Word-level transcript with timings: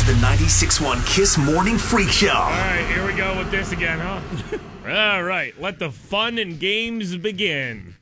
to 0.00 0.06
the 0.06 0.12
96.1 0.14 1.06
Kiss 1.06 1.36
Morning 1.36 1.76
Freak 1.76 2.08
Show. 2.08 2.30
All 2.30 2.48
right, 2.50 2.86
here 2.90 3.04
we 3.04 3.12
go 3.12 3.36
with 3.36 3.50
this 3.50 3.72
again, 3.72 3.98
huh? 3.98 4.20
All 5.14 5.22
right, 5.22 5.52
let 5.60 5.78
the 5.78 5.90
fun 5.90 6.38
and 6.38 6.58
games 6.58 7.14
begin. 7.18 7.96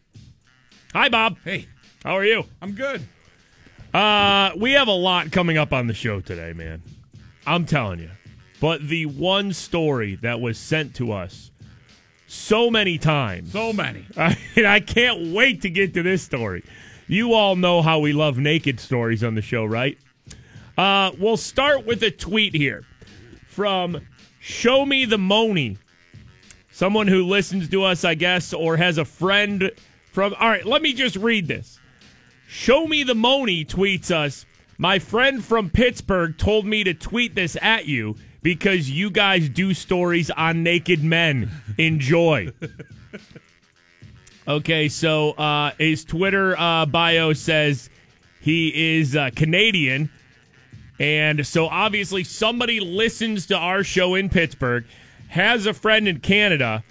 Hi, 0.93 1.09
Bob. 1.09 1.39
Hey, 1.45 1.67
How 2.05 2.17
are 2.17 2.25
you? 2.25 2.45
I'm 2.63 2.73
good. 2.73 3.03
Uh, 3.93 4.53
we 4.57 4.73
have 4.73 4.87
a 4.87 4.93
lot 4.93 5.33
coming 5.33 5.59
up 5.59 5.73
on 5.73 5.89
the 5.89 5.95
show 5.95 6.21
today, 6.21 6.53
man. 6.53 6.83
I'm 7.47 7.65
telling 7.67 7.99
you. 7.99 8.11
But 8.61 8.87
the 8.87 9.07
one 9.07 9.53
story 9.53 10.17
that 10.23 10.41
was 10.41 10.57
sent 10.57 10.95
to 10.97 11.11
us 11.11 11.51
so 12.29 12.71
many 12.71 12.99
times, 12.99 13.51
So 13.51 13.73
many. 13.73 14.05
I, 14.17 14.37
I 14.57 14.79
can't 14.79 15.33
wait 15.33 15.63
to 15.63 15.71
get 15.71 15.95
to 15.95 16.05
this 16.05 16.23
story. 16.23 16.63
You 17.09 17.35
all 17.35 17.57
know 17.57 17.83
how 17.83 17.99
we 17.99 18.13
love 18.13 18.39
naked 18.39 18.79
stories 18.79 19.25
on 19.25 19.35
the 19.35 19.43
show, 19.43 19.65
right? 19.65 19.99
Uh, 20.79 21.11
we'll 21.19 21.37
start 21.37 21.85
with 21.85 22.05
a 22.05 22.11
tweet 22.11 22.55
here 22.55 22.85
from 23.49 24.01
Show 24.39 24.87
Me 24.87 25.05
the 25.05 25.19
Moni. 25.19 25.77
Someone 26.71 27.09
who 27.09 27.27
listens 27.27 27.69
to 27.71 27.83
us, 27.83 28.05
I 28.05 28.15
guess, 28.15 28.53
or 28.53 28.77
has 28.77 28.97
a 28.97 29.05
friend 29.05 29.73
from. 30.13 30.35
All 30.39 30.49
right, 30.49 30.65
let 30.65 30.81
me 30.81 30.93
just 30.93 31.17
read 31.17 31.49
this. 31.49 31.81
Show 32.47 32.87
Me 32.87 33.03
the 33.03 33.17
Moni 33.17 33.65
tweets 33.65 34.13
us. 34.13 34.47
My 34.79 35.01
friend 35.01 35.45
from 35.45 35.69
Pittsburgh 35.69 36.39
told 36.39 36.65
me 36.65 36.85
to 36.85 36.95
tweet 36.95 37.35
this 37.35 37.57
at 37.61 37.87
you 37.87 38.15
because 38.43 38.89
you 38.89 39.11
guys 39.11 39.49
do 39.49 39.75
stories 39.75 40.31
on 40.31 40.63
naked 40.63 41.03
men. 41.03 41.51
Enjoy. 41.77 42.53
Okay, 44.47 44.89
so 44.89 45.33
uh, 45.33 45.73
his 45.79 46.07
Twitter 46.07 46.59
uh, 46.59 46.87
bio 46.87 47.35
says 47.35 47.91
he 48.41 48.97
is 48.97 49.15
uh, 49.15 49.29
Canadian. 49.37 50.09
And 50.99 51.47
so 51.47 51.67
obviously 51.67 52.25
somebody 52.25 52.81
listens 52.81 53.47
to 53.47 53.57
our 53.57 53.85
show 53.85 54.15
in 54.15 54.29
Pittsburgh, 54.29 54.85
has 55.29 55.67
a 55.67 55.73
friend 55.73 56.09
in 56.09 56.21
Canada, 56.21 56.83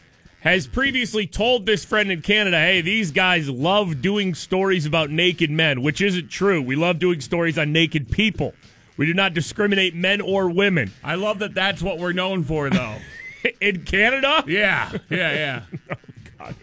has 0.42 0.68
previously 0.68 1.28
told 1.28 1.66
this 1.66 1.84
friend 1.84 2.12
in 2.12 2.22
Canada, 2.22 2.58
hey, 2.58 2.82
these 2.82 3.12
guys 3.12 3.50
love 3.50 4.02
doing 4.02 4.34
stories 4.34 4.86
about 4.86 5.10
naked 5.10 5.50
men, 5.50 5.82
which 5.82 6.00
isn't 6.00 6.30
true. 6.30 6.62
We 6.62 6.76
love 6.76 7.00
doing 7.00 7.20
stories 7.20 7.58
on 7.58 7.74
naked 7.74 8.10
people. 8.10 8.54
We 8.96 9.06
do 9.06 9.14
not 9.14 9.34
discriminate 9.34 9.94
men 9.94 10.22
or 10.22 10.50
women. 10.50 10.92
I 11.04 11.16
love 11.16 11.40
that 11.40 11.54
that's 11.54 11.82
what 11.82 12.00
we're 12.00 12.14
known 12.14 12.44
for, 12.44 12.70
though. 12.70 12.96
In 13.62 13.84
Canada? 13.84 14.44
yeah, 14.48 14.92
yeah, 15.10 15.34
yeah. 15.34 15.62
Oh, 16.40 16.52
God, 16.52 16.56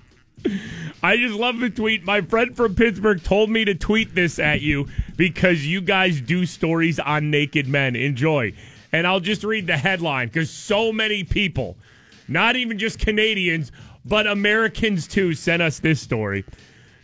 I 1.03 1.17
just 1.17 1.35
love 1.35 1.59
the 1.59 1.71
tweet. 1.71 2.05
My 2.05 2.21
friend 2.21 2.57
from 2.57 2.75
Pittsburgh 2.75 3.23
told 3.23 3.51
me 3.51 3.65
to 3.65 3.75
tweet 3.75 4.15
this 4.15 4.39
at 4.39 4.61
you 4.61 4.89
because 5.17 5.67
you 5.67 5.81
guys 5.81 6.21
do 6.21 6.47
stories 6.47 6.99
on 6.99 7.31
naked 7.31 7.67
men. 7.67 7.97
Enjoy. 7.97 8.53
And 8.93 9.07
I'll 9.07 9.21
just 9.21 9.45
read 9.45 9.67
the 9.67 9.77
headline 9.77 10.29
because 10.29 10.51
so 10.51 10.93
many 10.93 11.25
people, 11.25 11.77
not 12.29 12.57
even 12.57 12.79
just 12.79 12.99
Canadians, 12.99 13.73
but 14.05 14.27
Americans 14.27 15.07
too, 15.07 15.35
sent 15.35 15.63
us 15.63 15.79
this 15.79 16.01
story. 16.01 16.45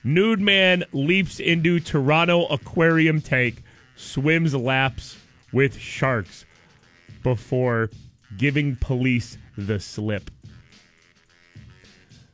Nude 0.04 0.41
man 0.41 0.84
leaps 0.93 1.41
into 1.41 1.81
Toronto 1.81 2.47
aquarium 2.47 3.20
tank, 3.20 3.62
swims 3.97 4.54
laps 4.54 5.16
with 5.53 5.76
sharks 5.76 6.44
before 7.22 7.91
giving 8.37 8.76
police 8.76 9.37
the 9.59 9.78
slip. 9.78 10.31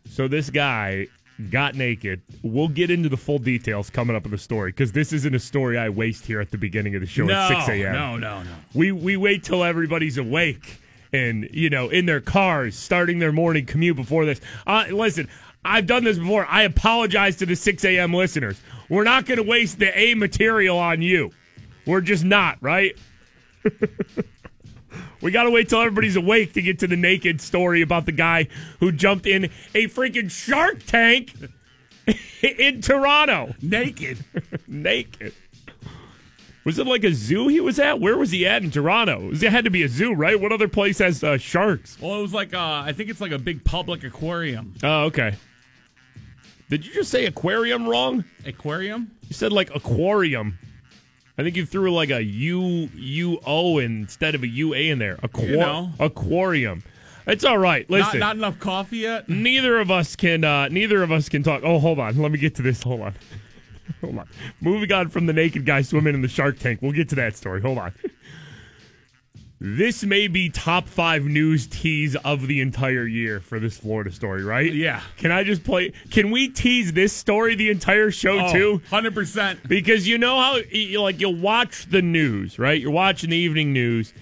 So 0.08 0.28
this 0.28 0.48
guy 0.50 1.08
got 1.50 1.74
naked. 1.74 2.22
We'll 2.42 2.68
get 2.68 2.90
into 2.90 3.08
the 3.08 3.16
full 3.16 3.38
details 3.38 3.90
coming 3.90 4.16
up 4.16 4.24
in 4.24 4.30
the 4.30 4.38
story 4.38 4.70
because 4.70 4.92
this 4.92 5.12
isn't 5.12 5.34
a 5.34 5.38
story 5.38 5.78
I 5.78 5.88
waste 5.88 6.24
here 6.26 6.40
at 6.40 6.50
the 6.50 6.58
beginning 6.58 6.94
of 6.94 7.00
the 7.00 7.06
show 7.06 7.24
No, 7.26 7.34
at 7.34 7.66
6 7.66 7.68
a.m. 7.68 7.92
no, 7.92 8.16
no, 8.16 8.42
no. 8.42 8.50
We 8.74 8.92
we 8.92 9.16
wait 9.16 9.44
till 9.44 9.62
everybody's 9.62 10.18
awake 10.18 10.80
and 11.12 11.48
you 11.52 11.70
know 11.70 11.88
in 11.88 12.06
their 12.06 12.20
cars 12.20 12.76
starting 12.76 13.18
their 13.18 13.32
morning 13.32 13.66
commute 13.66 13.96
before 13.96 14.24
this. 14.24 14.40
Uh, 14.66 14.86
listen, 14.90 15.28
I've 15.64 15.86
done 15.86 16.04
this 16.04 16.18
before. 16.18 16.46
I 16.46 16.62
apologize 16.62 17.36
to 17.36 17.46
the 17.46 17.56
6 17.56 17.84
a.m. 17.84 18.14
listeners. 18.14 18.60
We're 18.88 19.04
not 19.04 19.26
going 19.26 19.38
to 19.38 19.42
waste 19.42 19.78
the 19.78 19.96
A 19.98 20.14
material 20.14 20.78
on 20.78 21.02
you. 21.02 21.32
We're 21.86 22.00
just 22.00 22.24
not 22.24 22.58
right. 22.60 22.96
We 25.20 25.30
got 25.30 25.44
to 25.44 25.50
wait 25.50 25.68
till 25.68 25.80
everybody's 25.80 26.16
awake 26.16 26.52
to 26.54 26.62
get 26.62 26.78
to 26.80 26.86
the 26.86 26.96
naked 26.96 27.40
story 27.40 27.82
about 27.82 28.06
the 28.06 28.12
guy 28.12 28.48
who 28.80 28.92
jumped 28.92 29.26
in 29.26 29.44
a 29.74 29.88
freaking 29.88 30.30
shark 30.30 30.84
tank 30.84 31.34
in 32.42 32.80
Toronto. 32.82 33.54
Naked. 33.62 34.18
naked. 34.66 35.32
Was 36.64 36.80
it 36.80 36.86
like 36.86 37.04
a 37.04 37.12
zoo 37.12 37.46
he 37.46 37.60
was 37.60 37.78
at? 37.78 38.00
Where 38.00 38.16
was 38.16 38.32
he 38.32 38.44
at 38.44 38.64
in 38.64 38.72
Toronto? 38.72 39.30
It 39.32 39.40
had 39.42 39.64
to 39.64 39.70
be 39.70 39.84
a 39.84 39.88
zoo, 39.88 40.12
right? 40.12 40.38
What 40.38 40.50
other 40.50 40.66
place 40.66 40.98
has 40.98 41.22
uh, 41.22 41.38
sharks? 41.38 41.96
Well, 42.00 42.18
it 42.18 42.22
was 42.22 42.34
like, 42.34 42.54
uh, 42.54 42.82
I 42.84 42.92
think 42.92 43.08
it's 43.08 43.20
like 43.20 43.30
a 43.30 43.38
big 43.38 43.62
public 43.64 44.02
aquarium. 44.02 44.74
Oh, 44.82 45.04
okay. 45.04 45.36
Did 46.68 46.84
you 46.84 46.92
just 46.92 47.12
say 47.12 47.26
aquarium 47.26 47.88
wrong? 47.88 48.24
Aquarium? 48.44 49.12
You 49.28 49.34
said 49.34 49.52
like 49.52 49.72
aquarium. 49.74 50.58
I 51.38 51.42
think 51.42 51.56
you 51.56 51.66
threw 51.66 51.92
like 51.92 52.10
a 52.10 52.22
U 52.22 52.88
U 52.94 53.38
O 53.46 53.78
instead 53.78 54.34
of 54.34 54.42
a 54.42 54.48
U 54.48 54.74
A 54.74 54.88
in 54.88 54.98
there. 54.98 55.18
Aqua- 55.22 55.44
You 55.44 55.56
know. 55.58 55.90
Aquarium. 56.00 56.82
It's 57.26 57.44
all 57.44 57.58
right. 57.58 57.88
Not, 57.90 57.98
Listen, 57.98 58.20
not 58.20 58.36
enough 58.36 58.58
coffee 58.60 58.98
yet? 58.98 59.28
neither 59.28 59.78
of 59.80 59.90
us 59.90 60.14
can. 60.16 60.44
Uh, 60.44 60.68
neither 60.68 61.02
of 61.02 61.10
us 61.12 61.28
can 61.28 61.42
talk. 61.42 61.62
Oh, 61.64 61.78
hold 61.78 61.98
on. 61.98 62.16
Let 62.16 62.30
me 62.32 62.38
get 62.38 62.54
to 62.56 62.62
this. 62.62 62.82
Hold 62.84 63.00
on. 63.00 63.14
hold 64.00 64.18
on. 64.18 64.28
Moving 64.60 64.92
on 64.92 65.08
from 65.08 65.26
the 65.26 65.32
naked 65.32 65.66
guy 65.66 65.82
swimming 65.82 66.14
in 66.14 66.22
the 66.22 66.28
shark 66.28 66.58
tank. 66.58 66.80
We'll 66.82 66.92
get 66.92 67.08
to 67.10 67.14
that 67.16 67.36
story. 67.36 67.60
Hold 67.60 67.78
on. 67.78 67.92
This 69.58 70.04
may 70.04 70.28
be 70.28 70.50
top 70.50 70.86
five 70.86 71.24
news 71.24 71.66
tease 71.66 72.14
of 72.16 72.46
the 72.46 72.60
entire 72.60 73.06
year 73.06 73.40
for 73.40 73.58
this 73.58 73.78
Florida 73.78 74.12
story, 74.12 74.44
right? 74.44 74.70
Yeah. 74.70 75.00
Can 75.16 75.32
I 75.32 75.44
just 75.44 75.64
play? 75.64 75.92
Can 76.10 76.30
we 76.30 76.48
tease 76.48 76.92
this 76.92 77.14
story 77.14 77.54
the 77.54 77.70
entire 77.70 78.10
show 78.10 78.38
Oh, 78.38 78.52
too? 78.52 78.82
100%. 78.90 79.66
because 79.66 80.06
you 80.06 80.18
know 80.18 80.38
how 80.38 80.56
you 80.70 81.00
like 81.00 81.20
you'll 81.20 81.34
watch 81.40 81.86
the 81.88 82.02
news, 82.02 82.58
right? 82.58 82.78
You're 82.78 82.90
watching 82.90 83.30
the 83.30 83.36
evening 83.36 83.72
news, 83.72 84.12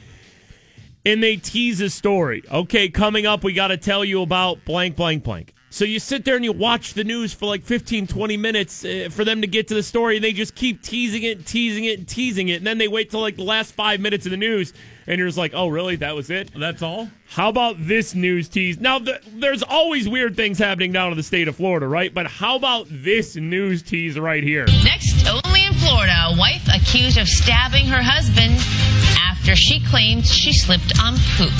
and 1.04 1.20
they 1.20 1.34
tease 1.36 1.80
a 1.80 1.90
story. 1.90 2.44
Okay, 2.48 2.88
coming 2.88 3.26
up, 3.26 3.42
we 3.42 3.52
got 3.54 3.68
to 3.68 3.76
tell 3.76 4.04
you 4.04 4.22
about 4.22 4.64
blank, 4.64 4.94
blank, 4.94 5.24
blank. 5.24 5.52
So 5.68 5.84
you 5.84 5.98
sit 5.98 6.24
there 6.24 6.36
and 6.36 6.44
you 6.44 6.52
watch 6.52 6.94
the 6.94 7.02
news 7.02 7.34
for 7.34 7.46
like 7.46 7.64
15, 7.64 8.06
20 8.06 8.36
minutes 8.36 8.84
uh, 8.84 9.08
for 9.10 9.24
them 9.24 9.40
to 9.40 9.48
get 9.48 9.66
to 9.66 9.74
the 9.74 9.82
story, 9.82 10.14
and 10.14 10.24
they 10.24 10.32
just 10.32 10.54
keep 10.54 10.80
teasing 10.80 11.24
it, 11.24 11.44
teasing 11.44 11.86
it, 11.86 11.98
and 11.98 12.06
teasing 12.06 12.50
it, 12.50 12.58
and 12.58 12.66
then 12.68 12.78
they 12.78 12.86
wait 12.86 13.10
till 13.10 13.20
like 13.20 13.34
the 13.34 13.42
last 13.42 13.72
five 13.74 13.98
minutes 13.98 14.24
of 14.24 14.30
the 14.30 14.36
news, 14.36 14.72
and 15.06 15.18
you're 15.18 15.28
just 15.28 15.38
like, 15.38 15.52
oh, 15.54 15.68
really? 15.68 15.96
That 15.96 16.14
was 16.14 16.30
it? 16.30 16.50
That's 16.56 16.82
all? 16.82 17.08
How 17.28 17.48
about 17.48 17.76
this 17.78 18.14
news 18.14 18.48
tease? 18.48 18.78
Now, 18.80 18.98
th- 18.98 19.20
there's 19.34 19.62
always 19.62 20.08
weird 20.08 20.36
things 20.36 20.58
happening 20.58 20.92
down 20.92 21.10
in 21.10 21.16
the 21.16 21.22
state 21.22 21.48
of 21.48 21.56
Florida, 21.56 21.86
right? 21.86 22.12
But 22.12 22.26
how 22.26 22.56
about 22.56 22.86
this 22.90 23.36
news 23.36 23.82
tease 23.82 24.18
right 24.18 24.42
here? 24.42 24.66
Next, 24.84 25.26
only 25.26 25.64
in 25.66 25.74
Florida, 25.74 26.14
a 26.28 26.36
wife 26.38 26.66
accused 26.74 27.18
of 27.18 27.28
stabbing 27.28 27.86
her 27.86 28.02
husband 28.02 28.54
after 29.20 29.54
she 29.56 29.84
claims 29.86 30.32
she 30.32 30.52
slipped 30.52 30.98
on 31.02 31.14
poop. 31.36 31.52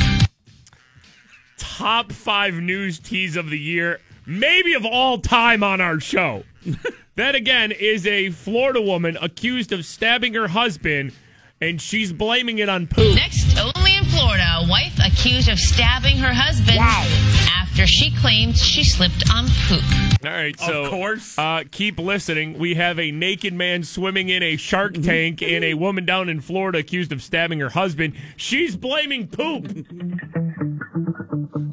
top 1.58 2.12
five 2.12 2.54
news 2.54 2.98
teas 2.98 3.36
of 3.36 3.50
the 3.50 3.58
year, 3.58 4.00
maybe 4.26 4.74
of 4.74 4.84
all 4.86 5.18
time 5.18 5.62
on 5.62 5.80
our 5.80 6.00
show. 6.00 6.42
that 7.16 7.34
again 7.34 7.72
is 7.72 8.06
a 8.06 8.30
Florida 8.30 8.80
woman 8.80 9.18
accused 9.20 9.72
of 9.72 9.84
stabbing 9.84 10.34
her 10.34 10.48
husband, 10.48 11.12
and 11.60 11.80
she's 11.80 12.12
blaming 12.12 12.58
it 12.58 12.68
on 12.68 12.86
poop. 12.86 13.14
Next, 13.14 13.56
only 13.58 13.96
in 13.96 14.04
Florida, 14.04 14.44
a 14.62 14.68
wife 14.68 14.98
accused 15.04 15.48
of 15.48 15.58
stabbing 15.58 16.16
her 16.18 16.32
husband 16.32 16.78
Wow. 16.78 17.06
after 17.62 17.86
she 17.86 18.10
claims 18.16 18.62
she 18.62 18.84
slipped 18.84 19.24
on 19.32 19.46
poop. 19.68 19.82
All 20.24 20.30
right, 20.30 20.58
so 20.58 20.84
Of 20.84 20.90
course. 20.90 21.38
uh, 21.38 21.64
keep 21.70 21.98
listening. 21.98 22.58
We 22.58 22.74
have 22.74 22.98
a 22.98 23.10
naked 23.10 23.52
man 23.54 23.82
swimming 23.84 24.28
in 24.28 24.42
a 24.42 24.56
shark 24.56 24.94
tank, 25.02 25.42
and 25.42 25.64
a 25.64 25.74
woman 25.74 26.04
down 26.04 26.28
in 26.28 26.40
Florida 26.40 26.78
accused 26.78 27.12
of 27.12 27.22
stabbing 27.22 27.60
her 27.60 27.70
husband. 27.70 28.14
She's 28.36 28.76
blaming 28.76 29.26
poop. 29.28 29.66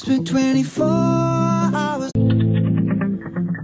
Spent 0.02 0.28
24 0.28 0.86
hours. 0.86 2.12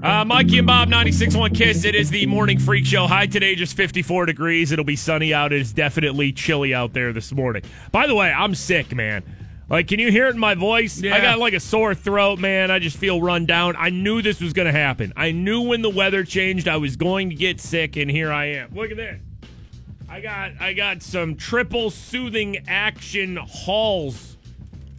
Uh, 0.08 0.24
Mikey 0.24 0.60
and 0.60 0.66
Bob, 0.66 0.88
96.1 0.88 1.54
Kiss. 1.54 1.84
It 1.84 1.94
is 1.94 2.10
the 2.10 2.26
morning 2.28 2.58
freak 2.58 2.86
show. 2.86 3.08
High 3.08 3.26
today, 3.26 3.56
just 3.56 3.76
54 3.76 4.26
degrees. 4.26 4.72
It'll 4.72 4.86
be 4.86 4.96
sunny 4.96 5.34
out. 5.34 5.52
It 5.52 5.60
is 5.60 5.74
definitely 5.74 6.32
chilly 6.32 6.74
out 6.74 6.94
there 6.94 7.12
this 7.12 7.34
morning. 7.34 7.64
By 7.92 8.08
the 8.08 8.16
way, 8.16 8.32
I'm 8.32 8.56
sick, 8.56 8.96
man. 8.96 9.22
Like, 9.68 9.90
can 9.90 10.00
you 10.00 10.10
hear 10.10 10.28
it 10.28 10.34
in 10.34 10.40
my 10.40 10.56
voice? 10.56 10.98
Yeah. 10.98 11.14
I 11.14 11.20
got 11.20 11.40
like 11.40 11.52
a 11.52 11.60
sore 11.60 11.94
throat, 11.94 12.40
man. 12.40 12.72
I 12.72 12.80
just 12.80 12.96
feel 12.96 13.22
run 13.22 13.46
down. 13.46 13.76
I 13.78 13.90
knew 13.90 14.22
this 14.22 14.40
was 14.40 14.54
going 14.54 14.68
to 14.68 14.72
happen. 14.72 15.12
I 15.18 15.34
knew 15.34 15.64
when 15.64 15.82
the 15.82 15.90
weather 15.90 16.24
changed, 16.24 16.70
I 16.70 16.78
was 16.78 16.96
going 16.96 17.30
to 17.32 17.36
get 17.36 17.60
sick, 17.60 17.98
and 17.98 18.10
here 18.10 18.32
I 18.32 18.46
am. 18.46 18.74
Look 18.74 18.92
at 18.92 18.96
this. 18.96 19.20
I 20.08 20.22
got 20.22 20.52
I 20.62 20.72
got 20.72 21.04
some 21.04 21.36
triple 21.36 21.90
soothing 21.90 22.64
action 22.70 23.36
halls, 23.36 24.37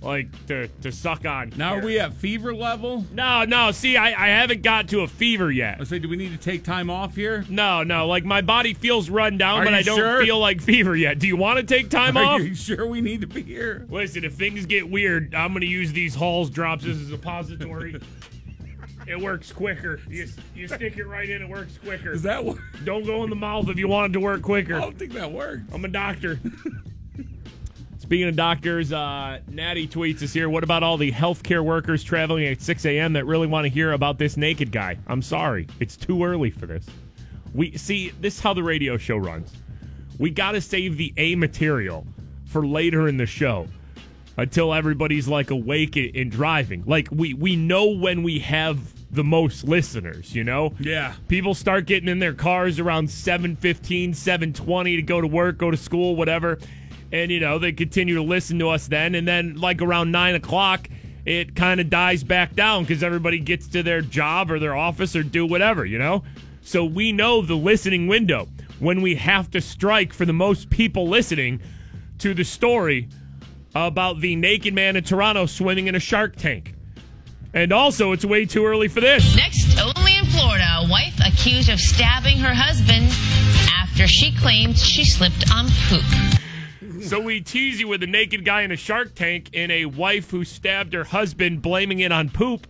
like 0.09 0.47
to 0.47 0.69
to 0.69 0.91
suck 0.91 1.27
on. 1.27 1.53
Now 1.57 1.75
here. 1.75 1.83
are 1.83 1.87
we 1.87 2.01
at 2.01 2.15
fever 2.15 2.55
level? 2.55 3.05
No, 3.13 3.45
no. 3.45 3.71
See, 3.71 3.97
I, 3.97 4.07
I 4.07 4.29
haven't 4.29 4.63
got 4.63 4.89
to 4.89 5.03
a 5.03 5.07
fever 5.07 5.53
yet. 5.53 5.77
I 5.81 5.85
say, 5.85 5.99
do 5.99 6.09
we 6.09 6.17
need 6.17 6.33
to 6.33 6.39
take 6.39 6.65
time 6.65 6.89
off 6.91 7.15
here? 7.15 7.45
No, 7.49 7.83
no. 7.83 8.07
Like 8.07 8.25
my 8.25 8.41
body 8.41 8.73
feels 8.75 9.11
run 9.11 9.37
down, 9.37 9.61
Are 9.61 9.65
but 9.65 9.75
I 9.75 9.83
don't 9.83 9.99
sure? 9.99 10.23
feel 10.25 10.39
like 10.39 10.63
fever 10.63 10.97
yet. 10.97 11.19
Do 11.19 11.27
you 11.27 11.37
want 11.37 11.59
to 11.59 11.63
take 11.63 11.91
time 11.91 12.17
Are 12.17 12.25
off? 12.25 12.41
you 12.41 12.55
sure 12.55 12.87
we 12.87 13.03
need 13.03 13.21
to 13.21 13.27
be 13.27 13.43
here? 13.43 13.87
Listen, 13.91 14.25
if 14.25 14.35
things 14.35 14.65
get 14.67 14.89
weird, 14.89 15.35
I'm 15.35 15.53
going 15.53 15.61
to 15.61 15.67
use 15.67 15.93
these 15.93 16.15
Halls 16.15 16.49
drops 16.49 16.87
as 16.87 17.01
a 17.03 17.07
suppository. 17.07 18.01
it 19.07 19.21
works 19.21 19.53
quicker. 19.53 20.01
You, 20.09 20.27
you 20.55 20.69
stick 20.69 20.97
it 20.97 21.07
right 21.07 21.29
in, 21.29 21.43
it 21.43 21.49
works 21.49 21.79
quicker. 21.79 22.13
Is 22.13 22.23
that 22.23 22.43
what? 22.43 22.57
Don't 22.85 23.05
go 23.05 23.25
in 23.25 23.31
the 23.31 23.37
mouth 23.37 23.69
if 23.69 23.79
you 23.79 23.89
want 23.89 24.11
it 24.11 24.13
to 24.15 24.21
work 24.21 24.41
quicker. 24.41 24.77
I 24.77 24.81
don't 24.81 24.99
think 24.99 25.13
that 25.13 25.31
works. 25.31 25.63
I'm 25.73 25.85
a 25.85 25.89
doctor. 25.89 26.41
Speaking 28.09 28.29
of 28.29 28.37
doctors, 28.37 28.91
uh, 28.91 29.39
Natty 29.49 29.87
tweets 29.87 30.23
us 30.23 30.33
here. 30.33 30.49
What 30.49 30.65
about 30.65 30.83
all 30.83 30.97
the 30.97 31.13
healthcare 31.13 31.63
workers 31.63 32.03
traveling 32.03 32.47
at 32.47 32.63
6 32.63 32.87
a.m. 32.87 33.13
that 33.13 33.27
really 33.27 33.47
want 33.47 33.67
to 33.67 33.69
hear 33.69 33.93
about 33.93 34.17
this 34.17 34.39
naked 34.39 34.73
guy? 34.73 34.97
I'm 35.09 35.21
sorry, 35.21 35.67
it's 35.79 35.95
too 35.95 36.25
early 36.25 36.49
for 36.49 36.65
this. 36.65 36.87
We 37.53 37.77
see 37.77 38.09
this 38.19 38.37
is 38.37 38.41
how 38.41 38.55
the 38.55 38.63
radio 38.63 38.97
show 38.97 39.19
runs. 39.19 39.53
We 40.19 40.31
got 40.31 40.53
to 40.53 40.63
save 40.63 40.97
the 40.97 41.13
A 41.19 41.35
material 41.35 42.07
for 42.47 42.67
later 42.67 43.09
in 43.09 43.19
the 43.19 43.27
show 43.27 43.69
until 44.39 44.73
everybody's 44.73 45.29
like 45.29 45.51
awake 45.51 45.97
and 45.97 46.17
and 46.17 46.31
driving. 46.31 46.85
Like 46.87 47.09
we 47.13 47.35
we 47.35 47.57
know 47.57 47.89
when 47.89 48.23
we 48.23 48.39
have 48.39 48.79
the 49.11 49.25
most 49.25 49.65
listeners, 49.65 50.35
you 50.35 50.45
know? 50.45 50.73
Yeah. 50.81 51.13
People 51.29 51.55
start 51.55 51.87
getting 51.87 52.09
in 52.09 52.19
their 52.19 52.33
cars 52.33 52.79
around 52.79 53.09
7:15, 53.09 54.15
7:20 54.15 54.97
to 54.97 55.03
go 55.03 55.21
to 55.21 55.27
work, 55.27 55.59
go 55.59 55.71
to 55.71 55.77
school, 55.77 56.17
whatever. 56.17 56.59
And 57.13 57.31
you 57.31 57.41
know, 57.41 57.59
they 57.59 57.73
continue 57.73 58.15
to 58.17 58.23
listen 58.23 58.59
to 58.59 58.69
us 58.69 58.87
then 58.89 59.15
and 59.15 59.27
then 59.27 59.57
like 59.57 59.81
around 59.81 60.11
9 60.11 60.35
o'clock 60.35 60.89
it 61.29 61.55
kind 61.55 61.79
of 61.79 61.91
dies 61.91 62.25
back 62.25 62.55
down 62.55 62.85
because 62.85 63.03
everybody 63.03 63.39
gets 63.39 63.69
to 63.69 63.83
their 63.83 64.01
job 64.01 64.51
or 64.51 64.59
their 64.59 64.75
office 64.75 65.15
or 65.15 65.23
do 65.23 65.45
whatever, 65.45 65.85
you 65.85 65.99
know? 65.99 66.25
So 66.63 66.85
we 66.85 67.13
know 67.13 67.43
the 67.43 67.55
listening 67.55 68.07
window 68.07 68.49
when 68.79 69.03
we 69.03 69.15
have 69.17 69.51
to 69.51 69.61
strike 69.61 70.15
for 70.15 70.25
the 70.25 70.33
most 70.33 70.71
people 70.71 71.07
listening 71.07 71.61
to 72.19 72.33
the 72.33 72.45
story 72.45 73.09
about 73.75 74.21
the 74.21 74.37
naked 74.37 74.73
man 74.73 74.97
in 74.97 75.05
Toronto 75.05 75.45
swimming 75.45 75.87
in 75.87 75.95
a 75.95 76.01
shark 76.01 76.37
tank. 76.37 76.75
And 77.53 77.73
also, 77.73 78.13
it's 78.13 78.25
way 78.25 78.47
too 78.47 78.65
early 78.65 78.89
for 78.89 79.01
this. 79.01 79.37
Next, 79.37 79.79
only 79.79 80.17
in 80.17 80.25
Florida, 80.27 80.65
a 80.79 80.89
wife 80.89 81.19
accused 81.27 81.69
of 81.69 81.79
stabbing 81.79 82.39
her 82.39 82.55
husband 82.55 83.09
after 83.71 84.07
she 84.07 84.35
claims 84.35 84.83
she 84.83 85.05
slipped 85.05 85.51
on 85.55 85.67
poop. 85.89 86.05
So 87.09 87.19
we 87.19 87.41
tease 87.41 87.81
you 87.81 87.89
with 87.89 88.03
a 88.03 88.07
naked 88.07 88.45
guy 88.45 88.61
in 88.61 88.71
a 88.71 88.77
shark 88.77 89.15
tank 89.15 89.49
and 89.55 89.73
a 89.73 89.87
wife 89.87 90.31
who 90.31 90.45
stabbed 90.45 90.93
her 90.93 91.05
husband, 91.05 91.63
blaming 91.63 92.01
it 92.01 92.13
on 92.13 92.29
poop. 92.29 92.67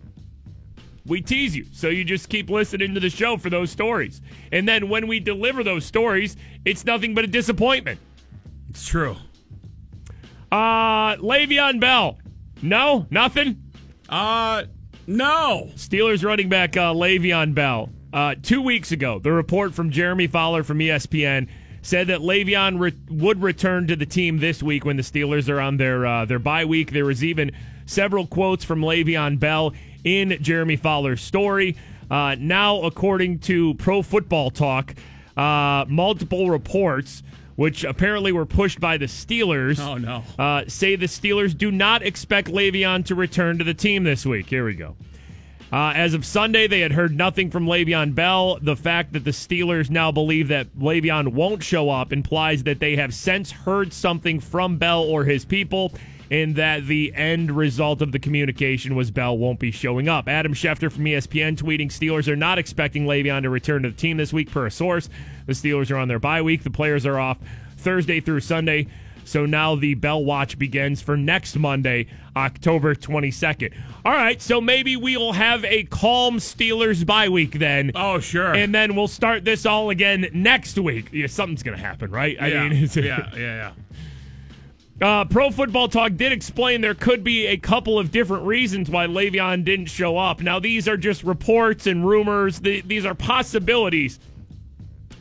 We 1.05 1.19
tease 1.21 1.57
you. 1.57 1.65
So 1.73 1.89
you 1.89 2.05
just 2.05 2.29
keep 2.29 2.49
listening 2.49 2.93
to 2.93 3.01
the 3.01 3.09
show 3.09 3.35
for 3.35 3.49
those 3.49 3.69
stories. 3.69 4.21
And 4.53 4.65
then 4.65 4.87
when 4.87 5.07
we 5.07 5.19
deliver 5.19 5.61
those 5.61 5.83
stories, 5.83 6.37
it's 6.63 6.85
nothing 6.85 7.13
but 7.13 7.25
a 7.25 7.27
disappointment. 7.27 7.99
It's 8.69 8.87
true. 8.87 9.17
Uh, 10.49 11.17
Le'Veon 11.17 11.81
Bell. 11.81 12.17
No, 12.61 13.07
nothing. 13.09 13.61
Uh, 14.07 14.63
no. 15.05 15.69
Steelers 15.75 16.23
running 16.23 16.47
back 16.47 16.77
uh, 16.77 16.93
Le'Veon 16.93 17.53
Bell. 17.53 17.89
Uh, 18.13 18.35
two 18.41 18.61
weeks 18.61 18.93
ago, 18.93 19.19
the 19.19 19.33
report 19.33 19.73
from 19.73 19.89
Jeremy 19.89 20.27
Fowler 20.27 20.63
from 20.63 20.79
ESPN 20.79 21.49
said 21.81 22.07
that 22.07 22.19
Le'Veon 22.19 22.79
re- 22.79 22.93
would 23.09 23.41
return 23.41 23.87
to 23.87 23.95
the 23.95 24.05
team 24.05 24.37
this 24.39 24.61
week 24.63 24.85
when 24.85 24.97
the 24.97 25.03
Steelers 25.03 25.49
are 25.49 25.59
on 25.61 25.77
their 25.77 26.05
uh, 26.05 26.25
their 26.25 26.39
bye 26.39 26.65
week. 26.65 26.91
There 26.91 27.05
was 27.05 27.23
even 27.23 27.51
several 27.85 28.27
quotes 28.27 28.63
from 28.63 28.81
Le'Veon 28.81 29.39
Bell 29.39 29.73
in 30.03 30.37
Jeremy 30.41 30.75
Fowler's 30.75 31.21
story. 31.21 31.75
Uh, 32.09 32.35
now, 32.39 32.81
according 32.81 33.39
to 33.39 33.73
Pro 33.75 34.01
Football 34.01 34.49
Talk, 34.49 34.95
uh, 35.37 35.85
multiple 35.87 36.49
reports, 36.49 37.21
which 37.55 37.83
apparently 37.83 38.31
were 38.31 38.45
pushed 38.45 38.79
by 38.79 38.97
the 38.97 39.05
Steelers, 39.05 39.79
Oh, 39.79 39.95
no. 39.97 40.23
uh, 40.39 40.63
say 40.67 40.95
the 40.95 41.05
Steelers 41.05 41.55
do 41.57 41.71
not 41.71 42.01
expect 42.01 42.47
Le'Veon 42.49 43.05
to 43.05 43.15
return 43.15 43.57
to 43.59 43.63
the 43.63 43.73
team 43.73 44.03
this 44.03 44.25
week. 44.25 44.47
Here 44.47 44.65
we 44.65 44.73
go. 44.73 44.95
Uh, 45.71 45.93
as 45.95 46.15
of 46.15 46.25
Sunday, 46.25 46.67
they 46.67 46.79
had 46.79 46.91
heard 46.91 47.15
nothing 47.15 47.51
from 47.51 47.67
Le'Veon 47.67 48.15
Bell. 48.15 48.57
The 48.59 48.75
fact 48.75 49.13
that 49.13 49.23
the 49.23 49.31
Steelers 49.31 49.89
now 49.91 50.11
believe 50.11 50.47
that 50.47 50.67
Le'Veon 50.79 51.27
won't 51.33 51.61
show 51.61 51.91
up 51.91 52.11
implies 52.11 52.63
that 52.63 52.79
they 52.79 52.95
have 52.95 53.13
since 53.13 53.51
heard 53.51 53.93
something 53.93 54.39
from 54.39 54.77
Bell 54.77 55.03
or 55.03 55.25
his 55.25 55.45
people, 55.45 55.93
and 56.31 56.55
that 56.55 56.87
the 56.87 57.13
end 57.13 57.51
result 57.51 58.01
of 58.01 58.11
the 58.11 58.17
communication 58.17 58.95
was 58.95 59.11
Bell 59.11 59.37
won't 59.37 59.59
be 59.59 59.69
showing 59.69 60.09
up. 60.09 60.27
Adam 60.27 60.55
Schefter 60.55 60.91
from 60.91 61.03
ESPN 61.05 61.55
tweeting 61.55 61.89
Steelers 61.89 62.27
are 62.27 62.35
not 62.35 62.57
expecting 62.57 63.05
Le'Veon 63.05 63.43
to 63.43 63.51
return 63.51 63.83
to 63.83 63.91
the 63.91 63.95
team 63.95 64.17
this 64.17 64.33
week, 64.33 64.49
per 64.49 64.65
a 64.65 64.71
source. 64.71 65.07
The 65.45 65.53
Steelers 65.53 65.91
are 65.91 65.97
on 65.97 66.07
their 66.07 66.19
bye 66.19 66.41
week. 66.41 66.63
The 66.63 66.71
players 66.71 67.05
are 67.05 67.19
off 67.19 67.37
Thursday 67.77 68.19
through 68.21 68.39
Sunday. 68.39 68.87
So 69.29 69.45
now 69.45 69.75
the 69.75 69.93
Bell 69.93 70.25
Watch 70.25 70.57
begins 70.57 71.03
for 71.03 71.15
next 71.15 71.55
Monday, 71.55 72.07
October 72.35 72.95
22nd. 72.95 73.75
All 74.03 74.11
right, 74.11 74.41
so 74.41 74.59
maybe 74.59 74.95
we'll 74.95 75.33
have 75.33 75.63
a 75.65 75.83
calm 75.83 76.37
Steelers 76.37 77.05
bye 77.05 77.29
week 77.29 77.59
then. 77.59 77.91
Oh, 77.93 78.19
sure. 78.19 78.55
And 78.55 78.73
then 78.73 78.95
we'll 78.95 79.07
start 79.07 79.45
this 79.45 79.67
all 79.67 79.91
again 79.91 80.27
next 80.33 80.79
week. 80.79 81.09
Yeah, 81.13 81.27
something's 81.27 81.61
going 81.61 81.77
to 81.77 81.83
happen, 81.83 82.09
right? 82.09 82.37
yeah, 82.37 82.63
I 82.63 82.69
mean, 82.69 82.89
yeah, 82.95 83.29
yeah, 83.35 83.71
yeah. 84.99 85.07
uh, 85.07 85.25
Pro 85.25 85.51
Football 85.51 85.89
Talk 85.89 86.15
did 86.15 86.31
explain 86.31 86.81
there 86.81 86.95
could 86.95 87.23
be 87.23 87.45
a 87.45 87.57
couple 87.57 87.99
of 87.99 88.09
different 88.09 88.47
reasons 88.47 88.89
why 88.89 89.05
Le'Veon 89.05 89.63
didn't 89.63 89.91
show 89.91 90.17
up. 90.17 90.41
Now, 90.41 90.57
these 90.57 90.87
are 90.87 90.97
just 90.97 91.23
reports 91.23 91.85
and 91.85 92.03
rumors. 92.03 92.61
The, 92.61 92.81
these 92.81 93.05
are 93.05 93.13
possibilities, 93.13 94.19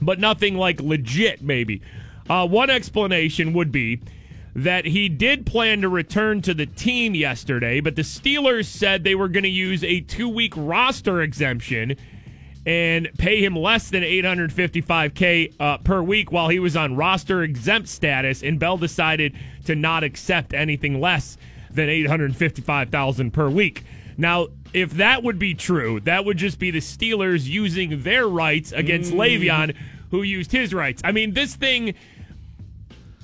but 0.00 0.18
nothing 0.18 0.54
like 0.56 0.80
legit, 0.80 1.42
maybe. 1.42 1.82
Uh, 2.28 2.46
one 2.46 2.70
explanation 2.70 3.52
would 3.54 3.72
be 3.72 4.00
that 4.54 4.84
he 4.84 5.08
did 5.08 5.46
plan 5.46 5.80
to 5.82 5.88
return 5.88 6.42
to 6.42 6.52
the 6.52 6.66
team 6.66 7.14
yesterday, 7.14 7.80
but 7.80 7.96
the 7.96 8.02
Steelers 8.02 8.66
said 8.66 9.04
they 9.04 9.14
were 9.14 9.28
going 9.28 9.44
to 9.44 9.48
use 9.48 9.84
a 9.84 10.00
two 10.00 10.28
week 10.28 10.52
roster 10.56 11.22
exemption 11.22 11.96
and 12.66 13.08
pay 13.18 13.42
him 13.42 13.56
less 13.56 13.88
than 13.88 14.02
855k 14.02 15.54
uh, 15.58 15.78
per 15.78 16.02
week 16.02 16.32
while 16.32 16.48
he 16.48 16.58
was 16.58 16.76
on 16.76 16.96
roster 16.96 17.42
exempt 17.42 17.88
status 17.88 18.42
and 18.42 18.58
Bell 18.58 18.76
decided 18.76 19.34
to 19.64 19.74
not 19.74 20.04
accept 20.04 20.52
anything 20.52 21.00
less 21.00 21.38
than 21.70 21.88
855,000 21.88 23.30
per 23.30 23.48
week. 23.48 23.84
Now, 24.16 24.48
if 24.74 24.90
that 24.94 25.22
would 25.22 25.38
be 25.38 25.54
true, 25.54 26.00
that 26.00 26.24
would 26.24 26.36
just 26.36 26.58
be 26.58 26.70
the 26.70 26.80
Steelers 26.80 27.46
using 27.46 28.02
their 28.02 28.26
rights 28.28 28.72
against 28.72 29.12
Le'Veon 29.12 29.74
who 30.10 30.22
used 30.22 30.52
his 30.52 30.74
rights. 30.74 31.02
I 31.04 31.12
mean, 31.12 31.34
this 31.34 31.54
thing 31.54 31.94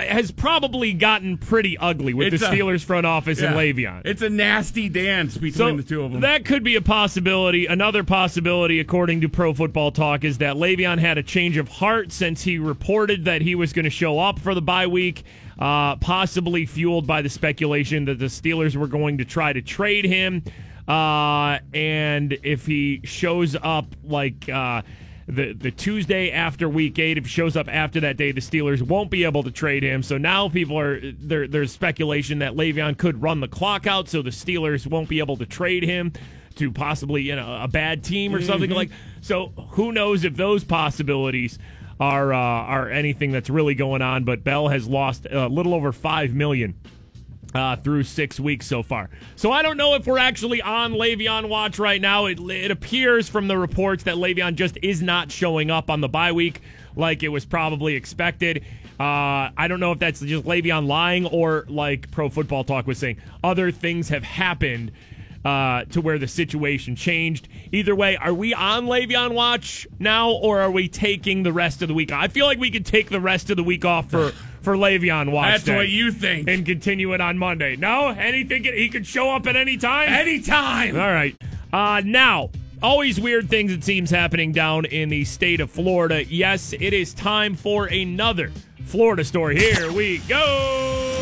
has 0.00 0.30
probably 0.32 0.92
gotten 0.92 1.38
pretty 1.38 1.78
ugly 1.78 2.14
with 2.14 2.34
It's 2.34 2.42
the 2.42 2.50
a- 2.50 2.52
Steelers 2.54 2.82
front 2.84 3.06
office 3.06 3.40
and 3.40 3.54
Yeah. 3.54 3.60
Le'Veon. 3.60 4.02
It's 4.04 4.22
a 4.22 4.28
nasty 4.30 4.88
dance 4.88 5.36
between 5.38 5.76
the 5.76 5.82
two 5.84 6.02
of 6.02 6.10
them. 6.12 6.20
That 6.22 6.44
could 6.44 6.64
be 6.64 6.74
a 6.76 6.80
possibility. 6.82 7.66
Another 7.66 8.02
possibility, 8.02 8.80
according 8.80 9.20
to 9.20 9.28
Pro 9.28 9.54
Football 9.54 9.92
Talk, 9.92 10.24
is 10.24 10.38
that 10.38 10.56
Le'Veon 10.56 10.98
had 10.98 11.16
a 11.16 11.22
change 11.22 11.56
of 11.56 11.68
heart 11.68 12.10
since 12.10 12.42
he 12.42 12.58
reported 12.58 13.24
that 13.26 13.40
he 13.42 13.54
was 13.54 13.72
going 13.72 13.84
to 13.84 13.90
show 13.90 14.18
up 14.18 14.38
for 14.40 14.52
the 14.54 14.62
bye 14.62 14.88
week, 14.88 15.22
uh, 15.60 15.94
possibly 15.96 16.66
fueled 16.66 17.06
by 17.06 17.22
the 17.22 17.28
speculation 17.28 18.04
that 18.06 18.18
the 18.18 18.26
Steelers 18.26 18.74
were 18.74 18.88
going 18.88 19.18
to 19.18 19.24
try 19.24 19.52
to 19.52 19.62
trade 19.62 20.04
him. 20.04 20.42
Uh, 20.88 21.58
and 21.72 22.36
if 22.42 22.66
he 22.66 23.00
shows 23.04 23.56
up 23.62 23.86
like 24.02 24.48
uh, 24.48 24.82
the 25.26 25.52
the 25.52 25.70
Tuesday 25.70 26.30
after 26.30 26.68
Week 26.68 26.98
Eight, 26.98 27.18
if 27.18 27.24
he 27.24 27.30
shows 27.30 27.56
up 27.56 27.68
after 27.68 28.00
that 28.00 28.16
day, 28.16 28.32
the 28.32 28.40
Steelers 28.40 28.82
won't 28.82 29.10
be 29.10 29.24
able 29.24 29.42
to 29.42 29.50
trade 29.50 29.82
him. 29.82 30.02
So 30.02 30.18
now 30.18 30.48
people 30.48 30.78
are 30.78 31.00
there. 31.00 31.46
There's 31.46 31.72
speculation 31.72 32.40
that 32.40 32.54
Le'Veon 32.54 32.96
could 32.98 33.22
run 33.22 33.40
the 33.40 33.48
clock 33.48 33.86
out, 33.86 34.08
so 34.08 34.22
the 34.22 34.30
Steelers 34.30 34.86
won't 34.86 35.08
be 35.08 35.18
able 35.20 35.36
to 35.38 35.46
trade 35.46 35.82
him 35.82 36.12
to 36.56 36.70
possibly 36.70 37.22
you 37.22 37.36
know 37.36 37.58
a 37.62 37.68
bad 37.68 38.04
team 38.04 38.34
or 38.34 38.42
something 38.42 38.70
like. 38.70 38.90
So 39.20 39.48
who 39.70 39.92
knows 39.92 40.24
if 40.24 40.36
those 40.36 40.64
possibilities 40.64 41.58
are 41.98 42.32
uh, 42.32 42.38
are 42.38 42.90
anything 42.90 43.32
that's 43.32 43.48
really 43.48 43.74
going 43.74 44.02
on? 44.02 44.24
But 44.24 44.44
Bell 44.44 44.68
has 44.68 44.86
lost 44.86 45.26
a 45.30 45.48
little 45.48 45.74
over 45.74 45.92
five 45.92 46.34
million 46.34 46.74
uh, 47.54 47.76
through 47.76 48.02
six 48.02 48.40
weeks 48.40 48.66
so 48.66 48.82
far. 48.82 49.08
So 49.36 49.52
I 49.52 49.62
don't 49.62 49.76
know 49.76 49.94
if 49.94 50.06
we're 50.06 50.18
actually 50.18 50.60
on 50.60 50.92
Le'Veon 50.92 51.48
watch 51.48 51.78
right 51.78 52.00
now. 52.00 52.26
It, 52.26 52.40
it 52.40 52.70
appears 52.70 53.28
from 53.28 53.48
the 53.48 53.56
reports 53.56 54.04
that 54.04 54.16
Le'Veon 54.16 54.54
just 54.56 54.76
is 54.82 55.02
not 55.02 55.30
showing 55.30 55.70
up 55.70 55.90
on 55.90 56.00
the 56.00 56.08
bye 56.08 56.32
week 56.32 56.60
like 56.96 57.22
it 57.22 57.28
was 57.28 57.44
probably 57.44 57.94
expected. 57.94 58.64
Uh, 58.98 59.50
I 59.56 59.66
don't 59.68 59.80
know 59.80 59.92
if 59.92 59.98
that's 59.98 60.20
just 60.20 60.44
Le'Veon 60.44 60.86
lying 60.86 61.26
or 61.26 61.64
like 61.68 62.10
Pro 62.10 62.28
Football 62.28 62.64
Talk 62.64 62.86
was 62.86 62.98
saying 62.98 63.18
other 63.42 63.70
things 63.70 64.08
have 64.08 64.22
happened 64.22 64.92
uh, 65.44 65.84
to 65.86 66.00
where 66.00 66.18
the 66.18 66.28
situation 66.28 66.96
changed. 66.96 67.48
Either 67.72 67.94
way, 67.94 68.16
are 68.16 68.32
we 68.32 68.54
on 68.54 68.86
Le'Veon 68.86 69.34
watch 69.34 69.86
now, 69.98 70.30
or 70.30 70.60
are 70.60 70.70
we 70.70 70.88
taking 70.88 71.42
the 71.42 71.52
rest 71.52 71.82
of 71.82 71.88
the 71.88 71.94
week? 71.94 72.12
I 72.12 72.28
feel 72.28 72.46
like 72.46 72.58
we 72.58 72.70
could 72.70 72.86
take 72.86 73.10
the 73.10 73.20
rest 73.20 73.50
of 73.50 73.56
the 73.56 73.64
week 73.64 73.84
off 73.84 74.10
for 74.10 74.32
for 74.64 74.74
Le'Veon 74.76 75.30
watch. 75.30 75.52
That's 75.52 75.64
day 75.64 75.76
what 75.76 75.88
you 75.88 76.10
think. 76.10 76.48
and 76.48 76.64
continue 76.64 77.12
it 77.12 77.20
on 77.20 77.38
Monday. 77.38 77.76
No, 77.76 78.08
anything 78.08 78.64
he 78.64 78.88
could 78.88 79.06
show 79.06 79.30
up 79.30 79.46
at 79.46 79.56
any 79.56 79.76
time. 79.76 80.08
Anytime. 80.08 80.96
All 80.96 81.12
right. 81.12 81.36
Uh, 81.72 82.00
now, 82.04 82.50
always 82.82 83.20
weird 83.20 83.48
things 83.48 83.72
it 83.72 83.84
seems 83.84 84.10
happening 84.10 84.52
down 84.52 84.84
in 84.86 85.08
the 85.08 85.24
state 85.24 85.60
of 85.60 85.70
Florida. 85.70 86.24
Yes, 86.24 86.72
it 86.72 86.92
is 86.92 87.14
time 87.14 87.54
for 87.54 87.86
another 87.86 88.50
Florida 88.84 89.24
story. 89.24 89.58
Here 89.58 89.92
we 89.92 90.18
go. 90.28 91.20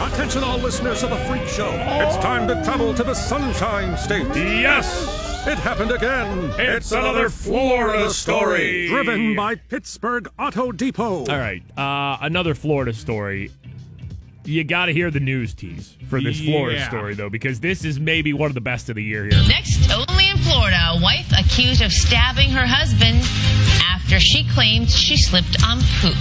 Attention, 0.00 0.44
all 0.44 0.58
listeners 0.58 1.02
of 1.02 1.10
the 1.10 1.16
Freak 1.16 1.46
Show. 1.48 1.70
It's 1.72 2.16
time 2.18 2.46
to 2.48 2.54
travel 2.64 2.94
to 2.94 3.02
the 3.02 3.14
Sunshine 3.14 3.96
State. 3.96 4.26
Yes. 4.36 5.17
It 5.46 5.58
happened 5.58 5.90
again. 5.92 6.52
It's 6.58 6.92
another 6.92 7.30
Florida 7.30 8.10
story. 8.10 8.88
Driven 8.88 9.34
by 9.34 9.54
Pittsburgh 9.54 10.28
Auto 10.38 10.72
Depot. 10.72 11.20
All 11.20 11.38
right. 11.38 11.62
Uh, 11.78 12.18
another 12.20 12.54
Florida 12.54 12.92
story. 12.92 13.50
You 14.44 14.64
got 14.64 14.86
to 14.86 14.92
hear 14.92 15.10
the 15.10 15.20
news 15.20 15.54
tease 15.54 15.96
for 16.08 16.20
this 16.20 16.40
Florida 16.40 16.78
Yeah. 16.78 16.88
story, 16.88 17.14
though, 17.14 17.30
because 17.30 17.60
this 17.60 17.84
is 17.84 17.98
maybe 18.00 18.32
one 18.32 18.50
of 18.50 18.54
the 18.54 18.60
best 18.60 18.88
of 18.90 18.96
the 18.96 19.02
year 19.02 19.24
here. 19.24 19.42
Next, 19.46 19.90
only 19.90 20.28
in 20.28 20.38
Florida, 20.38 20.78
a 20.94 21.00
wife 21.00 21.30
accused 21.38 21.82
of 21.82 21.92
stabbing 21.92 22.50
her 22.50 22.66
husband 22.66 23.18
after 23.94 24.18
she 24.20 24.46
claims 24.50 24.94
she 24.94 25.16
slipped 25.16 25.62
on 25.64 25.78
poop. 26.00 26.16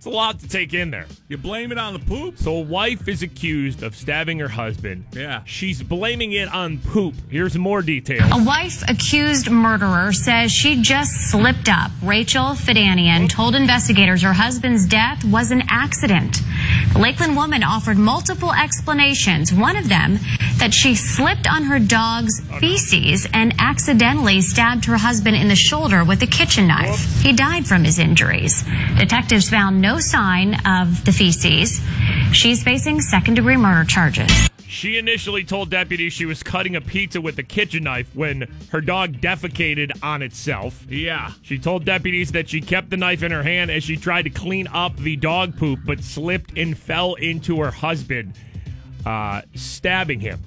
It's 0.00 0.06
a 0.06 0.08
lot 0.08 0.40
to 0.40 0.48
take 0.48 0.72
in 0.72 0.90
there. 0.90 1.04
You 1.28 1.36
blame 1.36 1.72
it 1.72 1.76
on 1.76 1.92
the 1.92 1.98
poop? 1.98 2.38
So, 2.38 2.56
a 2.56 2.60
wife 2.60 3.06
is 3.06 3.22
accused 3.22 3.82
of 3.82 3.94
stabbing 3.94 4.38
her 4.38 4.48
husband. 4.48 5.04
Yeah. 5.12 5.42
She's 5.44 5.82
blaming 5.82 6.32
it 6.32 6.48
on 6.48 6.78
poop. 6.78 7.14
Here's 7.28 7.54
more 7.58 7.82
details. 7.82 8.30
A 8.32 8.42
wife 8.42 8.82
accused 8.88 9.50
murderer 9.50 10.14
says 10.14 10.52
she 10.52 10.80
just 10.80 11.30
slipped 11.30 11.68
up. 11.68 11.90
Rachel 12.02 12.54
Fidanian 12.54 13.28
told 13.28 13.54
investigators 13.54 14.22
her 14.22 14.32
husband's 14.32 14.86
death 14.86 15.22
was 15.22 15.50
an 15.50 15.64
accident. 15.68 16.40
The 16.94 16.98
Lakeland 16.98 17.36
woman 17.36 17.62
offered 17.62 17.98
multiple 17.98 18.54
explanations. 18.54 19.52
One 19.52 19.76
of 19.76 19.90
them 19.90 20.18
that 20.60 20.72
she 20.72 20.94
slipped 20.94 21.48
on 21.48 21.64
her 21.64 21.78
dog's 21.78 22.40
oh, 22.52 22.58
feces 22.58 23.26
and 23.32 23.54
accidentally 23.58 24.40
stabbed 24.40 24.84
her 24.84 24.96
husband 24.96 25.36
in 25.36 25.48
the 25.48 25.56
shoulder 25.56 26.04
with 26.04 26.22
a 26.22 26.26
kitchen 26.26 26.68
knife. 26.68 27.22
He 27.22 27.32
died 27.32 27.66
from 27.66 27.82
his 27.82 27.98
injuries. 27.98 28.62
Detectives 28.98 29.48
found 29.50 29.80
no 29.80 29.98
sign 29.98 30.54
of 30.66 31.04
the 31.04 31.12
feces. 31.12 31.80
She's 32.32 32.62
facing 32.62 33.00
second 33.00 33.34
degree 33.34 33.56
murder 33.56 33.84
charges. 33.88 34.30
She 34.70 34.98
initially 34.98 35.42
told 35.42 35.68
deputies 35.68 36.12
she 36.12 36.26
was 36.26 36.44
cutting 36.44 36.76
a 36.76 36.80
pizza 36.80 37.20
with 37.20 37.36
a 37.38 37.42
kitchen 37.42 37.82
knife 37.82 38.14
when 38.14 38.46
her 38.70 38.80
dog 38.80 39.14
defecated 39.14 39.90
on 40.00 40.22
itself. 40.22 40.86
Yeah. 40.88 41.32
She 41.42 41.58
told 41.58 41.84
deputies 41.84 42.32
that 42.32 42.48
she 42.48 42.60
kept 42.60 42.88
the 42.88 42.96
knife 42.96 43.24
in 43.24 43.32
her 43.32 43.42
hand 43.42 43.72
as 43.72 43.82
she 43.82 43.96
tried 43.96 44.22
to 44.22 44.30
clean 44.30 44.68
up 44.68 44.96
the 44.96 45.16
dog 45.16 45.56
poop, 45.58 45.80
but 45.84 46.04
slipped 46.04 46.56
and 46.56 46.78
fell 46.78 47.14
into 47.14 47.60
her 47.60 47.72
husband, 47.72 48.34
uh, 49.06 49.42
stabbing 49.54 50.20
him. 50.20 50.40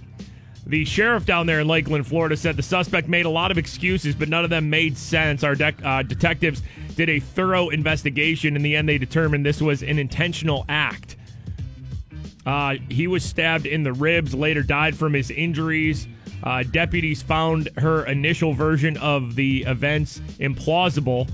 The 0.66 0.86
sheriff 0.86 1.26
down 1.26 1.46
there 1.46 1.60
in 1.60 1.68
Lakeland, 1.68 2.08
Florida, 2.08 2.38
said 2.38 2.56
the 2.56 2.64
suspect 2.64 3.10
made 3.10 3.26
a 3.26 3.30
lot 3.30 3.52
of 3.52 3.58
excuses, 3.58 4.16
but 4.16 4.30
none 4.30 4.46
of 4.46 4.50
them 4.50 4.70
made 4.70 4.98
sense. 4.98 5.44
Our 5.44 5.58
uh, 5.84 6.04
detectives 6.04 6.64
did 6.96 7.10
a 7.10 7.20
thorough 7.20 7.70
investigation. 7.70 8.56
In 8.56 8.62
the 8.62 8.76
end, 8.76 8.88
they 8.88 8.98
determined 8.98 9.46
this 9.46 9.62
was 9.62 9.84
an 9.84 10.00
intentional 10.00 10.66
act. 10.70 11.18
Uh, 12.46 12.76
he 12.90 13.08
was 13.08 13.24
stabbed 13.24 13.66
in 13.66 13.84
the 13.84 13.94
ribs, 13.94 14.34
later 14.34 14.64
died 14.64 14.96
from 14.96 15.14
his 15.14 15.32
injuries. 15.32 16.08
Uh, 16.44 16.64
deputies 16.64 17.22
found 17.22 17.70
her 17.78 18.06
initial 18.06 18.54
version 18.54 18.98
of 18.98 19.36
the 19.36 19.64
events 19.64 20.22
implausible. 20.40 21.30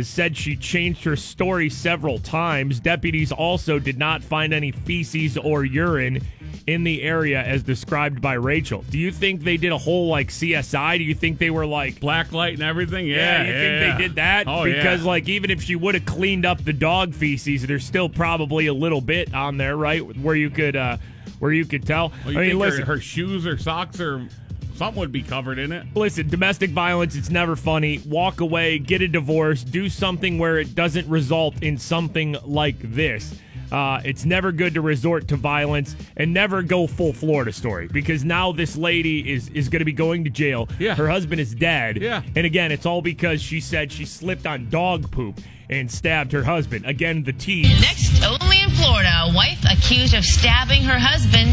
Said 0.00 0.36
she 0.36 0.56
changed 0.56 1.04
her 1.04 1.14
story 1.14 1.70
several 1.70 2.18
times. 2.18 2.80
Deputies 2.80 3.30
also 3.30 3.78
did 3.78 3.96
not 3.96 4.22
find 4.22 4.52
any 4.52 4.72
feces 4.72 5.38
or 5.38 5.64
urine 5.64 6.20
in 6.66 6.82
the 6.82 7.02
area 7.02 7.42
as 7.42 7.62
described 7.62 8.20
by 8.20 8.34
Rachel. 8.34 8.84
Do 8.90 8.98
you 8.98 9.12
think 9.12 9.42
they 9.42 9.56
did 9.56 9.70
a 9.70 9.78
whole 9.78 10.08
like 10.08 10.28
CSI? 10.28 10.98
Do 10.98 11.04
you 11.04 11.14
think 11.14 11.38
they 11.38 11.50
were 11.50 11.66
like 11.66 12.00
Black 12.00 12.32
light 12.32 12.54
and 12.54 12.62
everything? 12.62 13.06
Yeah. 13.06 13.16
yeah, 13.16 13.42
you 13.42 13.52
yeah, 13.52 13.60
think 13.60 13.80
yeah. 13.82 13.96
they 13.96 14.02
did 14.02 14.14
that? 14.16 14.48
Oh, 14.48 14.64
because 14.64 15.04
like 15.04 15.28
even 15.28 15.50
if 15.50 15.62
she 15.62 15.76
would 15.76 15.94
have 15.94 16.06
cleaned 16.06 16.44
up 16.44 16.64
the 16.64 16.72
dog 16.72 17.14
feces, 17.14 17.66
there's 17.66 17.84
still 17.84 18.08
probably 18.08 18.66
a 18.66 18.74
little 18.74 19.00
bit 19.00 19.32
on 19.32 19.58
there, 19.58 19.76
right? 19.76 20.00
Where 20.16 20.34
you 20.34 20.50
could 20.50 20.74
uh 20.74 20.96
where 21.38 21.52
you 21.52 21.64
could 21.64 21.86
tell. 21.86 22.12
Well, 22.24 22.32
you 22.32 22.38
I 22.38 22.42
mean, 22.42 22.50
think 22.50 22.60
listen, 22.60 22.80
her, 22.80 22.94
her 22.94 23.00
shoes 23.00 23.46
or 23.46 23.58
socks 23.58 24.00
or 24.00 24.28
something 24.74 25.00
would 25.00 25.12
be 25.12 25.22
covered 25.22 25.58
in 25.58 25.72
it. 25.72 25.86
listen, 25.94 26.28
domestic 26.28 26.70
violence, 26.70 27.14
it's 27.16 27.30
never 27.30 27.56
funny. 27.56 28.00
Walk 28.06 28.40
away, 28.40 28.78
get 28.78 29.02
a 29.02 29.08
divorce, 29.08 29.62
do 29.64 29.88
something 29.88 30.38
where 30.38 30.58
it 30.58 30.74
doesn't 30.74 31.08
result 31.08 31.62
in 31.62 31.78
something 31.78 32.36
like 32.44 32.76
this. 32.80 33.34
Uh, 33.72 34.00
it's 34.04 34.24
never 34.24 34.52
good 34.52 34.74
to 34.74 34.80
resort 34.80 35.26
to 35.26 35.36
violence 35.36 35.96
and 36.16 36.32
never 36.32 36.62
go 36.62 36.86
full 36.86 37.12
Florida 37.12 37.52
story 37.52 37.88
because 37.88 38.24
now 38.24 38.52
this 38.52 38.76
lady 38.76 39.32
is 39.32 39.48
is 39.48 39.68
going 39.68 39.80
to 39.80 39.84
be 39.84 39.92
going 39.92 40.22
to 40.22 40.30
jail. 40.30 40.68
Yeah. 40.78 40.94
Her 40.94 41.08
husband 41.08 41.40
is 41.40 41.54
dead. 41.54 42.00
Yeah. 42.00 42.22
And 42.36 42.46
again, 42.46 42.70
it's 42.70 42.86
all 42.86 43.02
because 43.02 43.42
she 43.42 43.60
said 43.60 43.90
she 43.90 44.04
slipped 44.04 44.46
on 44.46 44.68
dog 44.70 45.10
poop 45.10 45.40
and 45.70 45.90
stabbed 45.90 46.30
her 46.32 46.44
husband. 46.44 46.86
Again, 46.86 47.24
the 47.24 47.32
tease. 47.32 47.80
Next, 47.80 48.22
only 48.22 48.34
in 48.43 48.43
Florida, 48.84 49.24
a 49.30 49.32
wife 49.34 49.64
accused 49.70 50.12
of 50.12 50.26
stabbing 50.26 50.82
her 50.82 50.98
husband 50.98 51.52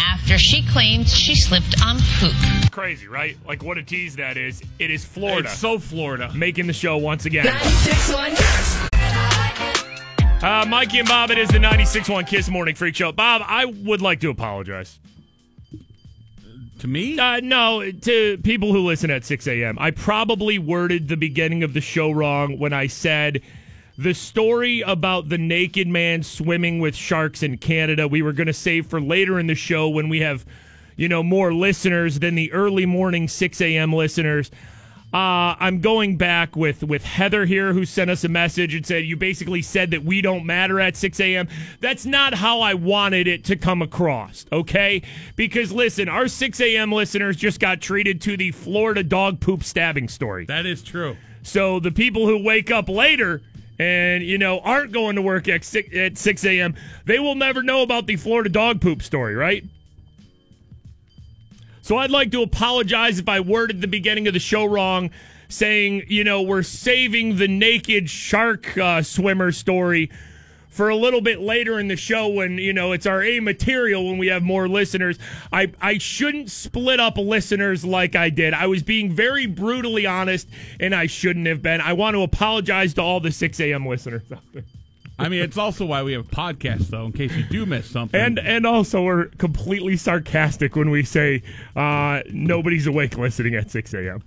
after 0.00 0.38
she 0.38 0.64
claims 0.68 1.12
she 1.12 1.34
slipped 1.34 1.74
on 1.84 1.98
poop. 2.20 2.32
Crazy, 2.70 3.08
right? 3.08 3.36
Like 3.44 3.64
what 3.64 3.76
a 3.76 3.82
tease 3.82 4.14
that 4.16 4.36
is. 4.36 4.62
It 4.78 4.88
is 4.88 5.04
Florida. 5.04 5.48
It's 5.48 5.58
so 5.58 5.80
Florida. 5.80 6.30
making 6.32 6.68
the 6.68 6.72
show 6.72 6.96
once 6.96 7.26
again. 7.26 7.48
Uh, 10.42 10.64
Mikey 10.68 11.00
and 11.00 11.08
Bob, 11.08 11.32
it 11.32 11.38
is 11.38 11.48
the 11.48 11.58
96.1 11.58 12.24
Kiss 12.28 12.48
Morning 12.48 12.76
Freak 12.76 12.94
Show. 12.94 13.10
Bob, 13.10 13.42
I 13.44 13.64
would 13.64 14.00
like 14.00 14.20
to 14.20 14.30
apologize. 14.30 15.00
To 16.78 16.86
me? 16.86 17.18
Uh, 17.18 17.40
no, 17.40 17.90
to 17.90 18.38
people 18.38 18.72
who 18.72 18.86
listen 18.86 19.10
at 19.10 19.24
6 19.24 19.48
a.m. 19.48 19.76
I 19.80 19.90
probably 19.90 20.60
worded 20.60 21.08
the 21.08 21.16
beginning 21.16 21.64
of 21.64 21.74
the 21.74 21.80
show 21.80 22.12
wrong 22.12 22.58
when 22.60 22.72
I 22.72 22.86
said 22.86 23.42
the 23.98 24.14
story 24.14 24.80
about 24.80 25.28
the 25.28 25.38
naked 25.38 25.88
man 25.88 26.22
swimming 26.22 26.80
with 26.80 26.94
sharks 26.94 27.42
in 27.42 27.58
Canada 27.58 28.08
we 28.08 28.22
were 28.22 28.32
going 28.32 28.46
to 28.46 28.52
save 28.52 28.86
for 28.86 29.00
later 29.00 29.38
in 29.38 29.46
the 29.46 29.54
show 29.54 29.88
when 29.88 30.08
we 30.08 30.20
have, 30.20 30.44
you 30.96 31.08
know, 31.08 31.22
more 31.22 31.52
listeners 31.52 32.18
than 32.18 32.34
the 32.34 32.52
early 32.52 32.86
morning 32.86 33.28
6 33.28 33.60
a.m. 33.60 33.92
listeners. 33.92 34.50
Uh, 35.12 35.58
I'm 35.58 35.80
going 35.80 36.16
back 36.16 36.54
with, 36.54 36.84
with 36.84 37.02
Heather 37.02 37.44
here, 37.44 37.72
who 37.72 37.84
sent 37.84 38.10
us 38.10 38.22
a 38.22 38.28
message 38.28 38.76
and 38.76 38.86
said, 38.86 39.04
You 39.04 39.16
basically 39.16 39.60
said 39.60 39.90
that 39.90 40.04
we 40.04 40.20
don't 40.20 40.46
matter 40.46 40.78
at 40.78 40.96
6 40.96 41.18
a.m. 41.18 41.48
That's 41.80 42.06
not 42.06 42.32
how 42.32 42.60
I 42.60 42.74
wanted 42.74 43.26
it 43.26 43.44
to 43.46 43.56
come 43.56 43.82
across, 43.82 44.46
okay? 44.52 45.02
Because 45.34 45.72
listen, 45.72 46.08
our 46.08 46.28
6 46.28 46.60
a.m. 46.60 46.92
listeners 46.92 47.36
just 47.36 47.58
got 47.58 47.80
treated 47.80 48.20
to 48.22 48.36
the 48.36 48.52
Florida 48.52 49.02
dog 49.02 49.40
poop 49.40 49.64
stabbing 49.64 50.06
story. 50.06 50.44
That 50.44 50.64
is 50.64 50.80
true. 50.80 51.16
So 51.42 51.80
the 51.80 51.90
people 51.90 52.26
who 52.26 52.44
wake 52.44 52.70
up 52.70 52.88
later 52.88 53.42
and, 53.80 54.22
you 54.22 54.36
know, 54.36 54.60
aren't 54.60 54.92
going 54.92 55.16
to 55.16 55.22
work 55.22 55.48
at 55.48 55.64
6, 55.64 55.96
at 55.96 56.18
6 56.18 56.44
a.m., 56.44 56.74
they 57.06 57.18
will 57.18 57.34
never 57.34 57.62
know 57.62 57.80
about 57.80 58.06
the 58.06 58.16
Florida 58.16 58.50
dog 58.50 58.78
poop 58.78 59.00
story, 59.00 59.34
right? 59.34 59.64
So 61.80 61.96
I'd 61.96 62.10
like 62.10 62.30
to 62.32 62.42
apologize 62.42 63.18
if 63.18 63.26
I 63.26 63.40
worded 63.40 63.80
the 63.80 63.88
beginning 63.88 64.28
of 64.28 64.34
the 64.34 64.38
show 64.38 64.66
wrong, 64.66 65.08
saying, 65.48 66.02
you 66.08 66.24
know, 66.24 66.42
we're 66.42 66.62
saving 66.62 67.36
the 67.36 67.48
naked 67.48 68.10
shark 68.10 68.76
uh, 68.76 69.00
swimmer 69.00 69.50
story 69.50 70.10
for 70.70 70.88
a 70.88 70.96
little 70.96 71.20
bit 71.20 71.40
later 71.40 71.78
in 71.78 71.88
the 71.88 71.96
show 71.96 72.28
when, 72.28 72.56
you 72.56 72.72
know, 72.72 72.92
it's 72.92 73.06
our 73.06 73.22
A 73.22 73.40
material 73.40 74.06
when 74.06 74.18
we 74.18 74.28
have 74.28 74.42
more 74.42 74.68
listeners. 74.68 75.18
I, 75.52 75.72
I 75.80 75.98
shouldn't 75.98 76.50
split 76.50 77.00
up 77.00 77.18
listeners 77.18 77.84
like 77.84 78.16
I 78.16 78.30
did. 78.30 78.54
I 78.54 78.66
was 78.66 78.82
being 78.82 79.12
very 79.12 79.46
brutally 79.46 80.06
honest, 80.06 80.48
and 80.78 80.94
I 80.94 81.06
shouldn't 81.06 81.46
have 81.46 81.60
been. 81.60 81.80
I 81.80 81.92
want 81.92 82.14
to 82.14 82.22
apologize 82.22 82.94
to 82.94 83.02
all 83.02 83.20
the 83.20 83.32
6 83.32 83.60
a.m. 83.60 83.86
listeners 83.86 84.22
out 84.32 84.40
there. 84.54 84.64
I 85.18 85.28
mean, 85.28 85.42
it's 85.42 85.58
also 85.58 85.84
why 85.84 86.02
we 86.02 86.14
have 86.14 86.28
podcasts, 86.28 86.86
though, 86.86 87.04
in 87.04 87.12
case 87.12 87.34
you 87.34 87.44
do 87.44 87.66
miss 87.66 87.90
something. 87.90 88.18
And 88.18 88.38
and 88.38 88.64
also 88.64 89.02
we're 89.02 89.26
completely 89.36 89.98
sarcastic 89.98 90.76
when 90.76 90.88
we 90.88 91.02
say 91.02 91.42
uh, 91.76 92.22
nobody's 92.30 92.86
awake 92.86 93.18
listening 93.18 93.54
at 93.54 93.70
6 93.70 93.92
a.m. 93.92 94.22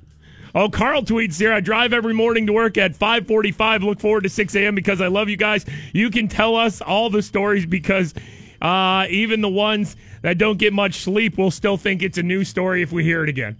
Oh, 0.55 0.69
Carl 0.69 1.01
tweets 1.01 1.39
here. 1.39 1.51
I 1.51 1.59
drive 1.61 1.93
every 1.93 2.13
morning 2.13 2.45
to 2.47 2.53
work 2.53 2.77
at 2.77 2.95
5:45. 2.95 3.83
Look 3.83 3.99
forward 3.99 4.21
to 4.23 4.29
6 4.29 4.55
a.m. 4.55 4.75
because 4.75 5.01
I 5.01 5.07
love 5.07 5.27
you 5.29 5.37
guys. 5.37 5.65
You 5.93 6.11
can 6.11 6.27
tell 6.27 6.55
us 6.55 6.79
all 6.81 7.09
the 7.09 7.21
stories 7.21 7.65
because 7.65 8.13
Uh, 8.61 9.05
even 9.09 9.41
the 9.41 9.49
ones 9.49 9.97
that 10.21 10.37
don't 10.37 10.57
get 10.57 10.71
much 10.71 10.93
sleep 11.01 11.37
will 11.37 11.51
still 11.51 11.75
think 11.75 12.01
it's 12.01 12.17
a 12.17 12.23
new 12.23 12.45
story 12.45 12.81
if 12.81 12.93
we 12.93 13.03
hear 13.03 13.21
it 13.21 13.27
again. 13.27 13.57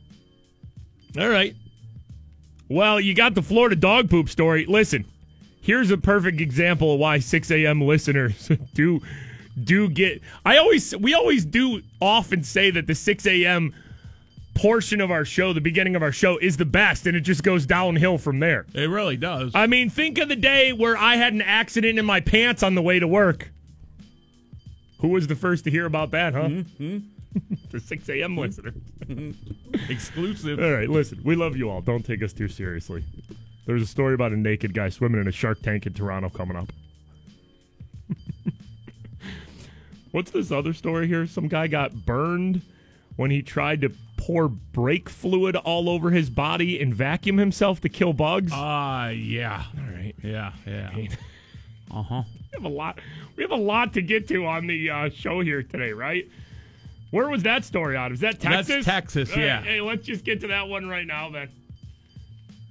All 1.20 1.28
right. 1.28 1.54
Well, 2.70 3.02
you 3.02 3.14
got 3.14 3.36
the 3.36 3.42
Florida 3.42 3.76
dog 3.76 4.10
poop 4.10 4.30
story. 4.30 4.66
Listen, 4.66 5.04
here's 5.62 5.92
a 5.92 5.98
perfect 5.98 6.40
example 6.40 6.94
of 6.94 7.00
why 7.02 7.20
6 7.20 7.52
a.m. 7.52 7.82
listeners 7.82 8.50
do 8.74 9.02
do 9.62 9.90
get. 9.90 10.22
I 10.46 10.56
always 10.56 10.96
we 10.96 11.14
always 11.14 11.44
do 11.44 11.82
often 12.00 12.42
say 12.42 12.72
that 12.72 12.88
the 12.88 12.96
6 12.96 13.28
a.m. 13.28 13.74
portion 14.54 15.02
of 15.02 15.12
our 15.12 15.26
show, 15.26 15.54
the 15.54 15.62
beginning 15.62 15.96
of 15.96 16.04
our 16.04 16.12
show, 16.12 16.38
is 16.38 16.58
the 16.58 16.66
best, 16.66 17.08
and 17.08 17.18
it 17.18 17.22
just 17.22 17.44
goes 17.44 17.66
downhill 17.66 18.18
from 18.18 18.40
there. 18.40 18.66
It 18.74 18.90
really 18.90 19.18
does. 19.18 19.52
I 19.56 19.68
mean, 19.68 19.90
think 19.90 20.18
of 20.18 20.30
the 20.30 20.36
day 20.36 20.74
where 20.74 20.98
I 20.98 21.16
had 21.16 21.34
an 21.34 21.42
accident 21.42 22.00
in 22.00 22.06
my 22.06 22.22
pants 22.22 22.64
on 22.64 22.76
the 22.76 22.82
way 22.82 23.00
to 23.00 23.08
work. 23.08 23.52
Who 25.00 25.10
was 25.10 25.28
the 25.28 25.36
first 25.36 25.66
to 25.66 25.72
hear 25.72 25.86
about 25.86 26.12
that, 26.12 26.34
huh? 26.34 26.44
Mm-hmm. 26.44 26.98
the 27.72 27.80
6 27.80 28.10
a.m. 28.10 28.38
listener. 28.38 28.74
Mm-hmm. 29.06 29.92
Exclusive. 29.92 30.60
All 30.60 30.72
right, 30.72 30.90
listen, 30.90 31.20
we 31.24 31.36
love 31.36 31.58
you 31.58 31.70
all. 31.70 31.82
Don't 31.82 32.06
take 32.06 32.24
us 32.24 32.32
too 32.34 32.48
seriously. 32.48 33.04
There's 33.66 33.82
a 33.82 33.88
story 33.88 34.14
about 34.14 34.34
a 34.34 34.38
naked 34.38 34.74
guy 34.74 34.90
swimming 34.90 35.22
in 35.22 35.28
a 35.28 35.32
shark 35.32 35.62
tank 35.62 35.86
in 35.86 35.94
Toronto 35.94 36.30
coming 36.30 36.58
up. 36.58 36.72
What's 40.12 40.32
this 40.32 40.52
other 40.52 40.74
story 40.74 41.08
here? 41.08 41.26
Some 41.26 41.48
guy 41.48 41.68
got 41.68 41.94
burned 42.06 42.62
when 43.16 43.32
he 43.32 43.42
tried 43.42 43.82
to 43.82 43.92
pour 44.18 44.48
brake 44.48 45.10
fluid 45.10 45.56
all 45.56 45.90
over 45.90 46.12
his 46.12 46.30
body 46.30 46.80
and 46.80 46.94
vacuum 46.94 47.38
himself 47.38 47.82
to 47.82 47.90
kill 47.90 48.14
bugs. 48.14 48.52
Uh, 48.52 49.12
yeah. 49.16 49.64
all 49.78 49.94
right. 49.94 50.14
Yeah, 50.24 50.54
yeah. 50.66 50.92
Uh 51.92 52.04
huh. 52.04 52.24
We 52.54 52.64
have 52.64 52.72
a 52.72 52.76
lot. 52.76 53.00
We 53.36 53.42
have 53.42 53.52
a 53.52 53.56
lot 53.56 53.94
to 53.94 54.04
get 54.04 54.28
to 54.28 54.46
on 54.46 54.68
the 54.68 54.88
uh, 54.88 55.10
show 55.10 55.42
here 55.42 55.64
today, 55.64 55.92
right? 55.92 56.30
Where 57.10 57.28
was 57.28 57.42
that 57.44 57.66
story 57.66 57.98
out? 57.98 58.12
Is 58.12 58.20
that 58.20 58.40
Texas? 58.40 58.68
That's 58.68 58.86
Texas? 58.86 58.86
Texas, 58.86 59.30
All 59.32 59.38
right, 59.38 59.46
yeah. 59.46 59.62
Hey, 59.64 59.82
let's 59.82 60.06
just 60.06 60.24
get 60.24 60.40
to 60.42 60.48
that 60.48 60.68
one 60.68 60.88
right 60.88 61.06
now, 61.08 61.32
then. 61.32 61.50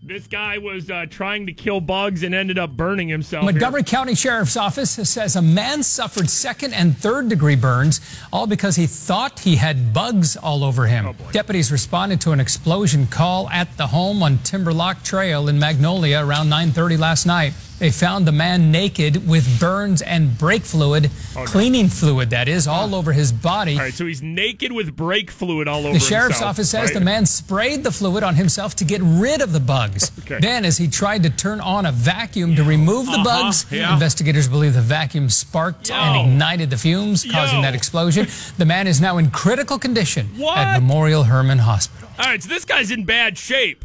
This 0.04 0.26
guy 0.26 0.59
was 0.59 0.90
uh, 0.90 1.06
trying 1.09 1.47
to 1.47 1.52
kill 1.52 1.80
bugs 1.80 2.25
and 2.25 2.35
ended 2.35 2.59
up 2.59 2.73
burning 2.73 3.09
himself. 3.09 3.44
here. 3.44 3.52
Montgomery 3.52 3.85
County 3.85 4.16
Sheriff's 4.16 4.56
Office 4.56 4.90
says 4.90 5.37
a 5.37 5.42
man 5.42 5.85
suffered 5.85 6.28
second 6.28 6.75
and 6.75 6.99
third 6.99 7.28
degree 7.28 7.54
burns, 7.54 8.00
all 8.32 8.49
because 8.49 8.75
he 8.75 8.88
thought 8.88 9.38
he 9.38 9.54
had 9.54 9.94
bugs 9.94 10.37
all 10.37 10.64
over 10.64 10.87
him. 10.87 11.14
Deputies 11.30 11.71
responded 11.71 12.21
to 12.23 12.32
an 12.32 12.40
explosion 12.40 13.06
call 13.06 13.49
at 13.50 13.76
the 13.76 13.87
home 13.87 14.25
on 14.25 14.38
Timberlock 14.38 15.04
Trail 15.04 15.47
in 15.49 15.61
Magnolia 15.61 16.26
around 16.26 16.49
9:30 16.49 16.99
last 16.99 17.25
night. 17.25 17.52
They 17.83 17.91
found 17.91 18.29
the 18.29 18.33
man 18.33 18.71
naked 18.71 19.27
with 19.27 19.59
burns 19.59 20.03
and 20.03 20.39
brake 20.39 20.62
fluid, 20.62 21.11
cleaning 21.47 21.89
fluid 21.89 22.31
that 22.31 22.47
is, 22.47 22.69
all 22.69 22.95
over 22.95 23.12
his 23.12 23.33
body. 23.33 23.75
All 23.75 23.81
right, 23.81 23.93
so 23.93 24.07
he's 24.07 24.23
naked 24.23 24.71
with 24.71 24.95
brake 24.95 25.33
fluid 25.33 25.67
all 25.67 25.81
over 25.85 25.95
The 25.95 25.99
sheriff's 25.99 26.37
himself, 26.37 26.51
office 26.51 26.71
says 26.71 26.91
right? 26.91 26.95
the 26.95 27.05
man 27.05 27.27
sprayed 27.27 27.83
the 27.83 27.91
fluid 27.91 28.23
on 28.23 28.37
himself 28.37 28.77
to 28.77 28.85
get 28.85 29.01
rid 29.03 29.41
of 29.41 29.53
the 29.53 29.59
bugs. 29.59 30.12
Okay. 30.21 30.39
Then, 30.39 30.65
as 30.65 30.79
he 30.79 30.87
tried 30.87 31.25
to 31.25 31.31
turn 31.31 31.61
on 31.61 31.85
a 31.87 31.91
vacuum 31.91 32.55
to 32.55 32.62
remove 32.62 33.07
the 33.07 33.15
Uh-huh, 33.15 33.25
bugs, 33.25 33.67
yeah. 33.73 33.93
investigators 33.93 34.47
believe 34.47 34.75
the 34.75 34.81
vacuum 34.81 35.29
sparked 35.29 35.91
and 35.91 36.31
ignited 36.31 36.71
the 36.71 36.79
fumes, 36.79 37.27
causing 37.29 37.57
Yo. 37.57 37.62
that 37.62 37.75
explosion. 37.75 38.29
The 38.59 38.65
man 38.65 38.87
is 38.87 39.01
now 39.01 39.19
in 39.19 39.33
critical 39.33 39.81
condition 39.81 40.29
What? 40.37 40.57
at 40.57 40.79
Memorial 40.81 41.25
Hermann 41.25 41.59
Hospital. 41.59 42.09
All 42.17 42.27
right, 42.27 42.41
so 42.41 42.49
this 42.49 42.65
guy's 42.65 42.93
in 42.93 43.05
bad 43.07 43.37
shape. 43.37 43.85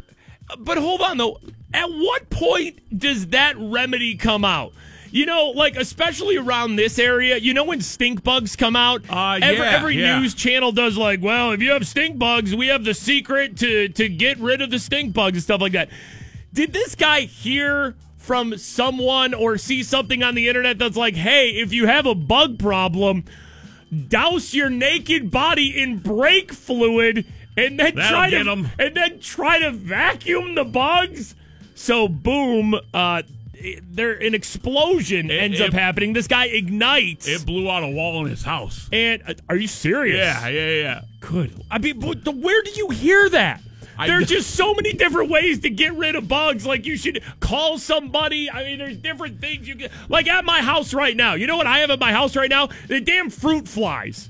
But 0.56 0.78
hold 0.78 1.00
on, 1.00 1.16
though. 1.18 1.40
At 1.72 1.86
what 1.90 2.30
point 2.30 2.98
does 2.98 3.28
that 3.28 3.56
remedy 3.58 4.16
come 4.16 4.44
out? 4.44 4.72
You 5.10 5.26
know, 5.26 5.50
like 5.50 5.76
especially 5.76 6.36
around 6.36 6.76
this 6.76 6.98
area, 6.98 7.38
you 7.38 7.54
know 7.54 7.64
when 7.64 7.80
stink 7.80 8.22
bugs 8.22 8.56
come 8.56 8.76
out. 8.76 9.02
Uh, 9.08 9.38
every, 9.42 9.56
yeah, 9.56 9.70
every 9.70 9.94
yeah. 9.96 10.20
news 10.20 10.34
channel 10.34 10.70
does 10.70 10.98
like, 10.98 11.22
well, 11.22 11.52
if 11.52 11.62
you 11.62 11.70
have 11.70 11.86
stink 11.86 12.18
bugs, 12.18 12.54
we 12.54 12.66
have 12.68 12.84
the 12.84 12.94
secret 12.94 13.56
to 13.58 13.88
to 13.88 14.08
get 14.08 14.38
rid 14.38 14.60
of 14.60 14.70
the 14.70 14.78
stink 14.78 15.14
bugs 15.14 15.36
and 15.36 15.42
stuff 15.42 15.60
like 15.60 15.72
that. 15.72 15.88
Did 16.52 16.72
this 16.72 16.94
guy 16.94 17.22
hear 17.22 17.94
from 18.16 18.58
someone 18.58 19.32
or 19.32 19.56
see 19.56 19.82
something 19.82 20.22
on 20.22 20.34
the 20.34 20.48
internet 20.48 20.78
that's 20.78 20.96
like, 20.96 21.16
hey, 21.16 21.50
if 21.50 21.72
you 21.72 21.86
have 21.86 22.04
a 22.04 22.14
bug 22.14 22.58
problem, 22.58 23.24
douse 24.08 24.52
your 24.52 24.68
naked 24.68 25.30
body 25.30 25.80
in 25.80 25.98
brake 25.98 26.52
fluid 26.52 27.24
and 27.56 27.80
then 27.80 27.94
That'll 27.94 28.10
try 28.10 28.30
to 28.30 28.70
and 28.78 28.96
then 28.96 29.20
try 29.20 29.58
to 29.60 29.70
vacuum 29.70 30.54
the 30.54 30.64
bugs. 30.64 31.34
So 31.78 32.08
boom, 32.08 32.74
uh 32.92 33.22
there 33.90 34.12
an 34.12 34.34
explosion 34.34 35.30
It- 35.30 35.34
ends 35.42 35.60
it- 35.60 35.68
up 35.68 35.72
happening. 35.72 36.12
This 36.12 36.26
guy 36.28 36.46
ignites. 36.46 37.26
It 37.26 37.44
blew 37.46 37.70
out 37.70 37.82
a 37.82 37.88
wall 37.88 38.24
in 38.24 38.30
his 38.30 38.42
house. 38.42 38.88
and 38.92 39.22
uh, 39.26 39.34
are 39.48 39.56
you 39.56 39.66
serious? 39.68 40.16
Yeah, 40.18 40.48
yeah, 40.48 40.70
yeah. 40.70 41.00
Good. 41.20 41.52
I 41.70 41.78
mean, 41.78 41.98
but 41.98 42.24
the, 42.24 42.30
where 42.32 42.62
do 42.62 42.70
you 42.72 42.90
hear 42.90 43.28
that? 43.30 43.60
There's 44.06 44.28
just 44.28 44.54
so 44.54 44.74
many 44.74 44.92
different 44.92 45.28
ways 45.28 45.58
to 45.60 45.70
get 45.70 45.92
rid 45.94 46.14
of 46.14 46.28
bugs. 46.28 46.64
Like 46.64 46.86
you 46.86 46.96
should 46.96 47.20
call 47.40 47.78
somebody. 47.78 48.48
I 48.48 48.62
mean, 48.62 48.78
there's 48.78 48.96
different 48.96 49.40
things 49.40 49.66
you 49.66 49.74
can. 49.74 49.90
Like 50.08 50.28
at 50.28 50.44
my 50.44 50.62
house 50.62 50.94
right 50.94 51.16
now. 51.16 51.34
You 51.34 51.48
know 51.48 51.56
what 51.56 51.66
I 51.66 51.78
have 51.80 51.90
at 51.90 51.98
my 51.98 52.12
house 52.12 52.36
right 52.36 52.48
now? 52.50 52.68
The 52.86 53.00
damn 53.00 53.28
fruit 53.28 53.66
flies. 53.66 54.28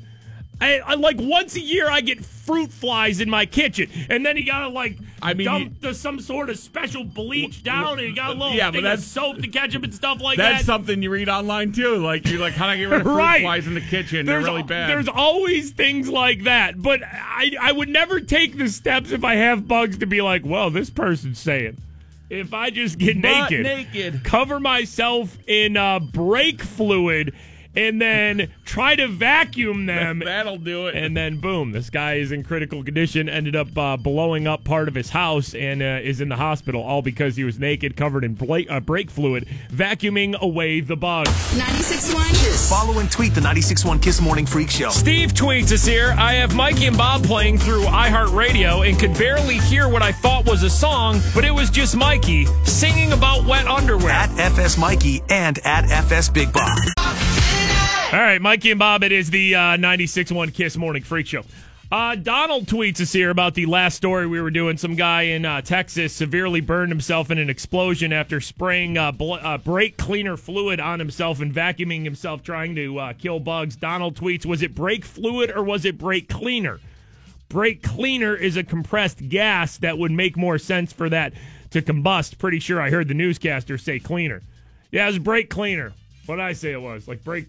I, 0.61 0.79
I 0.81 0.94
like 0.94 1.16
once 1.21 1.55
a 1.55 1.61
year 1.61 1.88
I 1.88 2.01
get 2.01 2.25
fruit 2.25 2.73
flies 2.73 3.21
in 3.21 3.31
my 3.31 3.47
kitchen, 3.47 3.88
and 4.11 4.27
then 4.27 4.37
you 4.37 4.44
gotta 4.44 4.68
like 4.68 4.99
I 5.23 5.35
mean, 5.35 5.44
dump 5.44 5.81
the, 5.81 5.94
some 5.94 6.18
sort 6.21 6.51
of 6.51 6.59
special 6.59 7.05
bleach 7.05 7.62
down, 7.62 7.99
and 7.99 8.09
you 8.09 8.14
got 8.14 8.31
a 8.31 8.33
little 8.33 8.53
Yeah, 8.55 8.71
but 8.71 8.83
that's- 8.83 9.05
soap 9.05 9.38
to 9.38 9.49
catch 9.49 9.73
them 9.73 9.85
and 9.85 9.94
stuff 9.94 10.21
like 10.21 10.37
That's 10.37 10.49
that. 10.49 10.53
That's 10.55 10.66
something 10.66 11.01
you 11.03 11.11
read 11.11 11.29
online 11.29 11.73
too. 11.73 11.97
Like 11.99 12.27
you're 12.27 12.40
like, 12.40 12.55
how 12.55 12.66
do 12.66 12.73
I 12.73 12.77
get 12.77 12.85
rid 12.88 13.01
of 13.01 13.07
fruit 13.07 13.14
Right. 13.16 13.42
flies 13.42 13.66
in 13.68 13.75
the 13.75 13.81
kitchen? 13.81 14.27
There's, 14.27 14.44
They're 14.44 14.53
really 14.55 14.64
bad. 14.64 14.90
There's 14.90 15.09
always 15.09 15.71
things 15.71 16.09
like 16.09 16.44
that, 16.44 16.81
but 16.83 17.03
I 17.05 17.53
I 17.61 17.71
would 17.73 17.88
never 17.88 18.21
take 18.21 18.59
the 18.59 18.68
steps 18.68 19.12
if 19.12 19.23
I 19.25 19.37
have 19.37 19.68
bugs 19.68 19.99
to 19.99 20.07
be 20.07 20.23
like, 20.23 20.42
well, 20.44 20.71
this 20.71 20.90
person's 20.90 21.38
saying. 21.38 21.79
If 22.31 22.53
I 22.53 22.68
just 22.68 22.99
get 22.99 23.16
naked, 23.16 23.62
naked. 23.62 24.23
cover 24.23 24.61
myself 24.61 25.38
in 25.47 25.79
uh, 25.79 25.99
brake 25.99 26.61
fluid, 26.62 27.33
and 27.79 28.01
then 28.01 28.51
try 28.64 28.97
to 28.97 29.07
vacuum 29.09 29.87
them, 29.87 30.19
That'll 30.25 30.57
do 30.59 30.88
it. 30.88 30.97
and 30.97 31.17
then 31.17 31.38
boom, 31.38 31.71
this 31.73 31.91
guy 31.91 32.14
is 32.14 32.33
in 32.33 32.43
critical 32.43 32.83
condition. 32.83 33.29
Ended 33.29 33.55
up 33.57 33.77
uh, 33.79 33.97
blowing 33.97 34.47
up 34.47 34.64
part 34.64 34.88
of 34.88 34.95
his 34.95 35.11
house 35.11 35.55
and 35.55 35.81
uh, 35.83 36.01
is 36.03 36.21
in 36.21 36.29
the 36.29 36.37
hospital, 36.37 36.83
all 36.83 37.03
because 37.03 37.37
he 37.37 37.45
was 37.45 37.59
naked, 37.59 37.97
covered 37.97 38.25
in 38.25 38.35
bla- 38.35 38.64
uh, 38.69 38.81
brake 38.81 39.11
fluid, 39.11 39.47
vacuuming 39.71 40.38
away 40.41 40.81
the 40.81 40.97
bugs. 40.97 41.31
96.1 41.57 42.69
Follow 42.69 42.99
and 42.99 43.11
tweet 43.11 43.35
the 43.35 43.41
96.1 43.41 44.03
Kiss 44.03 44.21
Morning 44.21 44.45
Freak 44.47 44.71
Show. 44.71 44.91
Steve 44.91 45.33
tweets 45.33 45.73
us 45.73 45.85
here. 45.87 46.14
I 46.19 46.35
have 46.35 46.55
Mikey 46.55 46.87
and 46.87 46.97
Bob 46.97 47.23
playing 47.25 47.59
through 47.59 47.85
iHeartRadio 47.85 48.88
and 48.88 48.99
could 48.99 49.14
barely 49.14 49.59
hear 49.59 49.88
what 49.88 50.03
I 50.03 50.12
thought 50.12 50.47
was 50.47 50.62
a 50.64 50.71
song, 50.71 51.21
but 51.35 51.45
it 51.45 51.51
was 51.53 51.71
just 51.71 51.97
Mikey 51.97 52.47
singing 52.64 53.12
about 53.12 53.45
wet 53.47 53.67
underwear. 53.67 54.11
At 54.11 54.31
FS 54.38 54.77
Mikey 54.79 55.23
and 55.31 55.59
at 55.61 55.91
FS 55.91 56.29
Big 56.29 56.53
Bob. 56.53 56.77
All 58.11 58.18
right, 58.18 58.40
Mikey 58.40 58.71
and 58.71 58.79
Bob, 58.79 59.05
it 59.05 59.12
is 59.12 59.29
the 59.29 59.55
uh, 59.55 59.61
96.1 59.77 60.55
Kiss 60.55 60.79
Morning 60.79 61.03
Freak 61.03 61.27
Show. 61.27 61.42
Uh, 61.92 62.14
Donald 62.14 62.64
tweets 62.64 63.03
us 63.03 63.12
here 63.12 63.29
about 63.29 63.53
the 63.53 63.66
last 63.66 63.97
story 63.97 64.27
we 64.27 64.40
were 64.40 64.51
doing. 64.51 64.79
Some 64.79 64.94
guy 64.94 65.23
in 65.23 65.44
uh, 65.44 65.61
Texas 65.61 66.14
severely 66.14 66.62
burned 66.62 66.90
himself 66.90 67.31
in 67.31 67.37
an 67.37 67.51
explosion 67.51 68.11
after 68.14 68.40
spraying 68.40 68.97
uh, 68.97 69.12
bl- 69.12 69.35
uh, 69.35 69.59
brake 69.59 69.99
cleaner 69.99 70.38
fluid 70.38 70.81
on 70.81 70.99
himself 70.99 71.42
and 71.42 71.53
vacuuming 71.53 72.03
himself 72.03 72.42
trying 72.42 72.75
to 72.77 72.99
uh, 72.99 73.12
kill 73.12 73.40
bugs. 73.40 73.77
Donald 73.77 74.16
tweets, 74.16 74.47
was 74.47 74.62
it 74.62 74.75
brake 74.75 75.05
fluid 75.05 75.53
or 75.55 75.62
was 75.62 75.85
it 75.85 75.99
brake 75.99 76.31
cleaner? 76.31 76.81
Brake 77.51 77.83
cleaner 77.83 78.35
is 78.35 78.57
a 78.57 78.64
compressed 78.64 79.29
gas 79.29 79.77
that 79.79 79.99
would 79.99 80.12
make 80.12 80.35
more 80.35 80.57
sense 80.57 80.94
for 80.94 81.11
that 81.11 81.35
to 81.73 81.83
combust. 81.83 82.38
Pretty 82.38 82.59
sure 82.59 82.81
I 82.81 82.88
heard 82.88 83.09
the 83.09 83.12
newscaster 83.12 83.77
say 83.77 83.99
cleaner. 83.99 84.40
Yeah, 84.90 85.05
it 85.05 85.09
was 85.09 85.18
brake 85.18 85.51
cleaner. 85.51 85.92
What 86.25 86.40
I 86.40 86.55
say 86.55 86.73
it 86.73 86.81
was? 86.81 87.07
Like 87.07 87.23
brake 87.23 87.49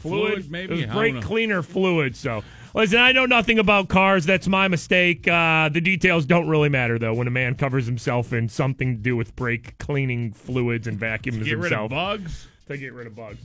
fluid? 0.00 0.32
Fluid, 0.32 0.50
maybe? 0.50 0.86
Brake 0.86 1.22
cleaner 1.22 1.62
fluid. 1.62 2.16
So, 2.16 2.42
listen, 2.74 2.98
I 2.98 3.12
know 3.12 3.26
nothing 3.26 3.58
about 3.58 3.88
cars. 3.88 4.26
That's 4.26 4.48
my 4.48 4.68
mistake. 4.68 5.28
Uh, 5.28 5.68
the 5.68 5.80
details 5.80 6.26
don't 6.26 6.48
really 6.48 6.68
matter, 6.68 6.98
though, 6.98 7.14
when 7.14 7.26
a 7.26 7.30
man 7.30 7.54
covers 7.54 7.86
himself 7.86 8.32
in 8.32 8.48
something 8.48 8.96
to 8.96 9.02
do 9.02 9.16
with 9.16 9.36
brake 9.36 9.78
cleaning 9.78 10.32
fluids 10.32 10.86
and 10.86 10.98
vacuums 10.98 11.46
himself, 11.46 11.62
get 11.62 11.62
rid 11.62 11.72
of 11.72 11.90
bugs. 11.90 12.48
to 12.68 12.76
get 12.76 12.92
rid 12.92 13.06
of 13.06 13.14
bugs. 13.14 13.38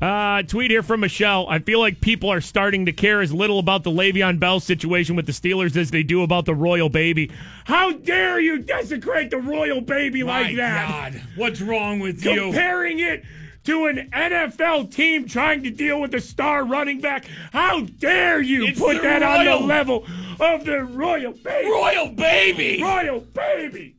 Uh, 0.00 0.42
tweet 0.44 0.70
here 0.70 0.82
from 0.82 1.00
Michelle. 1.00 1.46
I 1.48 1.58
feel 1.58 1.78
like 1.78 2.00
people 2.00 2.30
are 2.30 2.40
starting 2.40 2.86
to 2.86 2.92
care 2.92 3.20
as 3.20 3.34
little 3.34 3.58
about 3.58 3.84
the 3.84 3.90
Le'Veon 3.90 4.40
Bell 4.40 4.58
situation 4.58 5.14
with 5.14 5.26
the 5.26 5.32
Steelers 5.32 5.76
as 5.76 5.90
they 5.90 6.02
do 6.02 6.22
about 6.22 6.46
the 6.46 6.54
royal 6.54 6.88
baby. 6.88 7.30
How 7.64 7.92
dare 7.92 8.40
you 8.40 8.60
desecrate 8.60 9.28
the 9.30 9.36
royal 9.36 9.82
baby 9.82 10.22
like 10.22 10.52
My 10.52 10.54
that? 10.54 11.12
God, 11.12 11.22
what's 11.36 11.60
wrong 11.60 12.00
with 12.00 12.24
you? 12.24 12.34
Comparing 12.44 13.00
it 13.00 13.24
to 13.64 13.86
an 13.86 14.10
NFL 14.12 14.94
team 14.94 15.26
trying 15.26 15.62
to 15.62 15.70
deal 15.70 16.00
with 16.00 16.14
a 16.14 16.20
star 16.20 16.64
running 16.64 17.00
back. 17.00 17.26
How 17.52 17.82
dare 17.82 18.40
you 18.40 18.66
It's 18.66 18.80
put 18.80 19.02
that 19.02 19.22
on 19.22 19.44
the 19.44 19.66
level 19.66 20.06
of 20.38 20.64
the 20.64 20.82
royal 20.84 21.32
baby? 21.32 21.70
Royal 21.70 22.08
baby. 22.08 22.82
royal 22.82 23.20
baby. 23.20 23.96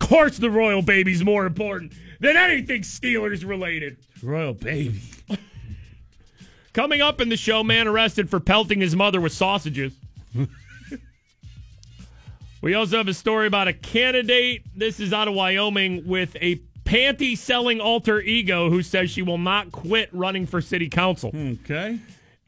Of 0.00 0.08
course, 0.08 0.38
the 0.38 0.50
royal 0.50 0.82
baby's 0.82 1.22
more 1.22 1.46
important 1.46 1.92
than 2.18 2.36
anything 2.36 2.82
Steelers 2.82 3.48
related. 3.48 3.98
Royal 4.22 4.54
baby. 4.54 5.00
Coming 6.72 7.00
up 7.00 7.20
in 7.20 7.28
the 7.28 7.36
show, 7.36 7.64
man 7.64 7.88
arrested 7.88 8.30
for 8.30 8.38
pelting 8.38 8.80
his 8.80 8.94
mother 8.94 9.20
with 9.20 9.32
sausages. 9.32 9.92
we 12.62 12.74
also 12.74 12.98
have 12.98 13.08
a 13.08 13.14
story 13.14 13.46
about 13.46 13.68
a 13.68 13.72
candidate. 13.72 14.62
This 14.76 15.00
is 15.00 15.12
out 15.12 15.26
of 15.26 15.34
Wyoming 15.34 16.06
with 16.06 16.36
a 16.40 16.60
panty 16.90 17.38
selling 17.38 17.80
alter 17.80 18.20
ego 18.20 18.68
who 18.68 18.82
says 18.82 19.10
she 19.10 19.22
will 19.22 19.38
not 19.38 19.70
quit 19.70 20.08
running 20.12 20.44
for 20.44 20.60
city 20.60 20.88
council. 20.88 21.30
Okay. 21.34 21.98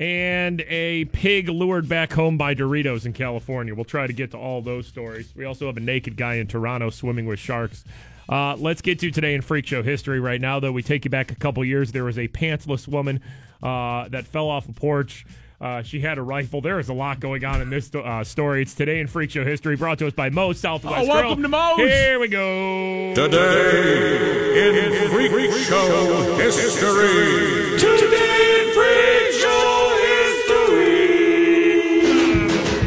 And 0.00 0.62
a 0.62 1.04
pig 1.06 1.48
lured 1.48 1.88
back 1.88 2.12
home 2.12 2.36
by 2.36 2.56
Doritos 2.56 3.06
in 3.06 3.12
California. 3.12 3.72
We'll 3.72 3.84
try 3.84 4.08
to 4.08 4.12
get 4.12 4.32
to 4.32 4.38
all 4.38 4.60
those 4.60 4.88
stories. 4.88 5.32
We 5.36 5.44
also 5.44 5.66
have 5.66 5.76
a 5.76 5.80
naked 5.80 6.16
guy 6.16 6.34
in 6.34 6.48
Toronto 6.48 6.90
swimming 6.90 7.26
with 7.26 7.38
sharks. 7.38 7.84
Uh, 8.28 8.56
let's 8.56 8.82
get 8.82 8.98
to 9.00 9.12
today 9.12 9.34
in 9.34 9.42
Freak 9.42 9.66
Show 9.66 9.82
history 9.82 10.18
right 10.18 10.40
now, 10.40 10.58
though. 10.58 10.72
We 10.72 10.82
take 10.82 11.04
you 11.04 11.10
back 11.10 11.30
a 11.30 11.36
couple 11.36 11.64
years. 11.64 11.92
There 11.92 12.04
was 12.04 12.18
a 12.18 12.26
pantsless 12.26 12.88
woman 12.88 13.20
uh, 13.62 14.08
that 14.08 14.26
fell 14.26 14.48
off 14.48 14.68
a 14.68 14.72
porch. 14.72 15.24
Uh, 15.62 15.80
she 15.80 16.00
had 16.00 16.18
a 16.18 16.22
rifle. 16.22 16.60
There 16.60 16.80
is 16.80 16.88
a 16.88 16.92
lot 16.92 17.20
going 17.20 17.44
on 17.44 17.60
in 17.62 17.70
this 17.70 17.88
uh, 17.94 18.24
story. 18.24 18.62
It's 18.62 18.74
today 18.74 18.98
in 18.98 19.06
Freak 19.06 19.30
Show 19.30 19.44
history, 19.44 19.76
brought 19.76 20.00
to 20.00 20.08
us 20.08 20.12
by 20.12 20.28
Moe's 20.28 20.58
Southwest 20.58 21.04
Oh, 21.04 21.08
welcome 21.08 21.40
Grill. 21.40 21.42
to 21.42 21.48
Moe's. 21.48 21.88
Here 21.88 22.18
we 22.18 22.26
go. 22.26 23.14
Today 23.14 24.68
in 24.74 25.08
Freak 25.10 25.30
Show 25.52 26.34
history. 26.36 27.78
Today 27.78 28.58
in 28.58 28.74
Freak 28.74 29.32
Show 29.40 29.98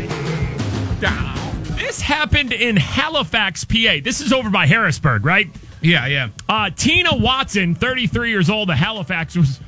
history. 0.01 0.99
Down. 0.99 1.63
This 1.77 2.01
happened 2.01 2.51
in 2.51 2.75
Halifax, 2.75 3.63
PA. 3.63 3.99
This 4.03 4.19
is 4.19 4.33
over 4.33 4.49
by 4.49 4.65
Harrisburg, 4.65 5.23
right? 5.25 5.47
Yeah, 5.81 6.07
yeah. 6.07 6.27
Uh, 6.49 6.71
Tina 6.75 7.15
Watson, 7.15 7.73
33 7.75 8.31
years 8.31 8.49
old, 8.49 8.69
of 8.69 8.75
Halifax, 8.75 9.37
was. 9.37 9.61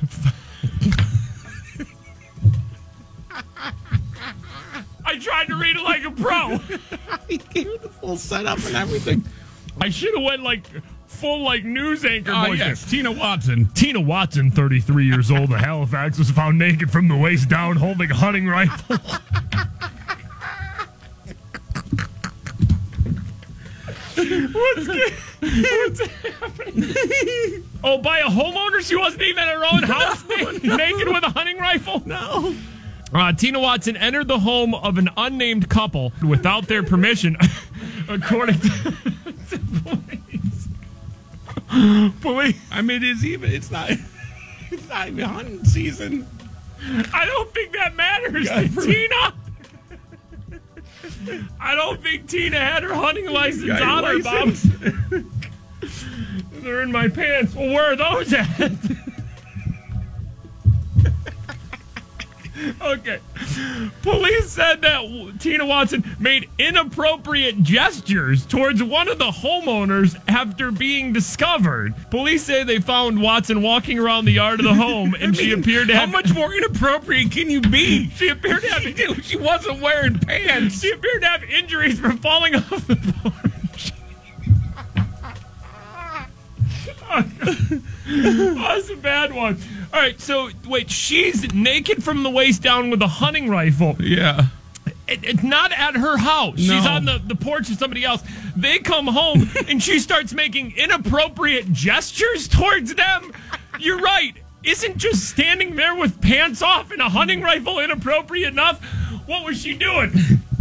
I 5.08 5.18
tried 5.18 5.46
to 5.46 5.56
read 5.56 5.74
it 5.76 5.82
like 5.82 6.04
a 6.04 6.10
pro. 6.10 6.58
He 7.28 7.38
gave 7.38 7.66
it 7.66 7.82
the 7.82 7.88
full 7.88 8.16
setup 8.16 8.58
and 8.66 8.74
everything. 8.76 9.22
I 9.80 9.90
should 9.90 10.14
have 10.14 10.22
went 10.22 10.42
like 10.42 10.66
full 11.06 11.42
like 11.42 11.64
news 11.64 12.04
anchor 12.04 12.32
ah, 12.34 12.44
Oh, 12.44 12.48
voice. 12.48 12.58
yes. 12.58 12.90
Tina 12.90 13.10
Watson. 13.12 13.66
Tina 13.74 14.00
Watson, 14.00 14.50
33 14.50 15.04
years 15.06 15.30
old, 15.30 15.52
of 15.52 15.60
Halifax, 15.60 16.18
was 16.18 16.30
found 16.30 16.58
naked 16.58 16.90
from 16.90 17.08
the 17.08 17.16
waist 17.16 17.48
down 17.48 17.76
holding 17.76 18.10
a 18.10 18.14
hunting 18.14 18.46
rifle. 18.46 18.96
What's? 24.16 24.88
What's 25.40 26.00
happening? 26.00 27.64
Oh, 27.84 27.96
by 27.98 28.18
a 28.18 28.24
homeowner? 28.24 28.80
She 28.80 28.96
wasn't 28.96 29.22
even 29.22 29.38
at 29.44 29.54
her 29.54 29.64
own 29.64 29.84
house 29.84 30.26
naked 30.28 31.06
with 31.06 31.22
a 31.22 31.30
hunting 31.30 31.58
rifle? 31.58 32.02
No. 32.04 32.52
Uh, 33.12 33.32
Tina 33.32 33.58
Watson 33.58 33.96
entered 33.96 34.28
the 34.28 34.38
home 34.38 34.74
of 34.74 34.98
an 34.98 35.08
unnamed 35.16 35.68
couple 35.68 36.12
without 36.26 36.68
their 36.68 36.82
permission, 36.82 37.36
according 38.08 38.58
to, 38.60 38.68
to 39.50 39.58
police. 39.82 40.68
Police. 42.20 42.60
I 42.70 42.82
mean, 42.82 43.02
it's 43.02 43.24
even. 43.24 43.50
It's 43.52 43.70
not. 43.70 43.90
It's 44.70 44.86
not 44.86 45.08
even 45.08 45.24
hunting 45.24 45.64
season. 45.64 46.26
I 47.14 47.24
don't 47.24 47.54
think 47.54 47.72
that 47.72 47.96
matters 47.96 48.46
to 48.50 48.68
Tina. 48.82 49.34
I 51.58 51.74
don't 51.74 52.02
think 52.02 52.28
Tina 52.28 52.58
had 52.58 52.82
her 52.82 52.92
hunting 52.92 53.30
license 53.30 53.80
on 53.80 54.04
her, 54.04 54.22
Bob. 54.22 54.50
They're 56.52 56.82
in 56.82 56.92
my 56.92 57.08
pants. 57.08 57.54
Well, 57.54 57.68
where 57.68 57.92
are 57.92 57.96
those 57.96 58.30
at? 58.34 58.70
Okay. 62.82 63.20
Police 64.02 64.50
said 64.50 64.82
that 64.82 65.34
Tina 65.38 65.64
Watson 65.66 66.04
made 66.18 66.48
inappropriate 66.58 67.62
gestures 67.62 68.44
towards 68.46 68.82
one 68.82 69.08
of 69.08 69.18
the 69.18 69.30
homeowners 69.30 70.16
after 70.28 70.70
being 70.70 71.12
discovered. 71.12 71.94
Police 72.10 72.44
say 72.44 72.64
they 72.64 72.78
found 72.80 73.20
Watson 73.20 73.62
walking 73.62 73.98
around 73.98 74.24
the 74.24 74.32
yard 74.32 74.60
of 74.60 74.64
the 74.64 74.74
home, 74.74 75.14
and 75.20 75.36
she 75.36 75.52
appeared 75.58 75.88
to 75.88 75.94
have. 75.94 76.08
How 76.08 76.12
much 76.12 76.32
more 76.34 76.52
inappropriate 76.54 77.30
can 77.30 77.50
you 77.50 77.60
be? 77.60 78.10
She 78.10 78.28
appeared 78.28 78.62
to 78.62 78.68
have 78.68 78.82
She, 78.98 79.22
she 79.22 79.36
wasn't 79.36 79.80
wearing 79.80 80.18
pants. 80.18 80.80
she 80.80 80.90
appeared 80.90 81.22
to 81.22 81.28
have 81.28 81.44
injuries 81.44 81.98
from 82.00 82.18
falling 82.18 82.54
off 82.56 82.86
the 82.86 82.96
porch. 83.22 83.92
oh, 87.10 87.80
that's 88.56 88.88
a 88.88 88.96
bad 88.96 89.34
one. 89.34 89.58
All 89.92 90.00
right, 90.00 90.18
so 90.18 90.48
wait, 90.66 90.90
she's 90.90 91.52
naked 91.52 92.02
from 92.02 92.22
the 92.22 92.30
waist 92.30 92.62
down 92.62 92.88
with 92.88 93.02
a 93.02 93.06
hunting 93.06 93.50
rifle. 93.50 93.96
Yeah. 94.00 94.46
It, 95.06 95.24
it's 95.24 95.42
not 95.42 95.72
at 95.72 95.94
her 95.94 96.16
house. 96.16 96.58
She's 96.58 96.86
on 96.86 97.04
the, 97.04 97.20
the 97.24 97.34
porch 97.34 97.70
of 97.70 97.76
somebody 97.76 98.04
else. 98.04 98.22
They 98.56 98.78
come 98.78 99.06
home 99.06 99.50
and 99.68 99.82
she 99.82 99.98
starts 99.98 100.32
making 100.32 100.76
inappropriate 100.76 101.70
gestures 101.72 102.48
towards 102.48 102.94
them. 102.94 103.32
You're 103.78 104.00
right. 104.00 104.34
Isn't 104.64 104.96
just 104.96 105.28
standing 105.28 105.76
there 105.76 105.94
with 105.94 106.20
pants 106.20 106.62
off 106.62 106.90
and 106.90 107.00
a 107.00 107.08
hunting 107.08 107.42
rifle 107.42 107.78
inappropriate 107.78 108.52
enough? 108.52 108.82
What 109.26 109.44
was 109.44 109.60
she 109.60 109.74
doing? 109.74 110.12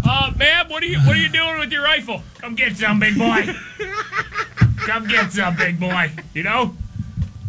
Uh, 0.09 0.31
ma'am, 0.37 0.69
what 0.69 0.81
are 0.83 0.85
you 0.85 0.99
what 0.99 1.17
are 1.17 1.19
you 1.19 1.27
doing 1.27 1.59
with 1.59 1.69
your 1.69 1.83
rifle? 1.83 2.23
Come 2.37 2.55
get 2.55 2.77
some, 2.77 2.97
big 2.97 3.17
boy. 3.17 3.53
Come 4.85 5.05
get 5.05 5.33
some, 5.33 5.57
big 5.57 5.81
boy. 5.81 6.11
You 6.33 6.43
know? 6.43 6.73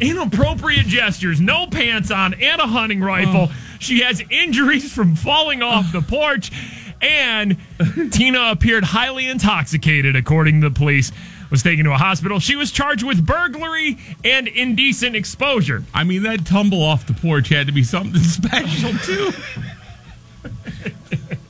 Inappropriate 0.01 0.87
gestures, 0.87 1.41
no 1.41 1.67
pants 1.67 2.11
on, 2.11 2.35
and 2.35 2.61
a 2.61 2.67
hunting 2.67 3.01
rifle. 3.01 3.49
Oh. 3.51 3.55
She 3.81 4.01
has 4.03 4.23
injuries 4.31 4.93
from 4.93 5.17
falling 5.17 5.63
off 5.63 5.91
the 5.93 6.01
porch, 6.03 6.51
and 7.03 7.57
Tina 8.13 8.51
appeared 8.51 8.85
highly 8.85 9.29
intoxicated, 9.29 10.15
according 10.17 10.61
to 10.61 10.69
the 10.69 10.75
police. 10.75 11.11
Was 11.51 11.63
taken 11.63 11.87
to 11.87 11.93
a 11.93 11.97
hospital. 11.97 12.41
She 12.41 12.57
was 12.57 12.71
charged 12.71 13.03
with 13.05 13.25
burglary 13.25 13.97
and 14.23 14.49
indecent 14.49 15.17
exposure. 15.17 15.83
I 15.95 16.05
mean, 16.05 16.23
that 16.25 16.45
tumble 16.45 16.83
off 16.83 17.07
the 17.07 17.15
porch 17.15 17.49
had 17.49 17.67
to 17.69 17.73
be 17.73 17.83
something 17.83 18.21
special, 18.23 18.93
too. 18.99 19.31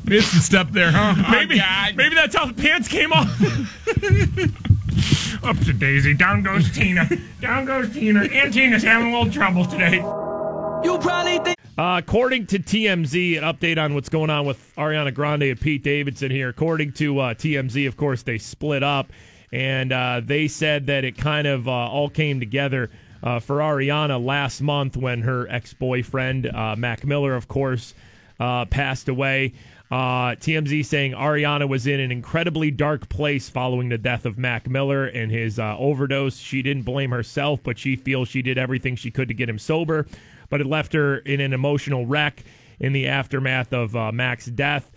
Missed 0.04 0.34
a 0.34 0.40
step 0.40 0.68
there, 0.70 0.92
huh? 0.92 1.16
Maybe, 1.32 1.60
Oh, 1.60 1.86
maybe 1.96 2.14
that's 2.14 2.36
how 2.36 2.46
the 2.46 2.54
pants 2.54 2.86
came 2.86 3.12
off. 3.12 3.28
Up 5.42 5.58
to 5.60 5.72
Daisy. 5.72 6.14
Down 6.14 6.42
goes 6.42 6.70
Tina. 6.70 7.08
Down 7.40 7.64
goes 7.64 7.92
Tina. 7.92 8.24
And 8.24 8.52
Tina's 8.52 8.82
having 8.82 9.12
a 9.12 9.18
little 9.18 9.32
trouble 9.32 9.64
today. 9.64 9.96
You 9.96 10.98
probably 10.98 11.38
think. 11.38 11.56
Uh, 11.76 11.96
according 11.98 12.46
to 12.46 12.58
TMZ, 12.58 13.38
an 13.38 13.44
update 13.44 13.78
on 13.78 13.94
what's 13.94 14.08
going 14.08 14.30
on 14.30 14.46
with 14.46 14.74
Ariana 14.76 15.14
Grande 15.14 15.44
and 15.44 15.60
Pete 15.60 15.82
Davidson 15.82 16.30
here. 16.30 16.48
According 16.48 16.92
to 16.94 17.20
uh, 17.20 17.34
TMZ, 17.34 17.86
of 17.86 17.96
course, 17.96 18.22
they 18.22 18.38
split 18.38 18.82
up, 18.82 19.12
and 19.52 19.92
uh, 19.92 20.20
they 20.24 20.48
said 20.48 20.86
that 20.86 21.04
it 21.04 21.16
kind 21.16 21.46
of 21.46 21.68
uh, 21.68 21.70
all 21.70 22.10
came 22.10 22.40
together 22.40 22.90
uh, 23.22 23.38
for 23.38 23.58
Ariana 23.58 24.24
last 24.24 24.60
month 24.60 24.96
when 24.96 25.22
her 25.22 25.48
ex 25.48 25.72
boyfriend, 25.72 26.46
uh, 26.46 26.74
Mac 26.76 27.04
Miller, 27.04 27.34
of 27.34 27.46
course, 27.46 27.94
uh, 28.40 28.64
passed 28.64 29.08
away. 29.08 29.52
Uh, 29.90 30.34
TMZ 30.34 30.84
saying 30.84 31.12
Ariana 31.12 31.66
was 31.66 31.86
in 31.86 31.98
an 31.98 32.12
incredibly 32.12 32.70
dark 32.70 33.08
place 33.08 33.48
following 33.48 33.88
the 33.88 33.96
death 33.96 34.26
of 34.26 34.36
Mac 34.36 34.68
Miller 34.68 35.06
and 35.06 35.30
his 35.30 35.58
uh, 35.58 35.76
overdose. 35.78 36.36
She 36.36 36.60
didn't 36.60 36.82
blame 36.82 37.10
herself, 37.10 37.60
but 37.62 37.78
she 37.78 37.96
feels 37.96 38.28
she 38.28 38.42
did 38.42 38.58
everything 38.58 38.96
she 38.96 39.10
could 39.10 39.28
to 39.28 39.34
get 39.34 39.48
him 39.48 39.58
sober, 39.58 40.06
but 40.50 40.60
it 40.60 40.66
left 40.66 40.92
her 40.92 41.18
in 41.18 41.40
an 41.40 41.54
emotional 41.54 42.04
wreck 42.04 42.44
in 42.80 42.92
the 42.92 43.08
aftermath 43.08 43.72
of 43.72 43.96
uh, 43.96 44.12
Mac's 44.12 44.46
death. 44.46 44.90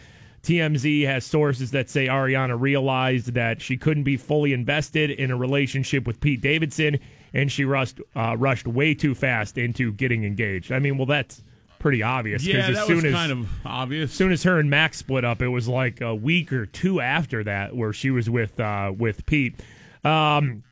TMZ 0.44 1.06
has 1.06 1.24
sources 1.24 1.72
that 1.72 1.90
say 1.90 2.08
Ariana 2.08 2.60
realized 2.60 3.34
that 3.34 3.62
she 3.62 3.78
couldn't 3.78 4.04
be 4.04 4.18
fully 4.18 4.54
invested 4.54 5.12
in 5.12 5.32
a 5.32 5.38
relationship 5.38 6.06
with 6.06 6.20
Pete 6.20 6.42
Davidson, 6.42 7.00
and 7.34 7.52
she 7.52 7.64
rushed 7.64 8.02
uh, 8.16 8.36
rushed 8.38 8.68
way 8.68 8.94
too 8.94 9.14
fast 9.14 9.58
into 9.58 9.94
getting 9.94 10.26
engaged. 10.26 10.72
I 10.72 10.80
mean, 10.80 10.98
well, 10.98 11.06
that's 11.06 11.44
pretty 11.82 12.04
obvious. 12.04 12.46
Yeah, 12.46 12.68
as 12.68 12.76
that 12.76 12.88
soon 12.88 12.98
was 12.98 13.06
as, 13.06 13.14
kind 13.14 13.32
of 13.32 13.50
obvious. 13.66 14.12
as 14.12 14.16
soon 14.16 14.32
as 14.32 14.44
her 14.44 14.60
and 14.60 14.70
Mac 14.70 14.94
split 14.94 15.26
up, 15.26 15.42
it 15.42 15.48
was 15.48 15.68
like 15.68 16.00
a 16.00 16.14
week 16.16 16.54
or 16.54 16.66
two 16.68 17.02
after 17.02 17.44
that 17.44 17.76
where 17.76 17.92
she 17.92 18.12
was 18.12 18.30
with 18.30 18.58
uh, 18.60 18.94
with 18.98 19.26
Pete. 19.26 19.56
Um, 20.04 20.64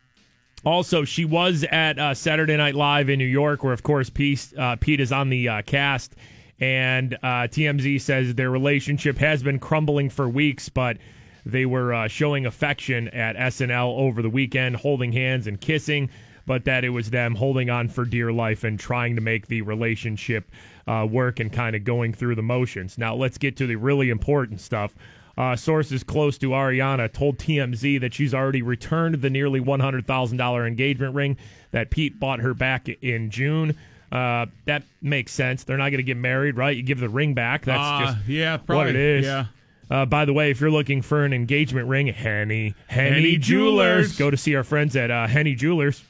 also, 0.65 1.03
she 1.05 1.25
was 1.25 1.65
at 1.71 1.97
uh, 1.97 2.13
Saturday 2.13 2.57
Night 2.57 2.75
Live 2.75 3.09
in 3.09 3.17
New 3.17 3.25
York, 3.25 3.63
where 3.63 3.73
of 3.73 3.83
course 3.83 4.09
Pete, 4.09 4.53
uh, 4.57 4.75
Pete 4.75 4.99
is 4.99 5.11
on 5.11 5.29
the 5.29 5.49
uh, 5.49 5.61
cast, 5.63 6.15
and 6.59 7.15
uh, 7.15 7.47
TMZ 7.47 8.01
says 8.01 8.35
their 8.35 8.51
relationship 8.51 9.17
has 9.17 9.41
been 9.41 9.59
crumbling 9.59 10.09
for 10.09 10.29
weeks, 10.29 10.69
but 10.69 10.97
they 11.45 11.65
were 11.65 11.93
uh, 11.93 12.07
showing 12.07 12.45
affection 12.45 13.07
at 13.09 13.35
SNL 13.35 13.97
over 13.97 14.21
the 14.21 14.29
weekend, 14.29 14.75
holding 14.75 15.11
hands 15.11 15.47
and 15.47 15.59
kissing. 15.59 16.09
But 16.45 16.65
that 16.65 16.83
it 16.83 16.89
was 16.89 17.11
them 17.11 17.35
holding 17.35 17.69
on 17.69 17.89
for 17.89 18.05
dear 18.05 18.31
life 18.31 18.63
and 18.63 18.79
trying 18.79 19.15
to 19.15 19.21
make 19.21 19.47
the 19.47 19.61
relationship 19.61 20.49
uh, 20.89 21.05
work 21.05 21.39
and 21.39 21.53
kind 21.53 21.75
of 21.75 21.83
going 21.83 22.11
through 22.13 22.35
the 22.35 22.41
motions. 22.41 22.97
Now, 22.97 23.13
let's 23.15 23.37
get 23.37 23.55
to 23.57 23.67
the 23.67 23.75
really 23.75 24.09
important 24.09 24.59
stuff. 24.59 24.93
Uh, 25.37 25.55
sources 25.55 26.03
close 26.03 26.37
to 26.39 26.49
Ariana 26.49 27.11
told 27.13 27.37
TMZ 27.37 28.01
that 28.01 28.13
she's 28.13 28.33
already 28.33 28.61
returned 28.61 29.21
the 29.21 29.29
nearly 29.29 29.61
$100,000 29.61 30.67
engagement 30.67 31.15
ring 31.15 31.37
that 31.71 31.89
Pete 31.91 32.19
bought 32.19 32.39
her 32.39 32.53
back 32.53 32.89
in 32.89 33.29
June. 33.29 33.77
Uh, 34.11 34.47
that 34.65 34.83
makes 35.01 35.31
sense. 35.31 35.63
They're 35.63 35.77
not 35.77 35.89
going 35.91 35.97
to 35.99 36.03
get 36.03 36.17
married, 36.17 36.57
right? 36.57 36.75
You 36.75 36.83
give 36.83 36.99
the 36.99 37.07
ring 37.09 37.35
back. 37.35 37.65
That's 37.65 37.79
Uh, 37.79 38.13
just 38.15 38.27
yeah, 38.27 38.57
what 38.65 38.87
it 38.87 38.95
is. 38.95 39.25
yeah. 39.25 39.45
Uh, 39.91 40.05
by 40.05 40.25
the 40.25 40.33
way, 40.33 40.51
if 40.51 40.59
you're 40.61 40.69
looking 40.71 41.01
for 41.01 41.23
an 41.25 41.31
engagement 41.33 41.87
ring, 41.87 42.07
Henne, 42.07 42.49
Henne, 42.87 43.13
Henne 43.13 43.41
Jewelers. 43.41 43.45
Jewelers. 43.45 44.17
Go 44.17 44.29
to 44.29 44.37
see 44.37 44.55
our 44.55 44.63
friends 44.63 44.95
at 44.95 45.09
uh, 45.09 45.25
Henne 45.27 45.55
Jewelers. 45.55 46.03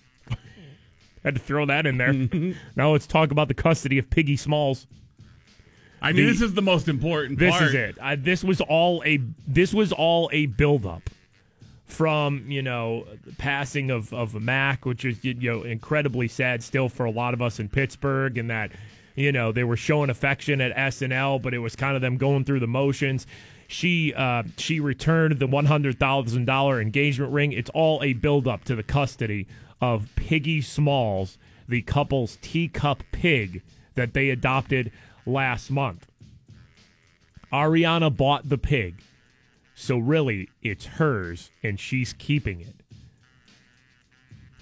Had 1.29 1.35
to 1.35 1.41
throw 1.41 1.65
that 1.67 1.85
in 1.85 1.97
there. 1.99 2.11
now 2.75 2.91
let's 2.91 3.05
talk 3.05 3.29
about 3.29 3.47
the 3.49 3.53
custody 3.53 3.99
of 3.99 4.09
Piggy 4.09 4.35
Smalls. 4.35 4.87
I 6.01 6.11
mean, 6.11 6.25
The- 6.25 6.31
this 6.31 6.41
is 6.41 6.55
the 6.55 6.63
most 6.63 6.87
important 6.87 7.37
This 7.37 7.51
part. 7.51 7.65
is 7.65 7.73
it. 7.75 7.97
I, 8.01 8.15
this 8.15 8.43
was 8.43 8.61
all 8.61 9.03
a 9.05 9.19
this 9.47 9.71
was 9.71 9.91
all 9.91 10.27
a 10.33 10.47
buildup 10.47 11.07
from 11.85 12.49
you 12.49 12.63
know 12.63 13.05
the 13.25 13.33
passing 13.33 13.91
of 13.91 14.11
of 14.11 14.33
Mac, 14.41 14.87
which 14.87 15.05
is 15.05 15.23
you 15.23 15.35
know 15.35 15.61
incredibly 15.61 16.27
sad 16.27 16.63
still 16.63 16.89
for 16.89 17.05
a 17.05 17.11
lot 17.11 17.35
of 17.35 17.43
us 17.43 17.59
in 17.59 17.69
Pittsburgh, 17.69 18.39
and 18.39 18.49
that 18.49 18.71
you 19.15 19.31
know 19.31 19.51
they 19.51 19.63
were 19.63 19.77
showing 19.77 20.09
affection 20.09 20.61
at 20.61 20.75
SNL, 20.75 21.41
but 21.43 21.53
it 21.53 21.59
was 21.59 21.75
kind 21.75 21.95
of 21.95 22.01
them 22.01 22.17
going 22.17 22.43
through 22.43 22.59
the 22.61 22.67
motions. 22.67 23.27
She 23.67 24.15
uh, 24.15 24.43
she 24.57 24.79
returned 24.79 25.37
the 25.37 25.45
one 25.45 25.65
hundred 25.65 25.99
thousand 25.99 26.45
dollar 26.45 26.81
engagement 26.81 27.31
ring. 27.31 27.51
It's 27.51 27.69
all 27.69 28.01
a 28.01 28.13
buildup 28.13 28.63
to 28.65 28.75
the 28.75 28.81
custody 28.81 29.45
of 29.81 30.07
Piggy 30.15 30.61
Smalls, 30.61 31.37
the 31.67 31.81
couple's 31.81 32.37
teacup 32.41 33.03
pig 33.11 33.61
that 33.95 34.13
they 34.13 34.29
adopted 34.29 34.91
last 35.25 35.69
month. 35.71 36.07
Ariana 37.51 38.15
bought 38.15 38.47
the 38.47 38.57
pig. 38.57 39.01
So 39.75 39.97
really, 39.97 40.49
it's 40.61 40.85
hers 40.85 41.51
and 41.63 41.79
she's 41.79 42.13
keeping 42.13 42.61
it. 42.61 42.75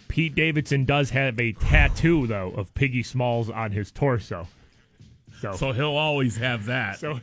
Pete 0.07 0.35
Davidson 0.35 0.85
does 0.85 1.09
have 1.09 1.39
a 1.39 1.51
tattoo 1.53 2.27
though 2.27 2.51
of 2.51 2.73
Piggy 2.73 3.03
Smalls 3.03 3.49
on 3.49 3.71
his 3.71 3.91
torso. 3.91 4.47
So 5.41 5.53
So 5.53 5.71
he'll 5.71 5.97
always 5.97 6.37
have 6.37 6.65
that. 6.65 6.99
so 6.99 7.19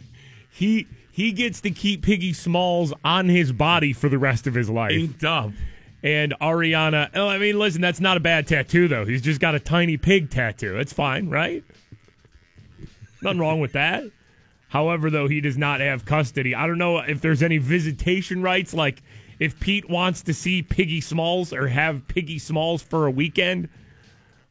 he 0.51 0.87
he 1.11 1.33
gets 1.33 1.61
to 1.63 1.71
keep 1.71 2.03
Piggy 2.03 2.33
Smalls 2.33 2.93
on 3.05 3.29
his 3.29 3.53
body 3.53 3.93
for 3.93 4.09
the 4.09 4.19
rest 4.19 4.47
of 4.47 4.55
his 4.55 4.69
life. 4.69 4.93
Inked 4.93 5.25
up. 5.25 5.51
And 6.05 6.35
Ariana, 6.39 7.09
oh, 7.15 7.27
I 7.27 7.39
mean, 7.39 7.59
listen, 7.59 7.81
that's 7.81 7.99
not 7.99 8.19
a 8.19 8.21
bad 8.21 8.47
tattoo 8.47 8.89
though. 8.89 9.07
He's 9.07 9.23
just 9.23 9.41
got 9.41 9.55
a 9.55 9.59
tiny 9.59 9.97
pig 9.97 10.31
tattoo. 10.31 10.79
It's 10.79 10.93
fine, 10.93 11.31
right? 11.31 11.65
Nothing 13.23 13.41
wrong 13.41 13.59
with 13.59 13.73
that. 13.73 14.05
However, 14.69 15.09
though, 15.09 15.29
he 15.29 15.41
does 15.41 15.57
not 15.57 15.81
have 15.81 16.05
custody. 16.05 16.55
I 16.55 16.67
don't 16.67 16.77
know 16.77 16.99
if 16.99 17.23
there's 17.23 17.43
any 17.43 17.57
visitation 17.57 18.43
rights, 18.43 18.75
like 18.75 19.03
if 19.39 19.59
Pete 19.59 19.89
wants 19.89 20.23
to 20.25 20.35
see 20.35 20.63
Piggy 20.63 21.01
Smalls 21.01 21.55
or 21.55 21.69
have 21.69 22.07
Piggy 22.07 22.39
Smalls 22.39 22.83
for 22.83 23.07
a 23.07 23.11
weekend. 23.11 23.71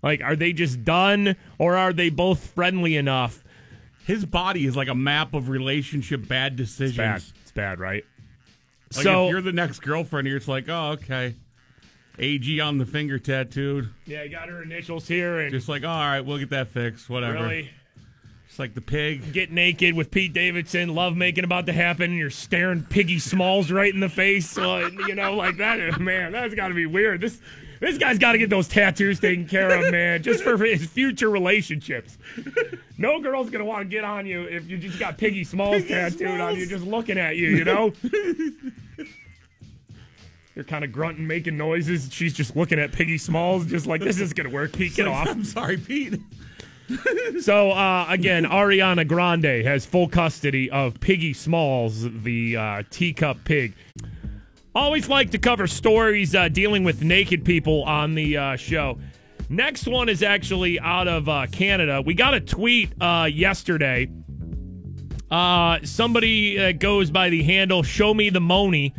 Like, 0.01 0.21
are 0.21 0.35
they 0.35 0.53
just 0.53 0.83
done, 0.83 1.35
or 1.59 1.77
are 1.77 1.93
they 1.93 2.09
both 2.09 2.47
friendly 2.47 2.97
enough? 2.97 3.43
His 4.05 4.25
body 4.25 4.65
is 4.65 4.75
like 4.75 4.89
a 4.89 4.95
map 4.95 5.33
of 5.33 5.49
relationship 5.49 6.27
bad 6.27 6.55
decisions. 6.55 6.97
It's 6.97 6.97
bad. 6.97 7.41
It's 7.43 7.51
bad, 7.51 7.79
right? 7.79 8.03
Like 8.95 9.03
so 9.03 9.25
if 9.25 9.31
you're 9.31 9.41
the 9.41 9.53
next 9.53 9.81
girlfriend, 9.81 10.27
you're 10.27 10.39
just 10.39 10.49
like, 10.49 10.67
oh, 10.67 10.91
okay. 10.93 11.35
AG 12.19 12.59
on 12.59 12.77
the 12.77 12.85
finger 12.85 13.17
tattooed. 13.17 13.89
yeah, 14.05 14.21
I 14.21 14.27
got 14.27 14.49
her 14.49 14.61
initials 14.61 15.07
here, 15.07 15.39
and 15.39 15.51
Just 15.51 15.67
like, 15.69 15.83
all 15.83 15.89
right, 15.89 16.21
we'll 16.21 16.37
get 16.37 16.51
that 16.51 16.67
fixed. 16.67 17.09
Whatever. 17.09 17.33
really. 17.33 17.69
It's 18.47 18.59
like 18.59 18.75
the 18.75 18.81
pig. 18.81 19.33
get 19.33 19.51
naked 19.51 19.95
with 19.95 20.11
Pete 20.11 20.31
Davidson, 20.31 20.93
love 20.93 21.15
making 21.17 21.43
about 21.43 21.65
to 21.65 21.73
happen, 21.73 22.11
and 22.11 22.19
you're 22.19 22.29
staring 22.29 22.83
Piggy 22.83 23.17
Smalls 23.17 23.71
right 23.71 23.91
in 23.91 23.99
the 23.99 24.09
face, 24.09 24.55
uh, 24.59 24.91
you 25.07 25.15
know, 25.15 25.33
like 25.35 25.57
that. 25.57 25.99
Man, 25.99 26.31
that's 26.33 26.53
got 26.53 26.67
to 26.67 26.75
be 26.75 26.85
weird. 26.85 27.19
This 27.19 27.39
this 27.79 27.97
guy's 27.97 28.19
got 28.19 28.33
to 28.33 28.37
get 28.37 28.51
those 28.51 28.67
tattoos 28.67 29.19
taken 29.19 29.47
care 29.47 29.71
of, 29.71 29.91
man, 29.91 30.21
just 30.21 30.43
for 30.43 30.55
his 30.63 30.85
future 30.85 31.31
relationships. 31.31 32.19
No 32.99 33.19
girl's 33.19 33.49
gonna 33.49 33.65
want 33.65 33.81
to 33.81 33.85
get 33.89 34.03
on 34.03 34.27
you 34.27 34.43
if 34.43 34.69
you 34.69 34.77
just 34.77 34.99
got 34.99 35.17
Piggy 35.17 35.43
Smalls 35.43 35.83
tattooed 35.87 36.39
on 36.39 36.55
you, 36.55 36.67
just 36.67 36.85
looking 36.85 37.17
at 37.17 37.35
you, 37.37 37.47
you 37.49 37.65
know. 37.65 37.91
You're 40.55 40.65
kind 40.65 40.83
of 40.83 40.91
grunting, 40.91 41.25
making 41.25 41.57
noises. 41.57 42.09
She's 42.11 42.33
just 42.33 42.55
looking 42.55 42.79
at 42.79 42.91
Piggy 42.91 43.17
Smalls, 43.17 43.65
just 43.65 43.87
like 43.87 44.01
this 44.01 44.19
is 44.19 44.33
gonna 44.33 44.49
work. 44.49 44.73
Pete, 44.73 44.95
get 44.95 45.07
off. 45.07 45.27
I'm 45.27 45.43
sorry, 45.43 45.77
Pete. 45.77 46.19
So 47.39 47.71
uh, 47.71 48.05
again, 48.09 48.43
Ariana 48.45 49.07
Grande 49.07 49.65
has 49.65 49.85
full 49.85 50.07
custody 50.07 50.69
of 50.69 50.99
Piggy 50.99 51.33
Smalls, 51.33 52.03
the 52.23 52.57
uh, 52.57 52.83
teacup 52.89 53.37
pig. 53.45 53.73
Always 54.75 55.07
like 55.07 55.31
to 55.31 55.37
cover 55.37 55.65
stories 55.65 56.35
uh, 56.35 56.49
dealing 56.49 56.83
with 56.83 57.01
naked 57.01 57.45
people 57.45 57.83
on 57.83 58.15
the 58.15 58.37
uh, 58.37 58.55
show. 58.57 58.99
Next 59.49 59.87
one 59.87 60.09
is 60.09 60.21
actually 60.23 60.79
out 60.79 61.07
of 61.07 61.29
uh, 61.29 61.47
Canada. 61.51 62.01
We 62.05 62.13
got 62.13 62.33
a 62.33 62.39
tweet 62.39 62.91
uh, 63.01 63.29
yesterday. 63.31 64.09
Uh, 65.31 65.79
somebody 65.83 66.73
goes 66.73 67.09
by 67.11 67.29
the 67.29 67.43
handle 67.43 67.81
Show 67.81 68.13
Me 68.13 68.29
the 68.29 68.41
Money, 68.41 68.93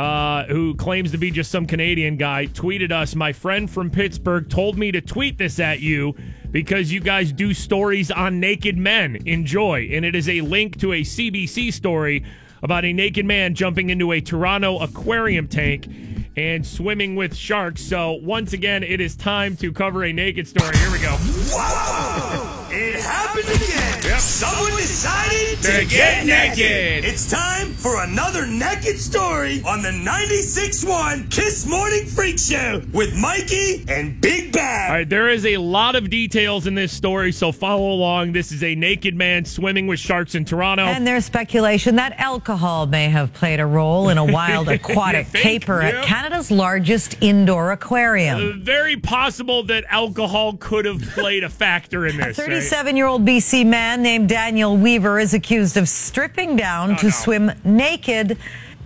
uh, 0.00 0.44
who 0.44 0.74
claims 0.76 1.10
to 1.10 1.18
be 1.18 1.30
just 1.30 1.50
some 1.50 1.66
Canadian 1.66 2.16
guy, 2.16 2.46
tweeted 2.46 2.90
us. 2.90 3.14
My 3.14 3.34
friend 3.34 3.70
from 3.70 3.90
Pittsburgh 3.90 4.48
told 4.48 4.78
me 4.78 4.90
to 4.92 5.02
tweet 5.02 5.36
this 5.36 5.60
at 5.60 5.80
you 5.80 6.14
because 6.50 6.90
you 6.90 7.00
guys 7.00 7.32
do 7.32 7.52
stories 7.52 8.10
on 8.10 8.40
naked 8.40 8.78
men. 8.78 9.18
Enjoy. 9.26 9.90
And 9.92 10.06
it 10.06 10.14
is 10.14 10.26
a 10.30 10.40
link 10.40 10.78
to 10.78 10.94
a 10.94 11.02
CBC 11.02 11.70
story 11.74 12.24
about 12.62 12.86
a 12.86 12.94
naked 12.94 13.26
man 13.26 13.54
jumping 13.54 13.90
into 13.90 14.12
a 14.12 14.22
Toronto 14.22 14.78
aquarium 14.78 15.46
tank 15.46 15.86
and 16.34 16.66
swimming 16.66 17.14
with 17.14 17.36
sharks. 17.36 17.82
So, 17.82 18.12
once 18.12 18.54
again, 18.54 18.82
it 18.82 19.02
is 19.02 19.14
time 19.14 19.54
to 19.58 19.70
cover 19.70 20.04
a 20.04 20.14
naked 20.14 20.48
story. 20.48 20.78
Here 20.78 20.90
we 20.90 20.98
go. 20.98 21.10
Whoa! 21.10 22.68
it 22.70 23.00
happened 23.00 23.48
again. 23.50 23.99
Someone 24.20 24.72
decided 24.76 25.58
to, 25.62 25.80
To 25.80 25.84
get 25.86 26.26
naked. 26.26 27.04
It's 27.06 27.30
time 27.30 27.68
for 27.72 28.02
another 28.04 28.46
naked 28.46 28.98
story 28.98 29.62
on 29.66 29.80
the 29.82 29.88
96.1 29.90 31.30
Kiss 31.30 31.66
Morning 31.66 32.04
Freak 32.04 32.38
Show 32.38 32.82
with 32.92 33.14
Mikey 33.18 33.84
and 33.88 34.20
Big 34.20 34.52
Bob. 34.52 34.60
All 34.90 34.96
right, 34.96 35.08
there 35.08 35.28
is 35.30 35.46
a 35.46 35.56
lot 35.56 35.94
of 35.96 36.10
details 36.10 36.66
in 36.66 36.74
this 36.74 36.92
story, 36.92 37.32
so 37.32 37.50
follow 37.50 37.90
along. 37.92 38.32
This 38.32 38.52
is 38.52 38.62
a 38.62 38.74
naked 38.74 39.14
man 39.14 39.44
swimming 39.46 39.86
with 39.86 39.98
sharks 39.98 40.34
in 40.34 40.44
Toronto. 40.44 40.84
And 40.84 41.06
there's 41.06 41.24
speculation 41.24 41.96
that 41.96 42.12
alcohol 42.18 42.86
may 42.86 43.08
have 43.08 43.32
played 43.32 43.58
a 43.60 43.66
role 43.66 44.10
in 44.10 44.18
a 44.18 44.24
wild 44.24 44.68
aquatic 44.70 45.32
caper 45.32 45.80
Yep. 45.82 45.94
at 45.94 46.04
Canada's 46.04 46.50
largest 46.50 47.16
indoor 47.22 47.72
aquarium. 47.72 48.36
Uh, 48.38 48.52
very 48.64 48.96
possible 48.96 49.62
that 49.64 49.84
alcohol 49.88 50.56
could 50.58 50.84
have 50.84 51.00
played 51.00 51.42
a 51.42 51.48
factor 51.48 52.06
in 52.06 52.20
A 52.20 52.26
this. 52.26 52.38
right? 52.38 52.46
37 52.48 52.96
year 52.96 53.06
old 53.06 53.24
BC 53.24 53.64
man 53.66 54.02
named 54.10 54.28
Daniel 54.28 54.76
Weaver 54.76 55.20
is 55.20 55.34
accused 55.34 55.76
of 55.76 55.88
stripping 55.88 56.56
down 56.56 56.94
oh, 56.94 56.96
to 56.96 57.04
no. 57.04 57.10
swim 57.10 57.52
naked 57.62 58.36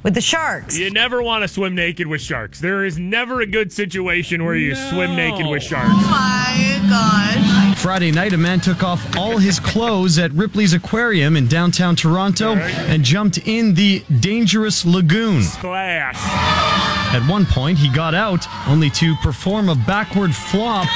with 0.02 0.12
the 0.12 0.20
sharks. 0.20 0.76
You 0.76 0.90
never 0.90 1.22
want 1.22 1.40
to 1.40 1.48
swim 1.48 1.74
naked 1.74 2.06
with 2.06 2.20
sharks. 2.20 2.60
There 2.60 2.84
is 2.84 2.98
never 2.98 3.40
a 3.40 3.46
good 3.46 3.72
situation 3.72 4.44
where 4.44 4.54
you 4.54 4.74
swim 4.74 5.16
naked 5.16 5.46
with 5.46 5.62
sharks. 5.62 5.88
Oh 5.90 6.10
my 6.10 6.88
gosh. 6.90 7.78
Friday 7.78 8.12
night, 8.12 8.34
a 8.34 8.37
man 8.37 8.60
took 8.60 8.82
off 8.82 9.16
all 9.16 9.38
his 9.38 9.58
clothes 9.58 10.18
at 10.18 10.30
Ripley's 10.32 10.74
Aquarium 10.74 11.38
in 11.38 11.46
downtown 11.46 11.96
Toronto 11.96 12.56
and 12.56 13.02
jumped 13.02 13.38
in 13.48 13.72
the 13.72 14.04
dangerous 14.20 14.84
lagoon. 14.84 15.42
Splash. 15.42 16.16
At 17.14 17.26
one 17.26 17.46
point, 17.46 17.78
he 17.78 17.88
got 17.88 18.14
out 18.14 18.46
only 18.68 18.90
to 18.90 19.14
perform 19.22 19.70
a 19.70 19.74
backward 19.74 20.34
flop. 20.34 20.87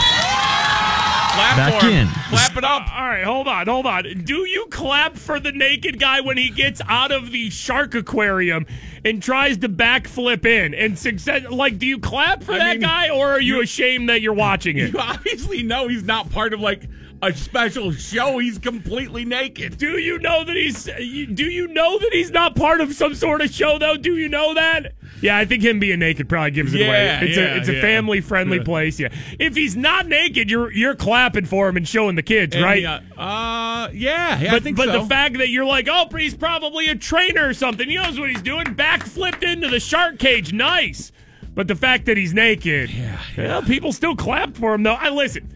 Clap 1.38 1.56
Back 1.56 1.80
for 1.80 1.86
him. 1.86 2.08
in. 2.08 2.08
Clap 2.30 2.56
it 2.56 2.64
up. 2.64 2.92
All 2.94 3.06
right, 3.08 3.24
hold 3.24 3.46
on, 3.48 3.66
hold 3.68 3.86
on. 3.86 4.02
Do 4.24 4.44
you 4.48 4.66
clap 4.70 5.16
for 5.16 5.38
the 5.38 5.52
naked 5.52 5.98
guy 6.00 6.20
when 6.20 6.36
he 6.36 6.50
gets 6.50 6.80
out 6.88 7.12
of 7.12 7.30
the 7.30 7.48
shark 7.50 7.94
aquarium 7.94 8.66
and 9.04 9.22
tries 9.22 9.58
to 9.58 9.68
backflip 9.68 10.44
in 10.44 10.74
and 10.74 10.98
success? 10.98 11.44
Like, 11.48 11.78
do 11.78 11.86
you 11.86 11.98
clap 12.00 12.42
for 12.42 12.52
I 12.52 12.58
that 12.58 12.70
mean, 12.72 12.80
guy, 12.80 13.10
or 13.10 13.28
are 13.30 13.40
you, 13.40 13.56
you- 13.56 13.62
ashamed 13.62 14.08
that 14.08 14.20
you're 14.20 14.32
watching 14.32 14.76
it? 14.78 14.92
You 14.92 14.98
obviously 14.98 15.62
know 15.62 15.86
he's 15.88 16.02
not 16.04 16.30
part 16.30 16.52
of 16.52 16.60
like 16.60 16.82
a 17.20 17.32
special 17.34 17.92
show. 17.92 18.38
He's 18.38 18.58
completely 18.58 19.24
naked. 19.24 19.76
Do 19.78 19.98
you 19.98 20.18
know 20.18 20.44
that 20.44 20.54
he's? 20.56 20.84
Do 20.84 21.44
you 21.44 21.66
know 21.68 21.98
that 21.98 22.12
he's 22.12 22.30
not 22.30 22.54
part 22.54 22.80
of 22.80 22.92
some 22.94 23.14
sort 23.14 23.40
of 23.40 23.50
show, 23.50 23.78
though? 23.78 23.96
Do 23.96 24.16
you 24.16 24.28
know 24.28 24.54
that? 24.54 24.92
Yeah, 25.20 25.36
I 25.36 25.44
think 25.44 25.64
him 25.64 25.80
being 25.80 25.98
naked 25.98 26.28
probably 26.28 26.52
gives 26.52 26.72
it 26.74 26.80
Yeah, 26.80 26.86
away. 26.86 27.28
It's 27.28 27.36
yeah, 27.36 27.54
a 27.54 27.56
it's 27.58 27.68
a 27.68 27.74
yeah. 27.74 27.80
family 27.80 28.20
friendly 28.20 28.58
Yeah. 28.58 28.62
place. 28.64 29.00
Yeah, 29.00 29.08
if 29.38 29.56
he's 29.56 29.76
not 29.76 30.06
naked, 30.06 30.48
you're 30.50 30.70
you're 30.72 30.94
clapping 30.94 31.44
for 31.46 31.68
him 31.68 31.76
and 31.76 31.88
showing 31.88 32.14
the 32.14 32.22
kids, 32.22 32.54
And 32.54 32.64
right? 32.64 32.82
the, 32.84 33.20
uh, 33.20 33.24
uh, 33.24 33.90
yeah, 33.92 34.38
yeah, 34.40 34.48
I 34.48 34.50
but 34.52 34.62
think 34.62 34.76
but 34.76 34.86
so. 34.86 35.02
the 35.02 35.06
fact 35.08 35.38
that 35.38 35.48
you're 35.48 35.64
like, 35.64 35.88
oh, 35.90 36.06
he's 36.16 36.34
probably 36.36 36.88
a 36.88 36.94
trainer 36.94 37.48
or 37.48 37.54
something. 37.54 37.88
He 37.88 37.96
knows 37.96 38.18
what 38.20 38.30
he's 38.30 38.42
doing. 38.42 38.66
Backflipped 38.66 39.42
into 39.42 39.68
the 39.68 39.80
shark 39.80 40.18
cage, 40.18 40.52
nice. 40.52 41.10
But 41.54 41.66
the 41.66 41.74
fact 41.74 42.06
that 42.06 42.16
he's 42.16 42.32
naked, 42.32 42.90
yeah, 42.90 43.18
Well, 43.36 43.62
people 43.62 43.92
still 43.92 44.14
clapped 44.14 44.56
for 44.56 44.74
him 44.74 44.84
though. 44.84 44.94
I 44.94 45.08
listen. 45.08 45.52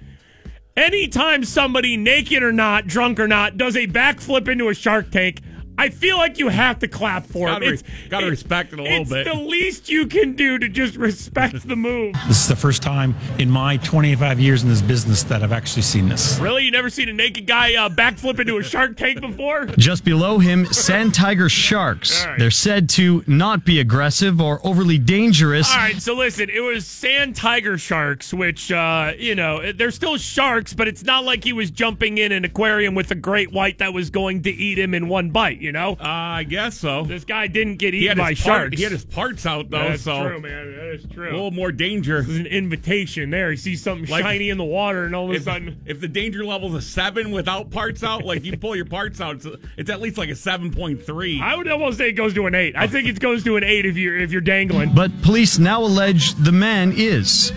Anytime 0.77 1.45
somebody, 1.45 1.99
naked 1.99 2.43
or 2.43 2.53
not, 2.53 2.87
drunk 2.87 3.21
or 3.21 3.29
not, 3.29 3.59
does 3.59 3.77
a 3.77 3.87
backflip 3.87 4.49
into 4.49 4.71
a 4.71 4.75
shark 4.75 5.11
tank, 5.11 5.43
I 5.83 5.89
feel 5.89 6.17
like 6.17 6.39
you 6.39 6.47
have 6.47 6.79
to 6.79 6.87
clap 6.87 7.27
for 7.27 7.49
Gotta 7.49 7.65
him. 7.65 7.71
re- 7.73 7.75
It's 7.75 7.83
gotta 8.09 8.27
it- 8.29 8.31
respect 8.31 8.73
it 8.73 8.79
a 8.79 8.83
little 8.85 9.01
it's 9.01 9.11
bit. 9.11 9.25
the 9.25 9.35
least 9.35 9.89
you 9.89 10.07
can 10.07 10.35
do 10.37 10.57
to 10.57 10.69
just 10.69 10.95
respect 10.95 11.67
the 11.67 11.75
move. 11.75 12.15
This 12.29 12.41
is 12.41 12.47
the 12.47 12.55
first 12.55 12.83
time 12.83 13.17
in 13.41 13.51
my 13.51 13.79
25 13.79 14.39
years 14.39 14.63
in 14.63 14.69
this 14.69 14.81
business 14.81 15.25
that 15.25 15.43
I've 15.43 15.51
actually 15.51 15.83
seen 15.83 16.09
this. 16.09 16.39
Really, 16.39 16.63
you 16.65 16.71
never 16.71 16.89
seen 16.89 17.09
a 17.09 17.13
naked 17.13 17.49
guy 17.49 17.75
uh, 17.75 17.89
backflip 17.89 18.39
into 18.39 18.59
a 18.59 18.63
shark 18.63 18.97
tank 18.97 19.21
before? 19.21 19.67
Just 19.77 20.05
below 20.05 20.39
him, 20.39 20.67
sand 20.67 21.15
tiger 21.15 21.49
sharks. 21.49 22.23
All 22.23 22.31
right. 22.31 22.39
They're 22.39 22.53
said 22.53 22.89
to 22.91 23.25
not 23.27 23.65
be 23.65 23.81
aggressive 23.81 24.41
or 24.41 24.61
overly 24.65 24.99
dangerous. 24.99 25.69
All 25.69 25.79
right, 25.79 26.01
so 26.01 26.15
listen, 26.15 26.49
it 26.49 26.61
was 26.61 26.87
sand 26.87 27.35
tiger 27.35 27.77
sharks, 27.77 28.33
which, 28.33 28.71
uh, 28.71 29.15
you 29.19 29.35
know, 29.35 29.73
they're 29.73 29.91
still 29.91 30.17
sharks, 30.17 30.75
but 30.75 30.87
it's 30.87 31.03
not 31.03 31.25
like 31.25 31.43
he 31.43 31.53
was 31.53 31.73
jumping 31.73 32.19
in 32.19 32.31
an 32.31 32.45
aquarium 32.45 32.95
with 32.95 33.11
a 33.11 33.17
great 33.17 33.51
white 33.51 33.79
that 33.79 33.93
was 33.93 34.11
going 34.11 34.43
to 34.43 34.51
eat 34.53 34.79
him 34.79 34.95
in 34.95 35.09
one 35.09 35.31
bite, 35.31 35.59
you 35.61 35.72
know? 35.73 35.93
Uh, 35.93 36.05
I 36.05 36.45
guess 36.45 36.79
so. 36.79 37.05
This 37.05 37.25
guy 37.25 37.47
didn't 37.47 37.77
get 37.77 37.95
He 37.95 38.05
eaten 38.07 38.19
by 38.19 38.35
part, 38.35 38.39
sharks. 38.39 38.77
he 38.77 38.83
had 38.83 38.93
his 38.93 39.05
parts 39.05 39.45
out 39.47 39.71
though, 39.71 39.79
That's 39.89 40.03
so 40.03 40.23
true, 40.27 40.41
man. 40.41 40.77
That 40.77 40.95
is 40.95 41.07
true. 41.13 41.31
a 41.31 41.33
little 41.33 41.51
more 41.51 41.73
danger. 41.73 42.21
This 42.23 42.31
is 42.31 42.39
an 42.39 42.47
invitation 42.47 43.31
there. 43.31 43.51
He 43.51 43.57
sees 43.57 43.83
something 43.83 44.09
Like- 44.09 44.23
shiny 44.25 44.51
in 44.51 44.59
the 44.59 44.65
water, 44.65 45.05
and 45.05 45.15
all 45.15 45.31
of 45.31 45.37
a 45.37 45.41
sudden, 45.41 45.77
if 45.87 46.01
the 46.01 46.09
danger 46.09 46.45
level's 46.45 46.75
a 46.75 46.83
seven 46.83 47.31
without 47.31 47.71
parts 47.71 48.03
out, 48.05 48.25
like 48.25 48.45
you 48.45 48.57
pull 48.57 48.77
your 48.77 48.85
parts 48.85 49.21
out, 49.21 49.37
it's, 49.37 49.47
it's 49.77 49.91
at 49.91 50.01
least 50.01 50.19
like 50.19 50.29
a 50.31 50.37
seven 50.37 50.71
point 50.71 51.03
three. 51.03 51.41
I 51.41 51.55
would 51.55 51.69
almost 51.69 51.99
say 51.99 52.09
it 52.11 52.13
goes 52.13 52.35
to 52.35 52.47
an 52.47 52.55
eight. 52.55 52.75
I 52.77 52.87
think 52.87 53.09
it 53.09 53.19
goes 53.21 53.43
to 53.45 53.57
an 53.57 53.65
eight 53.65 53.87
if 53.87 53.97
you're 53.97 54.17
if 54.19 54.31
you're 54.33 54.41
dangling. 54.41 54.95
But 54.95 55.11
police 55.23 55.59
now 55.59 55.83
allege 55.83 56.35
the 56.35 56.53
man 56.53 56.93
is. 56.97 57.53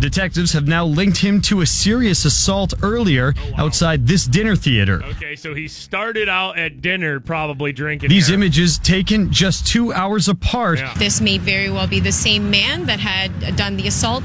Detectives 0.00 0.52
have 0.52 0.66
now 0.66 0.84
linked 0.84 1.18
him 1.18 1.40
to 1.42 1.60
a 1.62 1.66
serious 1.66 2.24
assault 2.24 2.74
earlier 2.82 3.34
outside 3.56 4.06
this 4.06 4.26
dinner 4.26 4.54
theater. 4.54 5.02
Okay, 5.04 5.34
so 5.34 5.54
he 5.54 5.66
started 5.66 6.28
out 6.28 6.58
at 6.58 6.80
dinner 6.80 7.20
probably 7.20 7.72
drinking. 7.72 8.10
These 8.10 8.28
there. 8.28 8.34
images 8.34 8.78
taken 8.78 9.32
just 9.32 9.66
two 9.66 9.92
hours 9.92 10.28
apart. 10.28 10.78
This 10.98 11.20
may 11.20 11.38
very 11.38 11.70
well 11.70 11.86
be 11.86 12.00
the 12.00 12.12
same 12.12 12.50
man 12.50 12.86
that 12.86 13.00
had 13.00 13.56
done 13.56 13.76
the 13.76 13.88
assault 13.88 14.24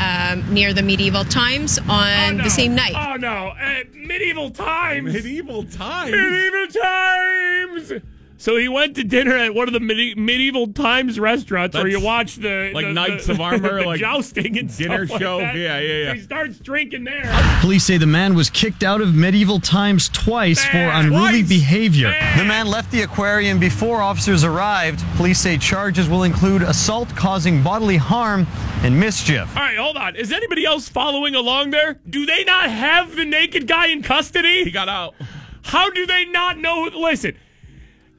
um, 0.00 0.52
near 0.52 0.72
the 0.72 0.82
medieval 0.82 1.24
times 1.24 1.78
on 1.88 2.38
no. 2.38 2.44
the 2.44 2.50
same 2.50 2.74
night. 2.74 2.94
Oh 2.96 3.16
no! 3.16 3.52
At 3.58 3.92
medieval 3.94 4.50
times. 4.50 5.12
Medieval 5.12 5.64
times. 5.64 6.12
Medieval 6.12 6.66
times. 6.68 8.17
So 8.40 8.56
he 8.56 8.68
went 8.68 8.94
to 8.94 9.02
dinner 9.02 9.36
at 9.36 9.52
one 9.52 9.66
of 9.66 9.74
the 9.74 9.80
medi- 9.80 10.14
medieval 10.14 10.68
times 10.68 11.18
restaurants 11.18 11.74
where 11.76 11.88
you 11.88 12.00
watch 12.00 12.36
the 12.36 12.70
like 12.72 12.86
the- 12.86 12.92
Knights 12.92 13.26
the- 13.26 13.32
of 13.32 13.40
Armor, 13.40 13.80
the 13.80 13.86
like 13.86 13.98
jousting 14.00 14.56
and 14.56 14.74
dinner 14.76 15.06
stuff 15.06 15.10
like 15.14 15.20
show. 15.20 15.38
that. 15.38 15.56
Yeah, 15.56 15.80
yeah, 15.80 16.04
yeah. 16.04 16.14
He 16.14 16.20
starts 16.20 16.58
drinking 16.60 17.02
there. 17.02 17.24
Police 17.60 17.82
say 17.84 17.96
the 17.98 18.06
man 18.06 18.34
was 18.36 18.48
kicked 18.48 18.84
out 18.84 19.00
of 19.00 19.12
medieval 19.12 19.58
times 19.58 20.08
twice 20.10 20.64
for 20.64 20.78
unruly 20.78 21.40
Twice. 21.42 21.48
behavior. 21.48 22.10
Man. 22.10 22.38
The 22.38 22.44
man 22.44 22.66
left 22.68 22.92
the 22.92 23.02
aquarium 23.02 23.58
before 23.58 24.00
officers 24.02 24.44
arrived. 24.44 25.02
Police 25.16 25.40
say 25.40 25.58
charges 25.58 26.08
will 26.08 26.22
include 26.22 26.62
assault 26.62 27.08
causing 27.16 27.60
bodily 27.62 27.96
harm 27.96 28.46
and 28.82 28.98
mischief. 29.00 29.48
All 29.56 29.62
right, 29.64 29.76
hold 29.76 29.96
on. 29.96 30.14
Is 30.14 30.30
anybody 30.30 30.64
else 30.64 30.88
following 30.88 31.34
along 31.34 31.70
there? 31.70 31.98
Do 32.08 32.24
they 32.24 32.44
not 32.44 32.70
have 32.70 33.16
the 33.16 33.24
naked 33.24 33.66
guy 33.66 33.88
in 33.88 34.02
custody? 34.02 34.62
He 34.62 34.70
got 34.70 34.88
out. 34.88 35.14
How 35.62 35.90
do 35.90 36.06
they 36.06 36.24
not 36.24 36.56
know? 36.56 36.88
Listen, 36.96 37.36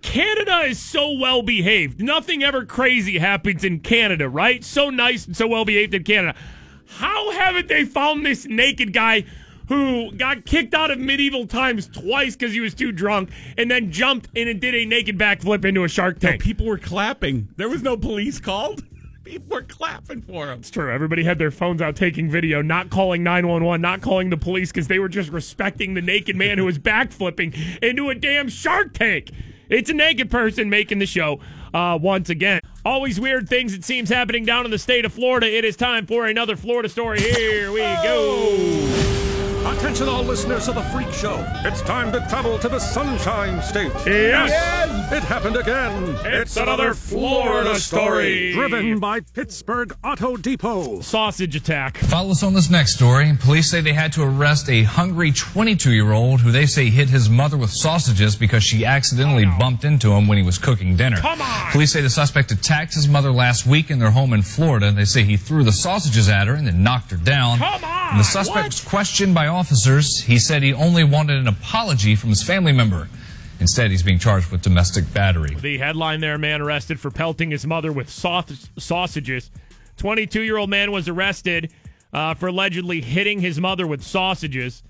Canada 0.02 0.60
is 0.62 0.80
so 0.80 1.12
well 1.14 1.42
behaved. 1.42 2.02
Nothing 2.02 2.44
ever 2.44 2.66
crazy 2.66 3.18
happens 3.18 3.64
in 3.64 3.80
Canada, 3.80 4.30
right? 4.30 4.64
So 4.64 4.90
nice 4.90 5.26
and 5.26 5.36
so 5.36 5.48
well 5.48 5.66
behaved 5.66 5.94
in 5.94 6.04
Canada. 6.04 6.38
How 6.88 7.32
haven't 7.32 7.68
they 7.68 7.86
found 7.86 8.26
this 8.26 8.46
naked 8.46 8.94
guy 8.94 9.26
who 9.68 10.12
got 10.14 10.46
kicked 10.46 10.74
out 10.74 10.90
of 10.90 11.00
medieval 11.00 11.46
times 11.46 11.88
twice 11.88 12.36
because 12.36 12.54
he 12.54 12.60
was 12.60 12.74
too 12.74 12.92
drunk 12.92 13.30
and 13.58 13.70
then 13.70 13.92
jumped 13.92 14.28
in 14.36 14.48
and 14.48 14.60
did 14.60 14.74
a 14.74 14.86
naked 14.86 15.18
backflip 15.18 15.64
into 15.64 15.84
a 15.84 15.88
shark 15.88 16.20
tank? 16.20 16.42
People 16.42 16.66
were 16.66 16.80
clapping. 16.80 17.48
There 17.56 17.70
was 17.70 17.84
no 17.84 17.96
police 17.96 18.40
called. 18.40 18.84
People 19.24 19.58
were 19.58 19.62
clapping 19.64 20.24
for 20.24 20.52
him. 20.52 20.60
It's 20.60 20.72
true. 20.72 20.92
Everybody 20.92 21.24
had 21.24 21.38
their 21.38 21.52
phones 21.52 21.84
out 21.84 21.96
taking 21.96 22.32
video, 22.32 22.64
not 22.64 22.90
calling 22.90 23.22
911, 23.22 23.80
not 23.80 24.02
calling 24.02 24.32
the 24.32 24.38
police 24.38 24.72
because 24.72 24.88
they 24.88 24.98
were 24.98 25.10
just 25.10 25.30
respecting 25.30 25.94
the 25.94 26.02
naked 26.02 26.36
man 26.36 26.58
who 26.58 26.66
was 26.66 26.80
backflipping 26.80 27.56
into 27.84 28.10
a 28.10 28.16
damn 28.16 28.50
shark 28.50 28.96
tank. 28.96 29.30
It's 29.70 29.90
a 29.90 29.94
naked 29.94 30.32
person 30.32 30.70
making 30.70 31.00
the 31.00 31.06
show 31.06 31.40
uh, 31.74 31.98
once 32.02 32.30
again. 32.30 32.60
Always 32.84 33.20
weird 33.20 33.48
things, 33.48 33.74
it 33.74 33.84
seems, 33.86 34.10
happening 34.10 34.46
down 34.46 34.66
in 34.66 34.72
the 34.72 34.80
state 34.80 35.06
of 35.06 35.14
Florida. 35.14 35.48
It 35.48 35.64
is 35.64 35.76
time 35.76 36.08
for 36.08 36.26
another 36.26 36.56
Florida 36.56 36.90
story. 36.90 37.20
Here 37.22 37.72
we 37.72 37.80
go. 37.80 39.19
Attention, 39.70 40.10
all 40.10 40.24
listeners 40.24 40.68
of 40.68 40.76
the 40.76 40.82
Freak 40.84 41.12
Show. 41.14 41.46
It's 41.64 41.82
time 41.82 42.12
to 42.12 42.20
travel 42.28 42.58
to 42.58 42.68
the 42.68 42.80
Sunshine 42.80 43.62
State. 43.62 43.92
Yes. 44.06 45.12
It 45.12 45.24
happened 45.24 45.56
again. 45.58 46.18
It's 46.24 46.58
another 46.58 46.96
Florida 46.96 47.76
story. 47.80 48.52
Driven 48.54 49.00
by 49.00 49.20
Pittsburgh 49.20 49.96
Auto 50.04 50.38
Depot. 50.38 51.02
Sausage 51.02 51.56
attack. 51.56 51.98
Follow 51.98 52.32
us 52.32 52.42
on 52.42 52.54
this 52.56 52.70
next 52.70 52.96
story. 52.96 53.32
Police 53.40 53.70
say 53.70 53.80
they 53.80 53.94
had 53.94 54.12
to 54.14 54.24
arrest 54.24 54.70
a 54.70 54.84
hungry 54.84 55.32
22 55.32 55.92
year 55.92 56.14
old 56.14 56.42
who 56.42 56.52
they 56.52 56.66
say 56.66 56.90
hit 56.90 57.10
his 57.10 57.30
mother 57.30 57.56
with 57.56 57.70
sausages 57.70 58.36
because 58.36 58.64
she 58.64 58.86
accidentally 58.86 59.46
oh, 59.46 59.56
bumped 59.60 59.84
into 59.84 60.12
him 60.12 60.28
when 60.28 60.38
he 60.38 60.44
was 60.44 60.58
cooking 60.58 60.96
dinner. 60.96 61.18
Come 61.18 61.42
on. 61.42 61.72
Police 61.72 61.94
say 61.94 62.02
the 62.02 62.10
suspect 62.10 62.52
attacked 62.52 62.96
his 62.96 63.08
mother 63.08 63.32
last 63.32 63.68
week 63.68 63.92
in 63.92 64.00
their 64.00 64.12
home 64.12 64.34
in 64.34 64.42
Florida. 64.42 64.92
They 64.92 65.06
say 65.06 65.24
he 65.24 65.38
threw 65.38 65.64
the 65.64 65.72
sausages 65.72 66.28
at 66.28 66.48
her 66.48 66.56
and 66.56 66.66
then 66.66 66.84
knocked 66.84 67.12
her 67.12 67.18
down. 67.18 67.60
Come 67.60 67.84
on. 67.84 68.10
And 68.12 68.20
the 68.20 68.24
suspect 68.24 68.66
was 68.66 68.84
questioned 68.84 69.36
by 69.36 69.48
officers. 69.60 70.22
He 70.22 70.40
said 70.40 70.64
he 70.64 70.74
only 70.74 71.04
wanted 71.04 71.38
an 71.38 71.48
apology 71.50 72.16
from 72.16 72.30
his 72.30 72.42
family 72.42 72.72
member. 72.72 73.10
Instead, 73.60 73.92
he's 73.92 74.02
being 74.02 74.18
charged 74.18 74.52
with 74.52 74.62
domestic 74.62 75.14
battery. 75.14 75.54
The 75.54 75.78
headline 75.78 76.22
there 76.22 76.38
man 76.38 76.62
arrested 76.62 76.98
for 76.98 77.12
pelting 77.12 77.52
his 77.52 77.68
mother 77.68 77.92
with 77.92 78.08
saus- 78.08 78.70
sausages. 78.78 79.52
22 79.98 80.44
year 80.44 80.56
old 80.56 80.70
man 80.70 80.94
was 80.94 81.10
arrested 81.10 81.74
uh, 82.14 82.36
for 82.36 82.48
allegedly 82.48 83.02
hitting 83.02 83.42
his 83.42 83.60
mother 83.60 83.86
with 83.86 84.02
sausages. 84.02 84.82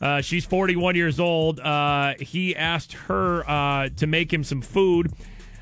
Uh, 0.00 0.20
she's 0.20 0.44
41 0.44 0.96
years 0.96 1.20
old. 1.20 1.60
Uh, 1.60 2.14
he 2.18 2.56
asked 2.56 2.94
her 2.94 3.48
uh, 3.48 3.90
to 3.96 4.08
make 4.08 4.32
him 4.32 4.42
some 4.42 4.60
food. 4.60 5.12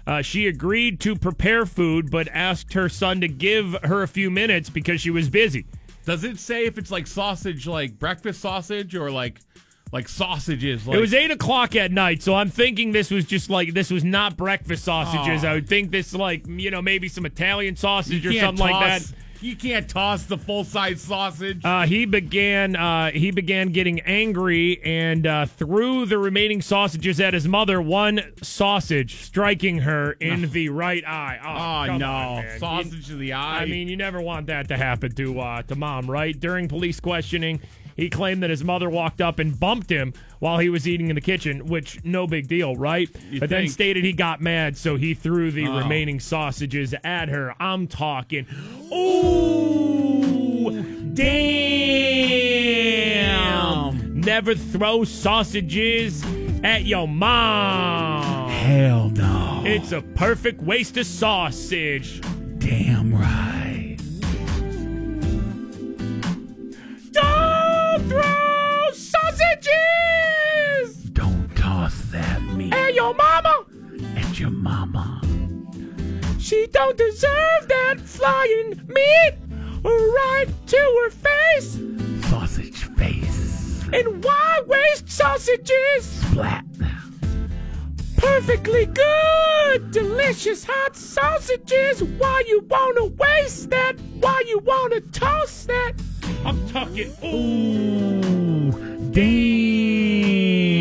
Uh, 0.07 0.23
she 0.23 0.47
agreed 0.47 1.01
to 1.01 1.15
prepare 1.15 1.67
food, 1.67 2.11
but 2.11 2.29
asked 2.29 2.73
her 2.73 2.89
son 2.89 3.21
to 3.21 3.29
give 3.29 3.77
her 3.85 4.03
a 4.03 4.09
few 4.09 4.31
minutes 4.31 4.71
because 4.71 5.03
she 5.03 5.11
was 5.11 5.29
busy. 5.29 5.67
Does 6.05 6.25
it 6.25 6.39
say 6.39 6.67
if 6.67 6.79
it's 6.79 6.91
like 6.91 7.07
sausage, 7.07 7.67
like 7.67 7.99
breakfast 7.99 8.41
sausage, 8.41 8.95
or 8.95 9.11
like 9.11 9.41
like 9.93 10.09
sausages? 10.09 10.87
Like, 10.87 10.97
it 10.97 11.01
was 11.01 11.15
eight 11.15 11.31
o'clock 11.31 11.77
at 11.77 11.93
night, 11.93 12.23
so 12.23 12.35
I'm 12.35 12.51
thinking 12.51 12.93
this 12.93 13.11
was 13.11 13.25
just 13.25 13.49
like 13.49 13.73
this 13.75 13.91
was 13.91 14.05
not 14.05 14.37
breakfast 14.37 14.85
sausages. 14.85 15.45
I 15.45 15.55
would 15.55 15.69
think 15.69 15.91
this 15.91 16.13
like 16.15 16.47
you 16.47 16.71
know 16.71 16.83
maybe 16.83 17.09
some 17.09 17.25
Italian 17.25 17.77
sausage 17.77 18.25
You 18.25 18.31
or 18.31 18.41
something 18.41 18.65
like 18.67 19.03
that. 19.03 19.15
You 19.45 19.57
can't 19.57 19.87
toss 19.87 20.23
the 20.25 20.39
full 20.39 20.65
size 20.65 21.03
sausage. 21.03 21.63
Uh, 21.67 21.83
he 21.83 22.07
began 22.07 22.77
uh, 22.77 23.11
he 23.11 23.31
began 23.31 23.73
getting 23.73 24.01
angry 24.01 24.81
and 24.83 25.27
uh, 25.27 25.45
threw 25.45 26.07
the 26.07 26.17
remaining 26.17 26.63
sausages 26.63 27.21
at 27.21 27.35
his 27.35 27.47
mother. 27.47 27.83
One 27.83 28.23
sausage 28.41 29.17
striking 29.17 29.81
her 29.81 30.13
in 30.13 30.51
the 30.51 30.71
right 30.71 31.07
eye. 31.07 31.39
Oh, 31.45 31.85
Oh, 31.85 31.87
come 31.89 31.99
no. 31.99 32.11
on, 32.11 32.43
man. 32.45 32.59
Sausage 32.59 33.07
to 33.09 33.17
the 33.17 33.35
eye. 33.35 33.59
I 33.59 33.67
mean, 33.67 33.87
you 33.89 33.99
never 33.99 34.23
want 34.23 34.47
that 34.47 34.67
to 34.69 34.79
happen 34.79 35.15
to 35.17 35.39
uh, 35.41 35.63
to 35.65 35.75
mom, 35.75 36.11
right? 36.11 36.39
During 36.41 36.67
police 36.67 36.99
questioning, 36.99 37.61
he 37.97 38.09
claimed 38.09 38.43
that 38.43 38.51
his 38.51 38.65
mother 38.65 38.89
walked 38.89 39.21
up 39.21 39.41
and 39.41 39.61
bumped 39.61 39.91
him 39.91 40.15
while 40.45 40.59
he 40.59 40.69
was 40.69 40.87
eating 40.87 41.09
in 41.09 41.15
the 41.15 41.23
kitchen, 41.23 41.65
which 41.69 42.05
no 42.05 42.27
big 42.27 42.47
deal, 42.49 42.77
right? 42.77 43.09
You 43.31 43.41
but 43.41 43.49
then 43.49 43.67
stated 43.67 44.05
he 44.05 44.13
got 44.13 44.43
mad, 44.43 44.77
so 44.77 44.97
he 44.97 45.15
threw 45.15 45.51
the 45.51 45.67
Oh. 45.67 45.79
remaining 45.79 46.21
sausages 46.21 46.95
at 47.03 47.31
her. 47.31 47.55
I'm 47.59 47.87
talking. 47.87 48.45
Ooh, 48.93 50.83
damn! 52.75 54.21
Never 54.21 54.55
throw 54.55 55.05
sausages 55.05 56.23
at 56.63 56.85
your 56.85 57.09
mom. 57.09 58.51
Hell 58.51 59.09
no. 59.15 59.63
It's 59.65 59.93
a 59.93 60.03
perfect 60.03 60.61
waste 60.61 60.99
of 60.99 61.07
sausage. 61.07 62.21
Damn 62.59 63.15
right. 63.15 63.97
Don't 67.13 68.09
throw 68.11 68.64
Don't 71.13 71.57
toss 71.57 72.01
that 72.11 72.43
meat 72.43 72.73
at 72.73 72.95
your 72.95 73.15
mama. 73.15 73.65
at 74.17 74.39
your 74.39 74.51
mama. 74.51 75.21
She 76.39 76.67
don't 76.73 76.97
deserve 76.99 77.69
that 77.69 78.01
flying 78.01 78.81
meat 78.89 79.35
right 79.85 80.47
to 80.67 80.77
her 80.77 81.11
face. 81.11 81.79
Sausage 82.29 82.85
face. 82.97 83.83
And 83.93 84.25
why 84.25 84.63
waste 84.67 85.09
sausages? 85.11 86.05
Splat. 86.05 86.65
Perfectly 88.17 88.87
good, 88.87 89.91
delicious 89.91 90.65
hot 90.65 90.97
sausages. 90.97 92.03
Why 92.03 92.43
you 92.49 92.67
wanna 92.69 93.07
waste 93.07 93.71
that? 93.71 93.95
Why 94.21 94.43
you 94.49 94.59
wanna 94.61 95.01
toss 95.01 95.65
that? 95.67 95.93
I'm 96.45 96.69
talking. 96.69 97.13
Ooh, 97.23 99.04
Damn. 99.15 100.75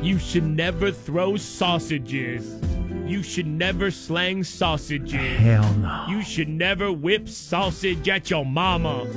You 0.00 0.18
should 0.20 0.44
never 0.44 0.92
throw 0.92 1.36
sausages. 1.36 2.60
You 3.04 3.24
should 3.24 3.48
never 3.48 3.90
slang 3.90 4.44
sausages. 4.44 5.38
Hell 5.38 5.74
no. 5.74 6.06
You 6.08 6.22
should 6.22 6.48
never 6.48 6.92
whip 6.92 7.28
sausage 7.28 8.08
at 8.08 8.30
your 8.30 8.46
mama. 8.46 9.08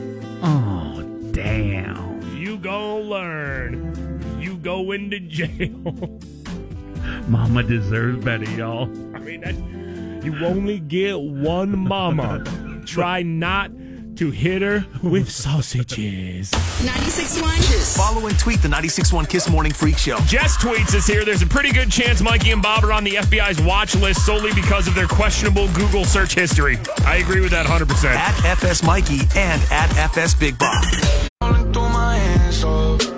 Oh, 0.42 1.04
damn. 1.34 2.20
You 2.36 2.58
gonna 2.58 3.02
learn. 3.02 4.40
You 4.42 4.58
go 4.58 4.92
into 4.92 5.20
jail. 5.20 6.20
Mama 7.28 7.62
deserves 7.62 8.26
better, 8.26 8.50
y'all. 8.52 8.90
I 9.16 9.20
mean, 9.20 10.22
you 10.24 10.36
only 10.44 10.80
get 10.80 11.20
one 11.20 11.78
mama. 11.78 12.44
Try 12.86 13.22
not 13.22 13.70
to 14.18 14.32
hit 14.32 14.62
her 14.62 14.86
with 15.04 15.30
sausages. 15.30 16.52
96.1 16.52 17.56
Kiss. 17.58 17.96
Follow 17.96 18.28
and 18.28 18.38
tweet 18.40 18.62
the 18.62 18.68
96.1 18.68 19.30
Kiss 19.30 19.50
Morning 19.50 19.72
Freak 19.72 19.98
Show. 19.98 20.18
Jess 20.26 20.58
tweets 20.58 20.96
us 20.96 21.06
here. 21.06 21.24
There's 21.24 21.42
a 21.42 21.48
pretty 21.48 21.72
good 21.72 21.92
chance 21.92 22.22
Mikey 22.22 22.52
and 22.52 22.62
Bob 22.62 22.84
are 22.84 22.92
on 22.92 23.04
the 23.04 23.12
FBI's 23.12 23.62
watch 23.62 23.96
list 23.96 24.26
solely 24.26 24.54
because 24.54 24.88
of 24.88 24.96
their 24.96 25.08
questionable 25.08 25.68
Google 25.74 26.04
search 26.04 26.34
history. 26.34 26.78
I 27.06 27.18
agree 27.18 27.42
with 27.42 27.52
that 27.52 27.66
100%. 27.66 28.06
At 28.06 28.44
FS 28.46 28.84
Mikey 28.84 29.20
and 29.36 29.62
at 29.72 29.96
FS 29.98 30.34
Big 30.34 30.58
Bob. 30.58 30.84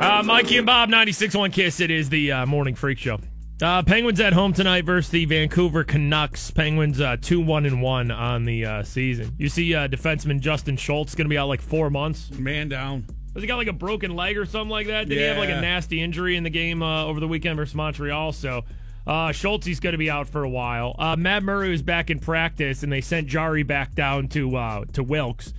Uh, 0.02 0.24
Mikey 0.24 0.58
and 0.58 0.66
Bob, 0.66 0.90
96.1 0.90 1.54
Kiss. 1.54 1.80
It 1.80 1.92
is 1.92 2.10
the 2.10 2.32
uh, 2.32 2.46
Morning 2.46 2.76
Freak 2.76 2.98
Show. 2.98 3.20
Uh, 3.62 3.84
Penguins 3.84 4.22
at 4.22 4.32
home 4.32 4.54
tonight 4.54 4.86
versus 4.86 5.12
the 5.12 5.26
Vancouver 5.26 5.84
Canucks. 5.84 6.50
Penguins 6.50 7.02
uh, 7.02 7.18
2 7.22 7.42
1 7.42 7.66
and 7.66 7.82
1 7.82 8.10
on 8.10 8.46
the 8.46 8.66
uh, 8.66 8.84
season. 8.84 9.36
You 9.38 9.50
see 9.50 9.76
uh, 9.76 9.90
defenseman 9.90 10.40
Justin 10.40 10.78
Schultz 10.78 11.14
going 11.14 11.26
to 11.26 11.30
be 11.30 11.38
out 11.38 11.50
like 11.50 11.62
four 11.62 11.90
months. 11.90 12.32
Man 12.32 12.70
down. 12.70 13.06
Has 13.34 13.44
he 13.44 13.48
got 13.48 13.58
like 13.58 13.68
a 13.68 13.74
broken 13.74 14.16
leg 14.16 14.38
or 14.38 14.46
something 14.46 14.70
like 14.70 14.88
that? 14.88 15.10
Did 15.10 15.18
he 15.18 15.24
have 15.26 15.38
like 15.38 15.50
a 15.50 15.60
nasty 15.60 16.02
injury 16.02 16.38
in 16.38 16.44
the 16.44 16.50
game 16.50 16.82
uh, 16.82 17.04
over 17.04 17.20
the 17.20 17.28
weekend 17.28 17.58
versus 17.58 17.76
Montreal? 17.76 18.32
So 18.32 18.64
uh, 19.06 19.34
Schultz 19.34 19.68
is 19.68 19.82
going 19.82 19.92
to 19.92 19.98
be 19.98 20.10
out 20.10 20.30
for 20.30 20.44
a 20.46 20.50
while. 20.50 20.96
Uh, 20.98 21.18
Matt 21.18 21.44
Murray 21.44 21.70
was 21.70 21.82
back 21.82 22.10
in 22.10 22.20
practice, 22.20 22.84
and 22.84 22.92
they 22.92 23.02
sent 23.02 23.28
Jarry 23.28 23.64
back 23.64 23.94
down 23.94 24.30
to 24.30 24.56
uh, 24.56 24.86
to 24.94 25.04
Wilkes. 25.04 25.54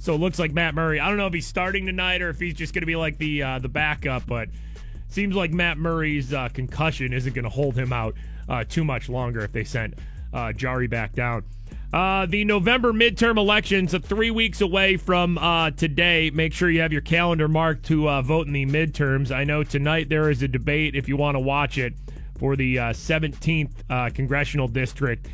So 0.00 0.14
it 0.14 0.18
looks 0.18 0.40
like 0.40 0.52
Matt 0.52 0.74
Murray. 0.74 0.98
I 0.98 1.08
don't 1.08 1.16
know 1.16 1.28
if 1.28 1.32
he's 1.32 1.46
starting 1.46 1.86
tonight 1.86 2.22
or 2.22 2.28
if 2.28 2.40
he's 2.40 2.54
just 2.54 2.74
going 2.74 2.82
to 2.82 2.86
be 2.86 2.96
like 2.96 3.18
the 3.18 3.42
uh, 3.44 3.58
the 3.60 3.68
backup, 3.68 4.26
but 4.26 4.48
seems 5.16 5.34
like 5.34 5.50
Matt 5.50 5.78
Murray's 5.78 6.34
uh, 6.34 6.50
concussion 6.50 7.14
isn't 7.14 7.34
going 7.34 7.44
to 7.44 7.48
hold 7.48 7.74
him 7.74 7.90
out 7.90 8.14
uh, 8.50 8.64
too 8.68 8.84
much 8.84 9.08
longer 9.08 9.40
if 9.40 9.50
they 9.50 9.64
sent 9.64 9.94
uh, 10.34 10.52
Jarry 10.52 10.88
back 10.88 11.14
down. 11.14 11.42
Uh, 11.90 12.26
the 12.26 12.44
November 12.44 12.92
midterm 12.92 13.38
elections 13.38 13.94
are 13.94 13.98
three 13.98 14.30
weeks 14.30 14.60
away 14.60 14.98
from 14.98 15.38
uh, 15.38 15.70
today. 15.70 16.28
Make 16.28 16.52
sure 16.52 16.68
you 16.68 16.82
have 16.82 16.92
your 16.92 17.00
calendar 17.00 17.48
marked 17.48 17.86
to 17.86 18.06
uh, 18.10 18.20
vote 18.20 18.46
in 18.46 18.52
the 18.52 18.66
midterms. 18.66 19.34
I 19.34 19.44
know 19.44 19.64
tonight 19.64 20.10
there 20.10 20.28
is 20.28 20.42
a 20.42 20.48
debate, 20.48 20.94
if 20.94 21.08
you 21.08 21.16
want 21.16 21.34
to 21.34 21.40
watch 21.40 21.78
it, 21.78 21.94
for 22.38 22.54
the 22.54 22.78
uh, 22.78 22.92
17th 22.92 23.70
uh, 23.88 24.10
congressional 24.10 24.68
district. 24.68 25.28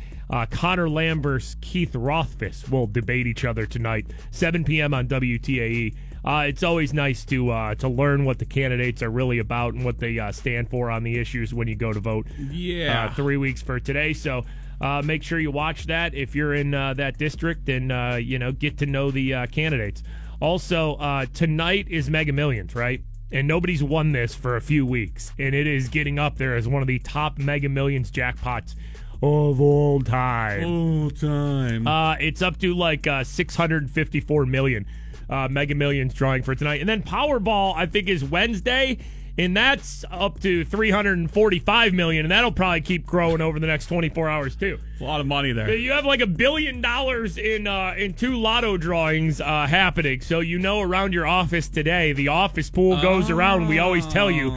Conor 0.49 0.89
Lambers, 0.89 1.57
Keith 1.61 1.93
Rothfus 1.93 2.67
will 2.71 2.87
debate 2.87 3.27
each 3.27 3.45
other 3.45 3.67
tonight, 3.67 4.07
7 4.31 4.63
p.m. 4.63 4.91
on 4.93 5.07
WTAE. 5.07 5.93
Uh, 6.25 6.45
it's 6.47 6.63
always 6.63 6.93
nice 6.93 7.25
to 7.25 7.49
uh, 7.49 7.75
to 7.75 7.89
learn 7.89 8.23
what 8.23 8.39
the 8.39 8.45
candidates 8.45 9.01
are 9.01 9.09
really 9.09 9.39
about 9.39 9.73
and 9.73 9.83
what 9.83 9.99
they 9.99 10.19
uh, 10.19 10.31
stand 10.31 10.69
for 10.69 10.89
on 10.89 11.03
the 11.03 11.19
issues 11.19 11.53
when 11.53 11.67
you 11.67 11.75
go 11.75 11.91
to 11.91 11.99
vote. 11.99 12.27
Yeah. 12.49 13.05
Uh, 13.05 13.13
three 13.13 13.37
weeks 13.37 13.61
for 13.61 13.79
today. 13.79 14.13
So 14.13 14.45
uh, 14.81 15.01
make 15.01 15.23
sure 15.23 15.39
you 15.39 15.51
watch 15.51 15.85
that 15.85 16.13
if 16.13 16.35
you're 16.35 16.53
in 16.53 16.73
uh, 16.73 16.93
that 16.95 17.17
district 17.17 17.69
and 17.69 17.91
uh, 17.91 18.17
you 18.19 18.39
know 18.39 18.51
get 18.51 18.77
to 18.79 18.85
know 18.85 19.11
the 19.11 19.33
uh, 19.33 19.47
candidates. 19.47 20.03
Also, 20.39 20.95
uh, 20.95 21.25
tonight 21.33 21.87
is 21.89 22.09
Mega 22.09 22.33
Millions, 22.33 22.75
right? 22.75 23.01
And 23.31 23.47
nobody's 23.47 23.81
won 23.81 24.11
this 24.11 24.35
for 24.35 24.57
a 24.57 24.61
few 24.61 24.85
weeks, 24.85 25.31
and 25.39 25.55
it 25.55 25.67
is 25.67 25.87
getting 25.87 26.19
up 26.19 26.37
there 26.37 26.55
as 26.55 26.67
one 26.67 26.81
of 26.81 26.87
the 26.87 26.99
top 26.99 27.37
Mega 27.37 27.69
Millions 27.69 28.11
jackpots 28.11 28.75
of 29.23 29.61
all 29.61 30.01
time. 30.01 30.65
All 30.65 31.09
time. 31.09 31.87
Uh, 31.87 32.15
it's 32.19 32.41
up 32.41 32.59
to 32.59 32.73
like 32.75 33.07
uh, 33.07 33.23
654 33.23 34.45
million 34.45 34.85
uh, 35.29 35.47
Mega 35.49 35.75
Millions 35.75 36.13
drawing 36.13 36.43
for 36.43 36.55
tonight, 36.55 36.79
and 36.79 36.89
then 36.89 37.03
Powerball 37.03 37.73
I 37.75 37.85
think 37.85 38.07
is 38.09 38.23
Wednesday, 38.23 38.97
and 39.37 39.55
that's 39.57 40.05
up 40.11 40.39
to 40.41 40.63
345 40.65 41.93
million, 41.93 42.25
and 42.25 42.31
that'll 42.31 42.51
probably 42.51 42.81
keep 42.81 43.05
growing 43.05 43.41
over 43.41 43.59
the 43.59 43.67
next 43.67 43.87
24 43.87 44.29
hours 44.29 44.55
too. 44.55 44.77
a 44.99 45.03
lot 45.03 45.19
of 45.21 45.25
money 45.27 45.51
there. 45.51 45.73
You 45.75 45.91
have 45.93 46.05
like 46.05 46.21
a 46.21 46.27
billion 46.27 46.81
dollars 46.81 47.37
in 47.37 47.65
uh, 47.67 47.95
in 47.97 48.13
two 48.13 48.35
lotto 48.37 48.77
drawings 48.77 49.41
uh, 49.41 49.65
happening, 49.67 50.21
so 50.21 50.39
you 50.39 50.59
know 50.59 50.81
around 50.81 51.13
your 51.13 51.25
office 51.25 51.67
today, 51.67 52.13
the 52.13 52.27
office 52.27 52.69
pool 52.69 53.01
goes 53.01 53.29
around. 53.29 53.67
We 53.67 53.79
always 53.79 54.05
tell 54.07 54.29
you. 54.31 54.55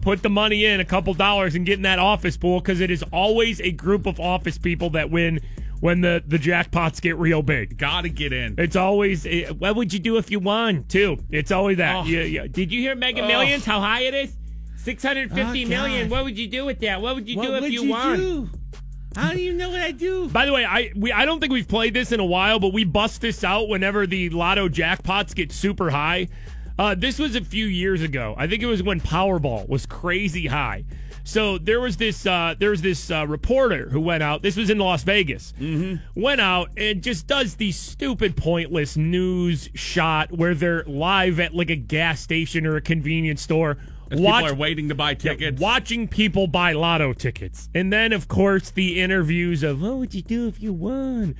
Put 0.00 0.20
the 0.22 0.28
money 0.28 0.66
in, 0.66 0.80
a 0.80 0.84
couple 0.84 1.14
dollars, 1.14 1.54
and 1.54 1.64
get 1.64 1.76
in 1.78 1.82
that 1.82 1.98
office 1.98 2.36
pool 2.36 2.60
because 2.60 2.80
it 2.80 2.90
is 2.90 3.02
always 3.04 3.58
a 3.62 3.70
group 3.70 4.04
of 4.04 4.20
office 4.20 4.58
people 4.58 4.90
that 4.90 5.08
win 5.08 5.40
when 5.80 6.00
the, 6.00 6.22
the 6.26 6.38
jackpots 6.38 7.00
get 7.00 7.16
real 7.16 7.42
big. 7.42 7.76
Got 7.76 8.02
to 8.02 8.08
get 8.08 8.32
in. 8.32 8.54
It's 8.58 8.76
always, 8.76 9.26
eh, 9.26 9.50
what 9.50 9.76
would 9.76 9.92
you 9.92 9.98
do 9.98 10.16
if 10.16 10.30
you 10.30 10.38
won, 10.40 10.84
too? 10.84 11.18
It's 11.30 11.50
always 11.50 11.76
that. 11.78 11.96
Oh. 11.96 12.04
You- 12.04 12.20
you- 12.22 12.48
did 12.48 12.72
you 12.72 12.80
hear 12.80 12.94
Mega 12.94 13.22
Oh. 13.22 13.26
Millions, 13.28 13.64
how 13.64 13.80
high 13.80 14.02
it 14.02 14.14
is? 14.14 14.36
Six 14.76 15.02
hundred 15.02 15.32
fifty 15.32 15.64
Oh, 15.64 15.68
million. 15.68 16.10
What 16.10 16.24
would 16.24 16.38
you 16.38 16.46
do 16.46 16.64
with 16.66 16.80
that? 16.80 17.00
What 17.00 17.14
would 17.14 17.26
you 17.28 17.38
What 17.38 17.46
do 17.46 17.54
if 17.54 17.62
would 17.62 17.72
you, 17.72 17.82
you 17.84 17.90
won? 17.90 18.16
do? 18.18 18.50
How 19.16 19.32
do 19.32 19.40
you 19.40 19.52
know 19.54 19.70
what 19.70 19.80
I 19.80 19.92
do? 19.92 20.28
By 20.28 20.44
the 20.44 20.52
way, 20.52 20.64
I 20.64 20.90
we 20.94 21.10
I 21.10 21.24
don't 21.24 21.40
think 21.40 21.52
we've 21.52 21.66
played 21.68 21.94
this 21.94 22.12
in 22.12 22.20
a 22.20 22.24
while, 22.24 22.58
but 22.60 22.72
we 22.74 22.84
bust 22.84 23.20
this 23.22 23.44
out 23.44 23.68
whenever 23.68 24.06
the 24.06 24.28
lotto 24.30 24.68
jackpots 24.68 25.34
get 25.34 25.52
super 25.52 25.88
high. 25.88 26.28
Uh, 26.78 26.94
this 26.94 27.18
was 27.18 27.34
a 27.36 27.40
few 27.42 27.64
years 27.66 28.02
ago. 28.02 28.34
I 28.36 28.46
think 28.46 28.62
it 28.62 28.66
was 28.66 28.82
when 28.82 29.00
Powerball 29.00 29.66
was 29.68 29.86
crazy 29.86 30.46
high. 30.48 30.84
So 31.24 31.56
there 31.56 31.80
was 31.80 31.96
this 31.96 32.26
uh, 32.26 32.54
there 32.58 32.70
was 32.70 32.82
this 32.82 33.10
uh, 33.10 33.26
reporter 33.26 33.88
who 33.88 34.00
went 34.00 34.22
out. 34.22 34.42
This 34.42 34.56
was 34.56 34.68
in 34.68 34.78
Las 34.78 35.02
Vegas. 35.02 35.54
Mm-hmm. 35.58 36.20
Went 36.20 36.40
out 36.40 36.70
and 36.76 37.02
just 37.02 37.26
does 37.26 37.56
the 37.56 37.72
stupid, 37.72 38.36
pointless 38.36 38.96
news 38.96 39.70
shot 39.74 40.30
where 40.30 40.54
they're 40.54 40.84
live 40.84 41.40
at 41.40 41.54
like 41.54 41.70
a 41.70 41.76
gas 41.76 42.20
station 42.20 42.66
or 42.66 42.76
a 42.76 42.80
convenience 42.82 43.40
store. 43.40 43.78
As 44.10 44.20
people 44.20 44.46
are 44.46 44.54
waiting 44.54 44.90
to 44.90 44.94
buy 44.94 45.14
tickets. 45.14 45.58
watching 45.60 46.06
people 46.06 46.46
buy 46.46 46.72
lotto 46.72 47.14
tickets. 47.14 47.70
And 47.74 47.90
then, 47.90 48.12
of 48.12 48.28
course, 48.28 48.70
the 48.70 49.00
interviews 49.00 49.62
of, 49.62 49.80
what 49.80 49.96
would 49.96 50.14
you 50.14 50.22
do 50.22 50.46
if 50.46 50.62
you 50.62 50.74
won? 50.74 51.34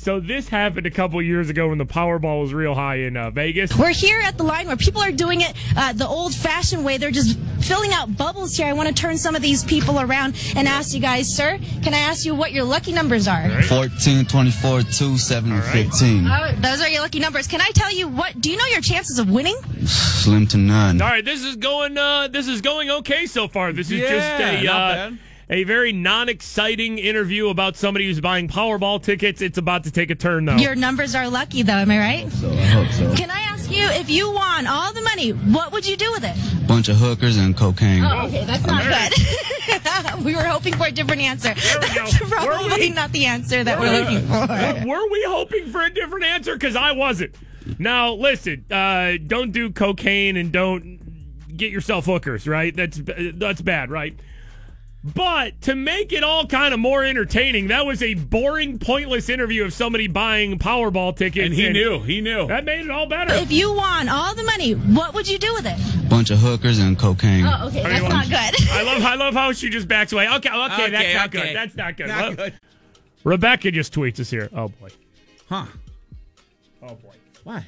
So 0.00 0.20
this 0.20 0.48
happened 0.48 0.86
a 0.86 0.92
couple 0.92 1.20
years 1.20 1.50
ago 1.50 1.68
when 1.68 1.78
the 1.78 1.84
Powerball 1.84 2.40
was 2.42 2.54
real 2.54 2.72
high 2.72 2.98
in 2.98 3.16
uh, 3.16 3.30
Vegas. 3.30 3.76
We're 3.76 3.88
here 3.88 4.20
at 4.20 4.38
the 4.38 4.44
line 4.44 4.68
where 4.68 4.76
people 4.76 5.02
are 5.02 5.10
doing 5.10 5.40
it 5.40 5.52
uh, 5.76 5.92
the 5.92 6.06
old 6.06 6.32
fashioned 6.32 6.84
way. 6.84 6.98
They're 6.98 7.10
just 7.10 7.36
filling 7.60 7.92
out 7.92 8.16
bubbles 8.16 8.56
here. 8.56 8.68
I 8.68 8.74
want 8.74 8.88
to 8.88 8.94
turn 8.94 9.18
some 9.18 9.34
of 9.34 9.42
these 9.42 9.64
people 9.64 9.98
around 9.98 10.36
and 10.54 10.68
ask 10.68 10.94
you 10.94 11.00
guys, 11.00 11.28
sir, 11.28 11.58
can 11.82 11.94
I 11.94 11.98
ask 11.98 12.24
you 12.24 12.32
what 12.36 12.52
your 12.52 12.62
lucky 12.62 12.92
numbers 12.92 13.26
are? 13.26 13.60
14, 13.62 14.24
24, 14.26 14.82
2, 14.82 15.18
7, 15.18 15.52
and 15.52 15.64
15. 15.64 16.26
Oh, 16.28 16.54
those 16.60 16.80
are 16.80 16.88
your 16.88 17.02
lucky 17.02 17.18
numbers. 17.18 17.48
Can 17.48 17.60
I 17.60 17.70
tell 17.74 17.92
you 17.92 18.06
what? 18.06 18.40
Do 18.40 18.52
you 18.52 18.56
know 18.56 18.66
your 18.66 18.80
chances 18.80 19.18
of 19.18 19.28
winning? 19.28 19.56
Slim 19.84 20.46
to 20.46 20.58
none. 20.58 21.02
All 21.02 21.08
right, 21.08 21.24
this 21.24 21.42
is 21.42 21.56
going. 21.56 21.98
Uh, 21.98 22.28
this 22.28 22.46
is 22.46 22.60
going 22.60 22.88
okay 22.88 23.26
so 23.26 23.48
far. 23.48 23.72
This 23.72 23.90
is 23.90 23.98
Yeah, 24.00 24.10
just 24.10 24.62
a 24.62 24.64
not 24.64 24.74
uh, 24.74 24.94
bad. 25.10 25.18
A 25.50 25.64
very 25.64 25.92
non-exciting 25.92 26.98
interview 26.98 27.48
about 27.48 27.76
somebody 27.76 28.06
who's 28.06 28.20
buying 28.20 28.48
Powerball 28.48 29.02
tickets. 29.02 29.40
It's 29.40 29.58
about 29.58 29.84
to 29.84 29.90
take 29.90 30.10
a 30.10 30.14
turn 30.14 30.44
though. 30.44 30.56
Your 30.56 30.74
numbers 30.74 31.14
are 31.14 31.28
lucky, 31.28 31.62
though. 31.62 31.72
Am 31.72 31.90
I 31.90 31.98
right? 31.98 32.32
So 32.32 32.50
I 32.50 32.64
hope 32.64 32.92
so. 32.92 33.14
Can 33.14 33.30
I 33.30 33.40
ask 33.40 33.70
you 33.70 33.84
if 33.84 34.10
you 34.10 34.30
won 34.30 34.66
all 34.66 34.92
the 34.92 35.02
money, 35.02 35.30
what 35.30 35.72
would 35.72 35.86
you 35.86 35.96
do 35.96 36.10
with 36.12 36.24
it? 36.24 36.68
Bunch 36.68 36.88
of 36.88 36.96
hookers 36.96 37.36
and 37.38 37.56
cocaine. 37.56 38.04
Oh, 38.04 38.26
okay, 38.26 38.44
that's 38.44 38.66
not 38.66 38.82
good. 38.84 40.24
we 40.24 40.34
were 40.34 40.44
hoping 40.44 40.74
for 40.74 40.86
a 40.86 40.92
different 40.92 41.22
answer. 41.22 41.54
That's 41.54 42.18
probably 42.18 42.90
not 42.90 43.12
the 43.12 43.24
answer 43.26 43.64
that 43.64 43.80
we're 43.80 43.92
looking 43.92 44.26
for. 44.26 44.88
Were 44.88 45.10
we 45.10 45.24
hoping 45.26 45.70
for 45.70 45.82
a 45.82 45.90
different 45.90 46.24
answer? 46.24 46.54
Because 46.54 46.76
I 46.76 46.92
wasn't. 46.92 47.34
Now, 47.78 48.12
listen, 48.14 48.64
uh, 48.70 49.14
don't 49.26 49.52
do 49.52 49.70
cocaine 49.70 50.36
and 50.36 50.52
don't 50.52 50.98
get 51.56 51.70
yourself 51.72 52.06
hookers, 52.06 52.46
right? 52.46 52.74
That's 52.74 53.00
that's 53.34 53.60
bad, 53.60 53.90
right? 53.90 54.18
But 55.14 55.60
to 55.62 55.74
make 55.74 56.12
it 56.12 56.22
all 56.22 56.46
kind 56.46 56.74
of 56.74 56.80
more 56.80 57.04
entertaining, 57.04 57.68
that 57.68 57.86
was 57.86 58.02
a 58.02 58.14
boring, 58.14 58.78
pointless 58.78 59.28
interview 59.28 59.64
of 59.64 59.72
somebody 59.72 60.06
buying 60.08 60.58
Powerball 60.58 61.16
tickets. 61.16 61.46
And 61.46 61.54
he 61.54 61.68
knew. 61.70 62.00
He 62.02 62.20
knew. 62.20 62.46
That 62.46 62.64
made 62.64 62.80
it 62.84 62.90
all 62.90 63.06
better. 63.06 63.34
If 63.34 63.50
you 63.52 63.72
won 63.72 64.08
all 64.08 64.34
the 64.34 64.44
money, 64.44 64.72
what 64.72 65.14
would 65.14 65.28
you 65.28 65.38
do 65.38 65.52
with 65.54 65.66
it? 65.66 66.08
Bunch 66.08 66.30
of 66.30 66.38
hookers 66.38 66.78
and 66.78 66.98
cocaine. 66.98 67.44
Oh, 67.46 67.68
okay, 67.68 67.82
that's 67.82 68.08
not 68.08 68.24
good. 68.26 68.68
I 68.70 68.82
love 68.82 69.02
I 69.02 69.14
love 69.14 69.34
how 69.34 69.52
she 69.52 69.68
just 69.70 69.88
backs 69.88 70.12
away. 70.12 70.26
Okay, 70.28 70.48
okay, 70.48 70.74
Okay, 70.84 70.90
that's 70.90 71.14
not 71.14 71.26
okay. 71.28 71.46
good. 71.48 71.56
That's 71.56 71.76
not 71.76 71.96
good. 71.96 72.08
Not 72.08 72.20
Well, 72.20 72.34
good. 72.36 72.54
Rebecca 73.24 73.70
just 73.70 73.92
tweets 73.94 74.20
us 74.20 74.30
here. 74.30 74.48
Oh 74.52 74.68
boy. 74.68 74.88
Huh. 75.48 75.66
Oh 76.82 76.94
boy. 76.94 77.14
Why? 77.44 77.64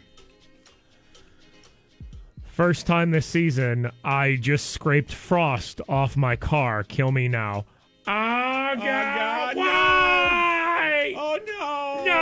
First 2.61 2.84
time 2.86 3.11
this 3.11 3.24
season, 3.24 3.90
I 4.04 4.36
just 4.36 4.66
scraped 4.66 5.14
frost 5.14 5.80
off 5.88 6.14
my 6.14 6.36
car. 6.36 6.84
Kill 6.84 7.11
me 7.11 7.26
now. 7.26 7.64
Oh, 8.06 8.12
oh 8.12 8.76
God. 8.76 9.56
Why? 9.56 11.14
Oh, 11.16 11.38
no. 11.46 12.04
No. 12.04 12.20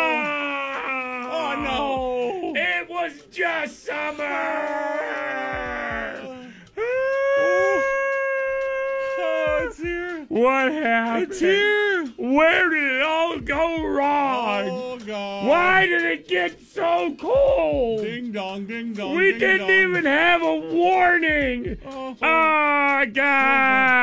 Oh, 1.32 1.56
no. 1.64 2.52
It 2.54 2.88
was 2.88 3.20
just 3.32 3.84
summer. 3.84 4.22
Oh, 9.18 9.66
it's 9.66 9.78
here. 9.78 10.24
What 10.28 10.70
happened? 10.70 11.32
It's 11.32 11.40
here. 11.40 11.97
Where 12.34 12.68
did 12.68 12.82
it 12.96 13.02
all 13.02 13.38
go 13.38 13.84
wrong? 13.86 14.68
Oh 14.68 14.98
God! 14.98 15.46
Why 15.46 15.86
did 15.86 16.02
it 16.04 16.28
get 16.28 16.60
so 16.60 17.14
cold? 17.18 18.02
Ding 18.02 18.32
dong, 18.32 18.66
ding 18.66 18.92
dong. 18.92 19.14
we 19.16 19.30
ding 19.30 19.38
didn't 19.40 19.60
dong. 19.60 19.70
even 19.70 20.04
have 20.04 20.42
a 20.42 20.46
uh-huh. 20.46 20.74
warning. 20.74 21.78
Oh, 21.86 22.16
Oh, 22.20 23.04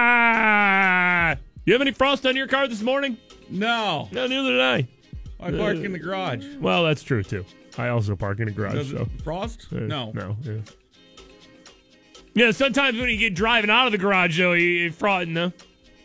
God. 0.06 1.40
You 1.66 1.74
have 1.74 1.82
any 1.82 1.92
frost 1.92 2.26
on 2.26 2.36
your 2.36 2.48
car 2.48 2.68
this 2.68 2.82
morning? 2.82 3.18
No, 3.50 4.08
No, 4.12 4.28
neither 4.28 4.50
did 4.52 4.62
I. 4.62 4.88
I 5.40 5.52
park 5.52 5.78
uh, 5.78 5.82
in 5.82 5.92
the 5.92 6.00
garage. 6.00 6.46
Well, 6.60 6.84
that's 6.84 7.04
true, 7.04 7.22
too. 7.24 7.44
I 7.78 7.90
also 7.90 8.16
park 8.16 8.40
in 8.40 8.48
a 8.48 8.52
garage, 8.52 8.74
Does 8.76 8.90
so. 8.92 8.98
it 9.02 9.22
frost? 9.24 9.68
Uh, 9.72 9.80
No. 9.82 10.12
No, 10.14 10.36
yeah. 10.44 10.54
Yeah, 12.34 12.52
sometimes 12.52 12.98
when 13.00 13.10
you 13.10 13.18
get 13.18 13.34
driving 13.36 13.70
out 13.70 13.86
of 13.86 13.92
the 13.92 13.98
garage, 13.98 14.38
though, 14.38 14.54
you, 14.54 14.66
you 14.66 14.92
frost, 14.92 15.28
no. 15.28 15.52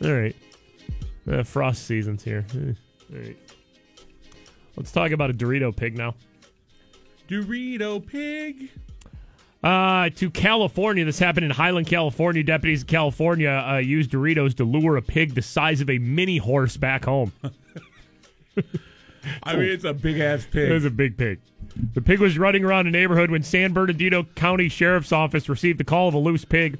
All 0.04 0.12
right. 0.12 0.34
Uh, 1.30 1.42
frost 1.42 1.86
season's 1.86 2.24
here. 2.24 2.44
Eh, 2.54 2.72
All 3.12 3.20
right. 3.20 3.36
Let's 4.76 4.92
talk 4.92 5.12
about 5.12 5.30
a 5.30 5.34
Dorito 5.34 5.74
pig 5.74 5.96
now. 5.96 6.14
Dorito 7.28 8.04
pig. 8.04 8.70
Uh, 9.62 10.08
to 10.10 10.30
California. 10.30 11.04
This 11.04 11.18
happened 11.18 11.44
in 11.44 11.50
Highland, 11.50 11.86
California. 11.86 12.42
Deputies 12.42 12.80
in 12.80 12.88
California 12.88 13.50
uh, 13.50 13.76
used 13.76 14.10
Doritos 14.10 14.54
to 14.56 14.64
lure 14.64 14.96
a 14.96 15.02
pig 15.02 15.34
the 15.34 15.42
size 15.42 15.80
of 15.80 15.90
a 15.90 15.98
mini 15.98 16.38
horse 16.38 16.76
back 16.76 17.04
home. 17.04 17.32
I 19.42 19.54
mean, 19.54 19.68
it's 19.68 19.84
a 19.84 19.92
big 19.92 20.18
ass 20.18 20.46
pig. 20.50 20.70
It 20.70 20.72
was 20.72 20.86
a 20.86 20.90
big 20.90 21.18
pig. 21.18 21.40
The 21.92 22.00
pig 22.00 22.20
was 22.20 22.38
running 22.38 22.64
around 22.64 22.86
a 22.86 22.90
neighborhood 22.90 23.30
when 23.30 23.42
San 23.42 23.74
Bernardino 23.74 24.24
County 24.34 24.68
Sheriff's 24.68 25.12
Office 25.12 25.48
received 25.48 25.78
the 25.78 25.84
call 25.84 26.08
of 26.08 26.14
a 26.14 26.18
loose 26.18 26.44
pig. 26.44 26.78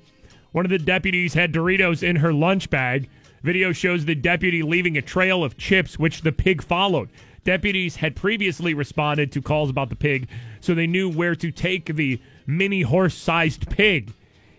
One 0.53 0.65
of 0.65 0.71
the 0.71 0.79
deputies 0.79 1.35
had 1.35 1.53
Doritos 1.53 2.03
in 2.03 2.17
her 2.17 2.33
lunch 2.33 2.71
bag. 2.71 3.09
Video 3.43 3.73
shows 3.73 4.05
the 4.05 4.15
deputy 4.15 4.63
leaving 4.63 4.99
a 4.99 5.03
trail 5.03 5.43
of 5.43 5.57
chips, 5.57 5.99
which 5.99 6.23
the 6.23 6.33
pig 6.33 6.63
followed. 6.63 7.09
Deputies 7.45 7.97
had 7.97 8.15
previously 8.15 8.75
responded 8.75 9.33
to 9.33 9.41
calls 9.41 9.71
about 9.71 9.89
the 9.89 9.97
pig, 9.97 10.29
so 10.61 10.75
they 10.75 10.87
knew 10.87 11.09
where 11.11 11.35
to 11.35 11.51
take 11.51 11.87
the 11.97 12.21
mini 12.47 12.83
horse 12.83 13.15
sized 13.15 13.69
pig. 13.71 14.13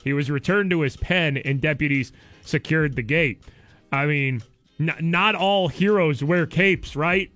He 0.04 0.14
was 0.14 0.32
returned 0.32 0.72
to 0.72 0.82
his 0.82 0.98
pen, 0.98 1.38
and 1.38 1.62
deputies 1.62 2.12
secured 2.44 2.96
the 2.96 3.04
gate. 3.04 3.44
I 3.92 4.08
mean, 4.08 4.42
n- 4.80 4.96
not 5.00 5.36
all 5.36 5.68
heroes 5.68 6.24
wear 6.24 6.48
capes, 6.48 6.96
right? 6.96 7.30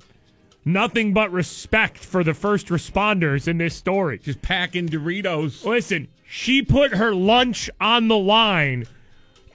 Nothing 0.67 1.13
but 1.13 1.31
respect 1.31 1.99
for 1.99 2.23
the 2.23 2.33
first 2.33 2.69
responders 2.69 3.47
in 3.47 3.59
this 3.59 3.75
story. 3.75 4.17
Just 4.17 4.41
packing 4.41 4.89
Doritos. 4.89 5.63
Listen, 5.63 6.07
she 6.27 6.63
put 6.63 6.95
her 6.95 7.13
lunch 7.13 7.69
on 7.79 8.07
the 8.07 8.17
line 8.17 8.87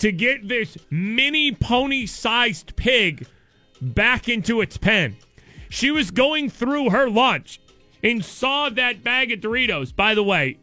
to 0.01 0.12
get 0.12 0.48
this 0.48 0.76
mini 0.90 1.53
pony 1.53 2.07
sized 2.07 2.74
pig 2.76 3.26
back 3.80 4.28
into 4.28 4.61
its 4.61 4.76
pen. 4.76 5.16
She 5.68 5.90
was 5.90 6.11
going 6.11 6.51
through 6.51 6.90
her 6.90 7.09
lunch 7.09 7.61
and 8.03 8.24
saw 8.24 8.70
that 8.70 9.05
bag 9.05 9.30
of 9.30 9.40
Doritos. 9.40 9.94
By 9.94 10.14
the 10.14 10.22
way, 10.22 10.59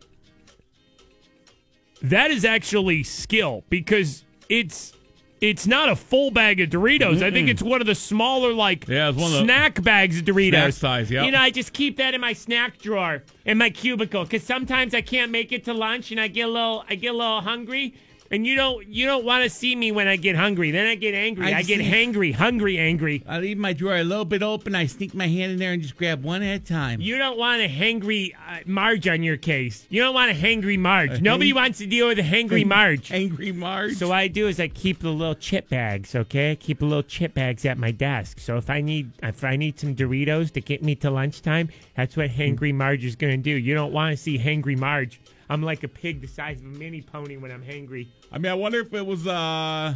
that 2.01 2.31
is 2.31 2.45
actually 2.45 3.03
skill 3.03 3.63
because 3.69 4.23
it's 4.49 4.93
it's 5.39 5.67
not 5.67 5.87
a 5.87 5.95
full 5.95 6.31
bag 6.31 6.59
of 6.61 6.69
Doritos. 6.69 7.21
I 7.21 7.29
think 7.29 7.47
it's 7.47 7.61
one 7.61 7.79
of 7.79 7.85
the 7.85 7.93
smaller 7.93 8.53
like 8.53 8.87
Yeah, 8.87 9.09
it's 9.09 9.17
one 9.17 9.31
of 9.31 9.37
the 9.37 9.43
snack 9.43 9.81
bags 9.83 10.17
of 10.17 10.25
Doritos. 10.25 10.49
snack 10.49 10.73
size, 10.73 11.11
yep. 11.11 11.25
You 11.25 11.31
know, 11.31 11.39
I 11.39 11.51
just 11.51 11.73
keep 11.73 11.97
that 11.97 12.15
in 12.15 12.21
my 12.21 12.33
snack 12.33 12.79
drawer 12.79 13.23
in 13.45 13.59
my 13.59 13.69
cubicle 13.69 14.23
because 14.23 14.41
sometimes 14.43 14.95
I 14.95 15.01
can't 15.01 15.31
make 15.31 15.51
it 15.51 15.63
to 15.65 15.73
lunch 15.73 16.09
and 16.11 16.19
I 16.19 16.27
get 16.27 16.49
a 16.49 16.51
little 16.51 16.83
I 16.89 16.95
get 16.95 17.13
a 17.13 17.17
little 17.17 17.41
hungry. 17.41 17.93
And 18.31 18.45
you 18.45 18.55
don't 18.55 18.85
you 18.87 19.05
don't 19.05 19.25
want 19.25 19.43
to 19.43 19.49
see 19.49 19.75
me 19.75 19.91
when 19.91 20.07
I 20.07 20.15
get 20.15 20.35
hungry. 20.35 20.71
Then 20.71 20.87
I 20.87 20.95
get 20.95 21.13
angry. 21.13 21.53
I 21.53 21.59
I, 21.59 21.61
get 21.63 21.79
hangry, 21.79 22.33
hungry, 22.33 22.77
angry. 22.77 23.23
I 23.27 23.39
leave 23.39 23.57
my 23.57 23.73
drawer 23.73 23.97
a 23.97 24.03
little 24.03 24.25
bit 24.25 24.43
open. 24.43 24.75
I 24.75 24.85
sneak 24.85 25.13
my 25.13 25.27
hand 25.27 25.53
in 25.53 25.59
there 25.59 25.73
and 25.73 25.81
just 25.81 25.95
grab 25.97 26.23
one 26.23 26.43
at 26.43 26.61
a 26.61 26.63
time. 26.63 26.99
You 27.01 27.17
don't 27.17 27.37
want 27.37 27.61
a 27.61 27.67
hangry 27.67 28.33
uh, 28.35 28.59
Marge 28.65 29.07
on 29.07 29.23
your 29.23 29.37
case. 29.37 29.85
You 29.89 30.01
don't 30.01 30.13
want 30.13 30.31
a 30.31 30.33
hangry 30.33 30.77
Marge. 30.77 31.11
A 31.11 31.21
Nobody 31.21 31.49
hang- 31.49 31.55
wants 31.55 31.77
to 31.79 31.87
deal 31.87 32.07
with 32.07 32.19
a 32.19 32.23
hangry 32.23 32.65
Marge. 32.65 33.11
Angry 33.11 33.51
Marge. 33.51 33.95
So 33.95 34.09
what 34.09 34.17
I 34.17 34.27
do 34.27 34.47
is 34.47 34.59
I 34.59 34.67
keep 34.67 34.99
the 34.99 35.09
little 35.09 35.35
chip 35.35 35.69
bags, 35.69 36.15
okay? 36.15 36.51
I 36.51 36.55
keep 36.55 36.79
the 36.79 36.85
little 36.85 37.03
chip 37.03 37.33
bags 37.33 37.65
at 37.65 37.77
my 37.77 37.91
desk. 37.91 38.39
So 38.39 38.57
if 38.57 38.69
I 38.69 38.81
need 38.81 39.11
if 39.23 39.43
I 39.43 39.55
need 39.55 39.79
some 39.79 39.95
Doritos 39.95 40.51
to 40.53 40.61
get 40.61 40.83
me 40.83 40.95
to 40.95 41.09
lunchtime, 41.09 41.69
that's 41.95 42.17
what 42.17 42.29
Hangry 42.29 42.73
Marge 42.73 43.05
is 43.05 43.15
gonna 43.15 43.37
do. 43.37 43.51
You 43.51 43.73
don't 43.73 43.93
want 43.93 44.11
to 44.15 44.21
see 44.21 44.37
Hangry 44.37 44.77
Marge. 44.77 45.19
I'm 45.49 45.63
like 45.63 45.83
a 45.83 45.87
pig 45.87 46.21
the 46.21 46.27
size 46.27 46.59
of 46.59 46.65
a 46.65 46.69
mini 46.69 47.01
pony 47.01 47.37
when 47.37 47.51
I'm 47.51 47.63
hangry. 47.63 48.07
I 48.31 48.37
mean, 48.37 48.51
I 48.51 48.55
wonder 48.55 48.79
if 48.79 48.93
it 48.93 49.05
was 49.05 49.25
uh 49.27 49.95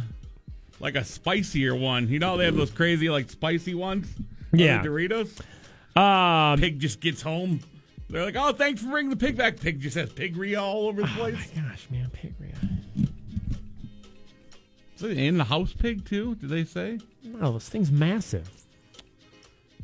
like 0.80 0.96
a 0.96 1.04
spicier 1.04 1.74
one. 1.74 2.08
You 2.08 2.18
know, 2.18 2.36
they 2.36 2.44
have 2.44 2.56
those 2.56 2.70
crazy 2.70 3.08
like 3.10 3.30
spicy 3.30 3.74
ones. 3.74 4.08
Yeah. 4.52 4.82
Doritos. 4.82 5.40
Um, 5.96 6.58
Pig 6.58 6.80
just 6.80 7.00
gets 7.00 7.20
home. 7.22 7.60
They're 8.08 8.24
like, 8.24 8.36
"Oh, 8.36 8.52
thanks 8.52 8.82
for 8.82 8.88
bringing 8.88 9.10
the 9.10 9.16
pig 9.16 9.36
back." 9.36 9.58
Pig 9.58 9.80
just 9.80 9.96
has 9.96 10.10
pigria 10.10 10.60
all 10.60 10.86
over 10.86 11.02
the 11.02 11.08
place. 11.08 11.50
gosh, 11.54 11.88
man, 11.90 12.10
pigria. 12.14 13.08
Is 14.96 15.02
it 15.02 15.18
in 15.18 15.38
the 15.38 15.44
house 15.44 15.72
pig 15.72 16.04
too? 16.04 16.34
Did 16.36 16.50
they 16.50 16.64
say? 16.64 16.98
No, 17.24 17.52
this 17.52 17.68
thing's 17.68 17.90
massive. 17.90 18.48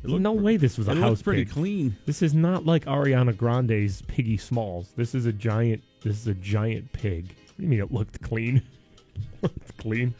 No 0.03 0.31
way 0.31 0.55
this 0.57 0.77
was 0.77 0.87
a 0.87 0.91
it 0.91 0.97
house 0.97 1.21
pretty 1.21 1.45
pig. 1.45 1.53
clean. 1.53 1.97
This 2.05 2.21
is 2.21 2.33
not 2.33 2.65
like 2.65 2.85
Ariana 2.85 3.35
Grande's 3.35 4.01
Piggy 4.03 4.37
Smallz. 4.37 4.87
This 4.95 5.13
is 5.13 5.25
a 5.25 5.33
giant. 5.33 5.83
This 6.01 6.17
is 6.17 6.27
a 6.27 6.33
giant 6.35 6.91
pig. 6.93 7.25
What 7.25 7.57
do 7.57 7.63
you 7.63 7.69
mean 7.69 7.79
it 7.79 7.91
looked 7.91 8.21
clean? 8.21 8.61
it's 9.43 9.71
clean. 9.77 10.13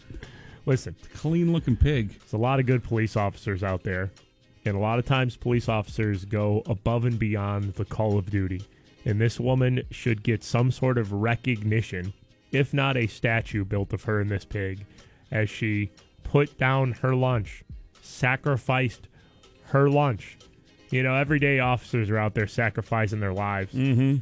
Listen, 0.66 0.96
clean 1.14 1.54
looking 1.54 1.76
pig. 1.76 2.10
There's 2.20 2.34
a 2.34 2.38
lot 2.38 2.60
of 2.60 2.66
good 2.66 2.84
police 2.84 3.16
officers 3.16 3.64
out 3.64 3.84
there, 3.84 4.12
and 4.66 4.76
a 4.76 4.80
lot 4.80 5.00
of 5.00 5.06
times 5.06 5.38
police 5.38 5.70
officers 5.70 6.26
go 6.26 6.62
above 6.66 7.06
and 7.06 7.18
beyond 7.18 7.74
the 7.76 7.86
call 7.86 8.18
of 8.18 8.30
duty. 8.30 8.62
And 9.06 9.20
this 9.20 9.40
woman 9.40 9.82
should 9.92 10.24
get 10.24 10.44
some 10.44 10.72
sort 10.72 10.98
of 10.98 11.14
recognition, 11.14 12.14
if 12.52 12.74
not 12.74 12.98
a 12.98 13.08
statue 13.08 13.64
built 13.64 13.94
of 13.94 14.04
her 14.04 14.20
and 14.20 14.30
this 14.30 14.46
pig, 14.46 14.86
as 15.32 15.50
she 15.50 15.90
put 16.24 16.58
down 16.58 16.92
her 16.92 17.16
lunch, 17.16 17.64
sacrificed 18.02 19.08
her 19.70 19.90
lunch. 19.90 20.38
You 20.92 21.04
know, 21.04 21.16
everyday 21.16 21.60
officers 21.60 22.10
are 22.10 22.18
out 22.18 22.34
there 22.34 22.48
sacrificing 22.48 23.20
their 23.20 23.34
lives. 23.34 23.74
Mm-hmm. 23.74 24.18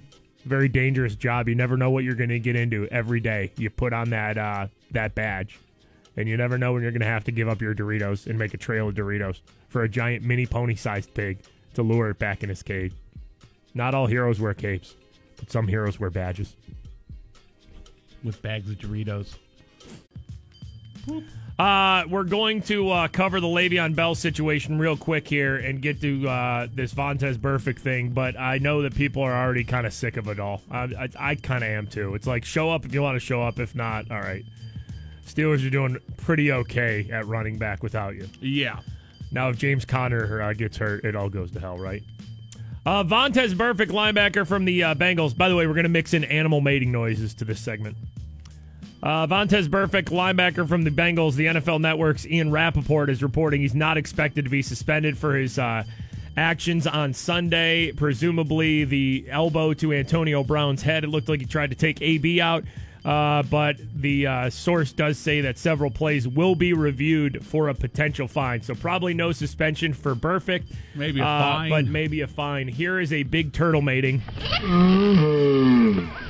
Very 0.45 0.68
dangerous 0.68 1.16
job. 1.16 1.48
You 1.48 1.56
never 1.56 1.78
know 1.78 1.89
what 1.89 2.04
you're 2.04 2.16
going 2.16 2.30
to 2.30 2.39
get 2.39 2.56
into 2.56 2.88
every 2.88 3.20
day. 3.20 3.52
You 3.58 3.70
put 3.70 3.93
on 3.93 4.10
that 4.12 4.38
uh, 4.38 4.68
that 4.91 5.16
badge, 5.16 5.60
and 6.16 6.28
you 6.28 6.38
never 6.38 6.58
know 6.58 6.74
when 6.74 6.82
you're 6.82 6.91
going 6.91 7.02
to 7.02 7.08
have 7.08 7.24
to 7.26 7.32
give 7.32 7.48
up 7.48 7.62
your 7.62 7.74
Doritos 7.74 8.28
and 8.28 8.38
make 8.38 8.54
a 8.54 8.58
trail 8.58 8.89
of 8.89 8.95
Doritos 8.95 9.41
for 9.70 9.84
a 9.84 9.89
giant 9.89 10.24
mini 10.24 10.45
pony-sized 10.45 11.14
pig 11.14 11.39
to 11.74 11.84
lure 11.84 12.10
it 12.10 12.20
back 12.20 12.43
in 12.43 12.50
its 12.50 12.64
cage. 12.64 12.93
Not 13.74 13.93
all 13.93 14.08
heroes 14.08 14.39
wear 14.39 14.54
capes, 14.54 14.95
but 15.38 15.52
some 15.52 15.68
heroes 15.68 16.00
wear 16.00 16.10
badges. 16.10 16.56
With 18.24 18.41
bags 18.41 18.70
of 18.70 18.78
Doritos. 18.78 19.36
Uh, 21.60 22.03
we're 22.08 22.24
going 22.24 22.62
to 22.62 22.91
uh, 22.91 23.08
cover 23.08 23.39
the 23.39 23.47
Le'Veon 23.47 23.95
Bell 23.95 24.14
situation 24.14 24.78
real 24.78 24.95
quick 24.95 25.28
here 25.28 25.55
and 25.55 25.82
get 25.82 25.99
to 26.01 26.30
uh, 26.30 26.68
this 26.72 26.93
Vontez 26.93 27.36
Burfict 27.36 27.80
thing, 27.80 28.10
but 28.10 28.39
I 28.39 28.60
know 28.60 28.84
that 28.84 28.93
people 28.93 29.24
are 29.24 29.34
already 29.34 29.64
kind 29.64 29.88
of 29.88 29.93
sick 29.93 30.18
of 30.18 30.28
it 30.28 30.39
all. 30.39 30.62
I, 30.70 30.84
I, 30.84 31.10
I 31.18 31.36
kind 31.36 31.64
of 31.64 31.70
am 31.72 31.88
too. 31.88 32.14
It's 32.14 32.28
like 32.28 32.45
show 32.45 32.70
up 32.70 32.86
if 32.86 32.93
you 32.93 33.01
want 33.01 33.16
to 33.16 33.20
show 33.20 33.41
up. 33.41 33.60
If 33.60 33.74
not, 33.74 34.12
all 34.12 34.20
right. 34.20 34.45
Steelers 35.26 35.66
are 35.66 35.72
doing 35.72 35.97
pretty 36.18 36.51
okay 36.51 37.10
at 37.12 37.26
running 37.26 37.58
back 37.58 37.82
without 37.82 38.14
you. 38.16 38.28
Yeah. 38.39 38.80
Now, 39.32 39.49
if 39.49 39.58
James 39.58 39.84
Conner 39.84 40.41
uh, 40.41 40.53
gets 40.53 40.78
hurt, 40.78 41.03
it 41.05 41.16
all 41.16 41.28
goes 41.28 41.51
to 41.51 41.60
hell, 41.60 41.78
right? 41.78 42.03
Uh, 42.86 43.03
Vontez 43.03 43.53
Burfict, 43.53 43.89
linebacker 43.89 44.45
from 44.47 44.64
the 44.64 44.84
uh, 44.84 44.95
Bengals. 44.95 45.36
By 45.36 45.49
the 45.49 45.55
way, 45.55 45.66
we're 45.66 45.74
going 45.74 45.84
to 45.84 45.89
mix 45.89 46.14
in 46.14 46.24
animal 46.24 46.62
mating 46.62 46.91
noises 46.91 47.34
to 47.34 47.45
this 47.45 47.60
segment. 47.60 47.97
Uh, 49.08 49.26
Vontez 49.26 49.70
Burfict, 49.70 50.10
linebacker 50.10 50.68
from 50.68 50.84
the 50.84 50.89
Bengals, 50.89 51.36
the 51.36 51.45
NFL 51.45 51.80
Network's 51.80 52.28
Ian 52.28 52.51
Rapoport 52.51 53.10
is 53.10 53.24
reporting 53.24 53.62
he's 53.62 53.74
not 53.74 53.95
expected 53.95 54.43
to 54.43 54.51
be 54.51 54.62
suspended 54.62 55.18
for 55.18 55.34
his 55.34 55.58
uh, 55.58 55.86
actions 56.36 56.86
on 56.86 57.14
Sunday. 57.14 57.93
Presumably, 57.93 58.84
the 58.84 59.26
elbow 59.30 59.74
to 59.76 59.93
Antonio 59.93 60.43
Brown's 60.43 60.82
head. 60.82 61.05
It 61.05 61.08
looked 61.08 61.30
like 61.30 61.39
he 61.39 61.45
tried 61.45 61.70
to 61.70 61.78
take 61.78 62.01
AB 62.01 62.41
out, 62.41 62.66
uh, 63.05 63.43
but 63.43 63.78
the 63.95 64.28
uh, 64.28 64.49
source 64.49 64.91
does 64.91 65.18
say 65.18 65.39
that 65.39 65.58
several 65.58 65.89
plays 65.89 66.28
will 66.28 66.55
be 66.55 66.74
reviewed 66.74 67.45
for 67.45 67.70
a 67.70 67.74
potential 67.74 68.28
fine. 68.28 68.62
So, 68.62 68.76
probably 68.76 69.14
no 69.14 69.32
suspension 69.32 69.93
for 69.93 70.16
Burfict. 70.16 70.66
Maybe 70.95 71.22
a 71.22 71.26
uh, 71.26 71.39
fine. 71.39 71.70
But 71.70 71.86
maybe 71.86 72.20
a 72.20 72.28
fine. 72.28 72.68
Here 72.68 72.99
is 72.99 73.14
a 73.14 73.24
big 73.24 73.53
turtle 73.53 73.82
mating. 73.82 74.22
All 74.66 76.27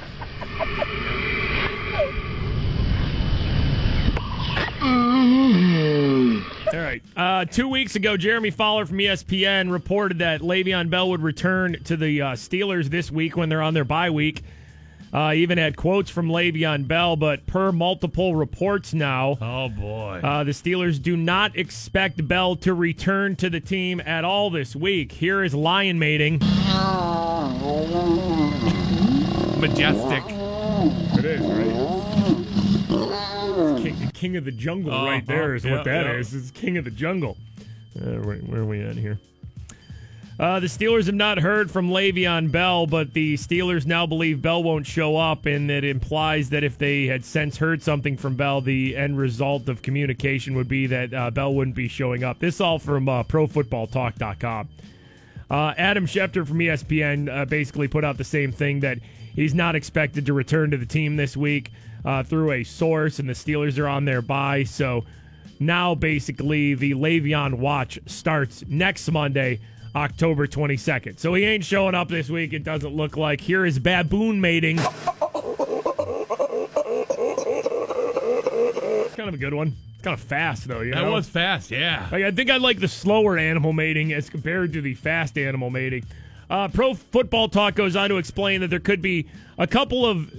right. 7.16 7.42
Uh, 7.42 7.46
two 7.46 7.68
weeks 7.68 7.96
ago, 7.96 8.18
Jeremy 8.18 8.52
Fowler 8.52 8.86
from 8.86 8.98
ESPN 8.98 9.72
reported 9.72 10.20
that 10.20 10.42
Le'Veon 10.42 10.90
Bell 10.90 11.10
would 11.10 11.22
return 11.22 11.78
to 11.86 11.98
the 11.98 12.22
uh, 12.22 12.32
Steelers 12.34 12.86
this 12.90 13.12
week 13.12 13.36
when 13.38 13.50
they're 13.50 13.62
on 13.62 13.74
their 13.74 13.86
bye 13.86 14.10
week. 14.10 14.44
Uh, 15.14 15.32
even 15.34 15.58
had 15.58 15.78
quotes 15.78 16.10
from 16.10 16.28
Le'Veon 16.28 16.86
Bell, 16.86 17.16
but 17.16 17.46
per 17.48 17.72
multiple 17.72 18.36
reports 18.36 18.94
now, 18.94 19.38
Oh 19.42 19.70
boy. 19.70 20.20
uh, 20.22 20.44
the 20.44 20.52
Steelers 20.52 21.02
do 21.02 21.16
not 21.16 21.56
expect 21.58 22.28
Bell 22.28 22.58
to 22.58 22.74
return 22.74 23.38
to 23.38 23.50
the 23.50 23.62
team 23.62 24.02
at 24.02 24.26
all 24.26 24.50
this 24.50 24.76
week. 24.76 25.14
Here 25.14 25.44
is 25.46 25.56
lion 25.56 25.98
mating. 25.98 26.40
Majestic. 29.60 30.24
It 31.18 31.26
is, 31.26 31.42
right? 31.42 31.77
King, 34.18 34.36
of 34.36 34.46
the 34.46 34.52
jungle, 34.52 34.92
right 34.92 35.18
Uh-huh. 35.18 35.22
there, 35.28 35.56
is 35.56 35.64
what 35.64 35.78
Yeah, 35.78 35.84
that 35.84 36.06
yeah. 36.08 36.12
is. 36.14 36.34
It's 36.34 36.52
king 36.52 36.78
of 36.78 36.86
the 36.86 36.92
jungle. 36.92 37.38
Uh, 38.00 38.16
where, 38.18 38.38
where 38.38 38.62
are 38.62 38.66
we 38.66 38.82
at 38.82 38.96
here? 38.96 39.20
Uh, 40.40 40.60
the 40.60 40.68
Steelers 40.68 41.08
have 41.08 41.16
not 41.16 41.40
heard 41.40 41.72
from 41.72 41.90
Le'Veon 41.90 42.52
Bell, 42.52 42.86
but 42.86 43.12
the 43.14 43.34
Steelers 43.36 43.88
now 43.88 44.06
believe 44.06 44.40
Bell 44.40 44.62
won't 44.62 44.86
show 44.86 45.18
up, 45.18 45.48
and 45.48 45.68
that 45.72 45.84
implies 45.84 46.50
that 46.52 46.64
if 46.64 46.78
they 46.78 47.08
had 47.08 47.26
since 47.26 47.58
heard 47.58 47.82
something 47.82 48.16
from 48.16 48.36
Bell, 48.36 48.62
the 48.62 48.96
end 48.96 49.18
result 49.18 49.68
of 49.68 49.82
communication 49.82 50.54
would 50.56 50.68
be 50.68 50.86
that 50.86 51.12
uh, 51.12 51.32
Bell 51.32 51.56
wouldn't 51.56 51.76
be 51.76 51.88
showing 51.88 52.24
up. 52.24 52.38
This 52.38 52.62
all 52.62 52.78
from 52.78 53.10
uh, 53.10 53.24
ProFootballTalk.com. 53.24 54.70
Uh, 55.50 55.74
Adam 55.78 56.06
Schefter 56.06 56.46
from 56.46 56.60
ESPN 56.60 57.30
uh, 57.36 57.46
basically 57.46 57.88
put 57.88 58.04
out 58.04 58.18
the 58.18 58.24
same 58.24 58.52
thing 58.52 58.82
that 58.82 59.00
he's 59.34 59.56
not 59.56 59.76
expected 59.76 60.26
to 60.28 60.34
return 60.34 60.70
to 60.72 60.78
the 60.78 60.86
team 60.86 61.16
this 61.16 61.36
week 61.38 61.72
uh, 62.08 62.24
through 62.24 62.52
a 62.54 62.64
source, 62.64 63.20
and 63.20 63.28
the 63.28 63.34
Steelers 63.34 63.78
are 63.78 63.90
on 63.90 64.06
their 64.06 64.22
bye. 64.22 64.64
So 64.64 65.04
now 65.60 65.94
basically 65.94 66.74
the 66.74 66.94
Le'Veon 66.94 67.56
watch 67.56 68.00
starts 68.06 68.64
next 68.66 69.12
Monday, 69.12 69.60
October 69.94 70.48
22nd. 70.48 71.20
So 71.20 71.34
he 71.34 71.44
ain't 71.44 71.66
showing 71.66 71.96
up 71.96 72.08
this 72.08 72.30
week, 72.30 72.54
it 72.54 72.64
doesn't 72.64 72.96
look 72.96 73.18
like. 73.18 73.42
Here 73.42 73.66
is 73.66 73.78
baboon 73.78 74.40
mating. 74.40 74.80
It's 74.80 74.88
kind 79.16 79.28
of 79.28 79.34
a 79.34 79.38
good 79.38 79.54
one. 79.54 79.76
It's 79.96 80.04
kind 80.04 80.14
of 80.14 80.22
fast, 80.22 80.66
though. 80.66 80.80
You 80.80 80.94
That 80.94 81.12
was 81.12 81.28
fast, 81.28 81.72
yeah. 81.72 82.08
Like, 82.10 82.24
I 82.24 82.32
think 82.32 82.50
I 82.50 82.56
like 82.56 82.80
the 82.80 82.88
slower 82.88 83.38
animal 83.38 83.74
mating 83.74 84.14
as 84.14 84.30
compared 84.30 84.72
to 84.74 84.82
the 84.82 84.94
fast 84.94 85.38
animal 85.38 85.70
mating. 85.72 86.06
Uh, 86.50 86.70
Pro 86.70 86.94
Football 86.94 87.50
Talk 87.50 87.76
goes 87.76 87.98
on 87.98 88.08
to 88.10 88.16
explain 88.18 88.62
that 88.62 88.70
there 88.70 88.80
could 88.80 89.02
be 89.02 89.28
a 89.58 89.68
couple 89.68 90.06
of 90.06 90.32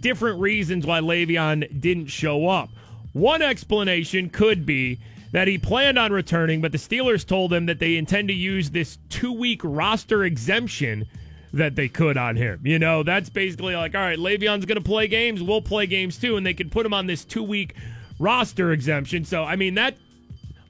different 0.00 0.40
reasons 0.40 0.86
why 0.86 1.00
Le'Veon 1.00 1.80
didn't 1.80 2.06
show 2.06 2.48
up. 2.48 2.70
One 3.12 3.42
explanation 3.42 4.28
could 4.28 4.66
be 4.66 4.98
that 5.32 5.48
he 5.48 5.58
planned 5.58 5.98
on 5.98 6.12
returning, 6.12 6.60
but 6.60 6.72
the 6.72 6.78
Steelers 6.78 7.26
told 7.26 7.52
him 7.52 7.66
that 7.66 7.78
they 7.78 7.96
intend 7.96 8.28
to 8.28 8.34
use 8.34 8.70
this 8.70 8.98
two 9.08 9.32
week 9.32 9.60
roster 9.64 10.24
exemption 10.24 11.06
that 11.52 11.76
they 11.76 11.88
could 11.88 12.16
on 12.16 12.36
him. 12.36 12.60
You 12.64 12.78
know, 12.78 13.02
that's 13.02 13.30
basically 13.30 13.74
like, 13.74 13.94
all 13.94 14.00
right, 14.00 14.18
Le'Veon's 14.18 14.66
going 14.66 14.76
to 14.76 14.84
play 14.84 15.08
games, 15.08 15.42
we'll 15.42 15.62
play 15.62 15.86
games 15.86 16.18
too, 16.18 16.36
and 16.36 16.46
they 16.46 16.54
could 16.54 16.70
put 16.70 16.86
him 16.86 16.94
on 16.94 17.06
this 17.06 17.24
two 17.24 17.42
week 17.42 17.74
roster 18.18 18.72
exemption. 18.72 19.24
So, 19.24 19.44
I 19.44 19.56
mean, 19.56 19.74
that 19.74 19.96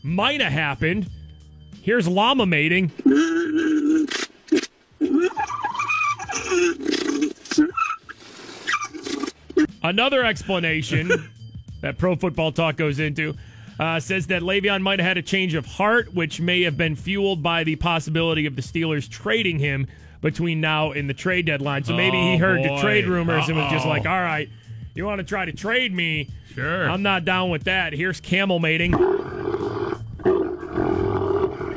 might 0.02 0.40
have 0.40 0.52
happened. 0.52 1.10
Here's 1.82 2.08
llama 2.08 2.46
mating. 2.46 2.90
Another 9.88 10.24
explanation 10.24 11.10
that 11.80 11.96
Pro 11.98 12.16
Football 12.16 12.50
Talk 12.52 12.76
goes 12.76 12.98
into 12.98 13.36
uh, 13.78 14.00
says 14.00 14.26
that 14.28 14.42
Le'Veon 14.42 14.82
might 14.82 14.98
have 14.98 15.06
had 15.06 15.18
a 15.18 15.22
change 15.22 15.54
of 15.54 15.64
heart, 15.66 16.12
which 16.14 16.40
may 16.40 16.62
have 16.62 16.76
been 16.76 16.96
fueled 16.96 17.42
by 17.42 17.62
the 17.62 17.76
possibility 17.76 18.46
of 18.46 18.56
the 18.56 18.62
Steelers 18.62 19.08
trading 19.08 19.58
him 19.58 19.86
between 20.22 20.60
now 20.60 20.90
and 20.92 21.08
the 21.08 21.14
trade 21.14 21.46
deadline. 21.46 21.84
So 21.84 21.94
maybe 21.94 22.16
he 22.16 22.34
Oh, 22.34 22.38
heard 22.38 22.64
the 22.64 22.76
trade 22.80 23.06
rumors 23.06 23.48
and 23.48 23.56
was 23.56 23.70
just 23.70 23.86
like, 23.86 24.06
all 24.06 24.20
right, 24.20 24.48
you 24.94 25.04
want 25.04 25.18
to 25.20 25.24
try 25.24 25.44
to 25.44 25.52
trade 25.52 25.94
me? 25.94 26.30
Sure. 26.54 26.90
I'm 26.90 27.02
not 27.02 27.24
down 27.24 27.50
with 27.50 27.64
that. 27.64 27.92
Here's 27.92 28.18
camel 28.20 28.58
mating. 28.58 28.94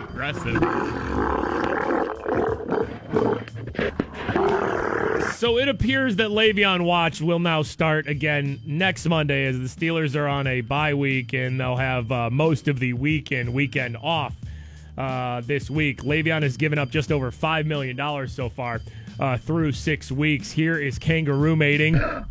Aggressive. 0.09 1.38
So 5.39 5.57
it 5.57 5.69
appears 5.69 6.17
that 6.17 6.31
Le'Veon 6.31 6.83
Watch 6.83 7.21
will 7.21 7.39
now 7.39 7.61
start 7.61 8.09
again 8.09 8.59
next 8.65 9.07
Monday 9.07 9.45
as 9.45 9.57
the 9.57 9.67
Steelers 9.85 10.13
are 10.17 10.27
on 10.27 10.47
a 10.47 10.59
bye 10.59 10.93
week 10.93 11.31
and 11.31 11.57
they'll 11.57 11.77
have 11.77 12.11
uh, 12.11 12.29
most 12.29 12.67
of 12.67 12.77
the 12.77 12.91
weekend 12.91 13.53
weekend 13.53 13.95
off 13.95 14.35
uh, 14.97 15.39
this 15.39 15.69
week. 15.69 16.01
Le'Veon 16.01 16.43
has 16.43 16.57
given 16.57 16.77
up 16.77 16.89
just 16.89 17.09
over 17.09 17.31
$5 17.31 17.65
million 17.65 18.27
so 18.27 18.49
far 18.49 18.81
uh, 19.17 19.37
through 19.37 19.71
six 19.71 20.11
weeks. 20.11 20.51
Here 20.51 20.77
is 20.77 20.99
kangaroo 20.99 21.55
mating. 21.55 21.95
All 21.95 22.25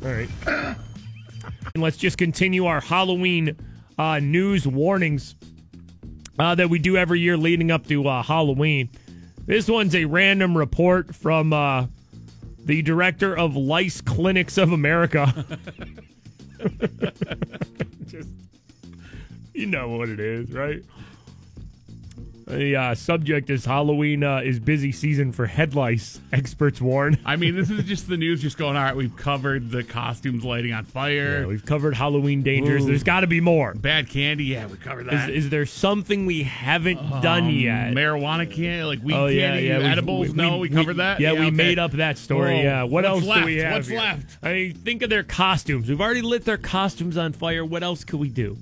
right. 0.00 0.30
And 1.74 1.82
let's 1.82 1.98
just 1.98 2.16
continue 2.16 2.64
our 2.64 2.80
Halloween 2.80 3.54
uh, 4.00 4.18
news 4.18 4.66
warnings 4.66 5.34
uh, 6.38 6.54
that 6.54 6.70
we 6.70 6.78
do 6.78 6.96
every 6.96 7.20
year 7.20 7.36
leading 7.36 7.70
up 7.70 7.86
to 7.86 8.08
uh, 8.08 8.22
Halloween. 8.22 8.88
This 9.44 9.68
one's 9.68 9.94
a 9.94 10.06
random 10.06 10.56
report 10.56 11.14
from 11.14 11.52
uh, 11.52 11.84
the 12.64 12.80
director 12.80 13.36
of 13.36 13.56
Lice 13.56 14.00
Clinics 14.00 14.56
of 14.56 14.72
America. 14.72 15.44
just, 18.06 18.30
you 19.52 19.66
know 19.66 19.90
what 19.90 20.08
it 20.08 20.18
is, 20.18 20.50
right? 20.50 20.82
The 22.50 22.74
uh, 22.74 22.94
subject 22.96 23.48
is 23.48 23.64
Halloween 23.64 24.24
uh, 24.24 24.38
is 24.38 24.58
busy 24.58 24.90
season 24.90 25.30
for 25.30 25.46
head 25.46 25.76
lice, 25.76 26.20
experts 26.32 26.80
warn. 26.80 27.16
I 27.24 27.36
mean, 27.36 27.54
this 27.54 27.70
is 27.70 27.84
just 27.84 28.08
the 28.08 28.16
news 28.16 28.42
just 28.42 28.58
going, 28.58 28.76
all 28.76 28.82
right, 28.82 28.96
we've 28.96 29.16
covered 29.16 29.70
the 29.70 29.84
costumes 29.84 30.44
lighting 30.44 30.72
on 30.72 30.84
fire. 30.84 31.42
Yeah, 31.42 31.46
we've 31.46 31.64
covered 31.64 31.94
Halloween 31.94 32.42
dangers. 32.42 32.82
Ooh. 32.82 32.88
There's 32.88 33.04
got 33.04 33.20
to 33.20 33.28
be 33.28 33.40
more. 33.40 33.74
Bad 33.74 34.08
candy, 34.08 34.44
yeah, 34.44 34.66
we 34.66 34.76
covered 34.78 35.06
Is, 35.06 35.12
that. 35.12 35.30
is 35.30 35.50
there 35.50 35.64
something 35.64 36.26
we 36.26 36.42
haven't 36.42 36.98
done 37.22 37.44
Um, 37.44 37.50
yet? 37.50 37.92
Marijuana 37.94 38.50
candy, 38.50 38.82
like 38.82 39.02
weed 39.02 39.14
oh 39.14 39.26
yeah, 39.26 39.50
candy, 39.52 39.68
yeah. 39.68 39.78
edibles. 39.78 40.34
no, 40.34 40.58
we, 40.58 40.68
covered 40.68 40.96
that. 40.96 41.20
Yeah, 41.20 41.34
we 41.34 41.46
okay. 41.46 41.50
made 41.50 41.78
up 41.78 41.92
that 41.92 42.18
story. 42.18 42.58
Oh, 42.58 42.62
yeah. 42.62 42.82
What 42.82 43.04
what's 43.04 43.06
else 43.06 43.24
left? 43.24 43.40
do 43.40 43.46
we 43.46 43.56
have? 43.58 43.72
What's 43.74 43.88
here? 43.88 43.98
left? 43.98 44.38
I 44.42 44.52
mean, 44.52 44.74
think 44.74 45.02
of 45.02 45.10
their 45.10 45.22
costumes. 45.22 45.88
We've 45.88 46.00
already 46.00 46.22
lit 46.22 46.44
their 46.44 46.58
costumes 46.58 47.16
on 47.16 47.32
fire. 47.32 47.64
What 47.64 47.84
else 47.84 48.02
could 48.02 48.18
we 48.18 48.28
do? 48.28 48.56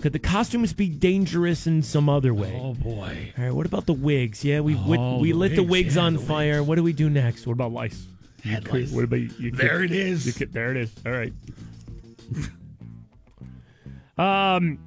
Could 0.00 0.12
the 0.12 0.18
costumes 0.18 0.72
be 0.72 0.88
dangerous 0.88 1.66
in 1.66 1.82
some 1.82 2.08
other 2.08 2.32
way? 2.34 2.58
Oh 2.62 2.74
boy. 2.74 3.32
All 3.38 3.44
right. 3.44 3.52
What 3.52 3.66
about 3.66 3.86
the 3.86 3.92
wigs? 3.92 4.44
Yeah, 4.44 4.60
we 4.60 4.74
lit, 4.74 5.00
Oh, 5.00 5.18
we 5.18 5.32
the 5.32 5.38
lit 5.38 5.56
the 5.56 5.62
wigs, 5.62 5.70
wigs 5.70 5.96
yeah, 5.96 6.02
on 6.02 6.12
the 6.14 6.20
fire. 6.20 6.62
What 6.62 6.76
do 6.76 6.82
we 6.82 6.92
do 6.92 7.10
next? 7.10 7.46
What 7.46 7.52
about 7.54 7.72
lice? 7.72 8.06
Head 8.44 8.64
You 8.64 8.70
could- 8.70 8.92
What 8.94 9.04
about 9.04 9.20
you? 9.20 9.30
you 9.38 9.50
There 9.50 9.80
could- 9.80 9.90
it 9.90 9.96
is. 9.96 10.26
you 10.26 10.32
could- 10.32 10.52
there 10.52 10.70
it 10.70 10.76
is. 10.76 10.92
All 11.04 11.12
right. 11.12 11.32
um, 14.56 14.78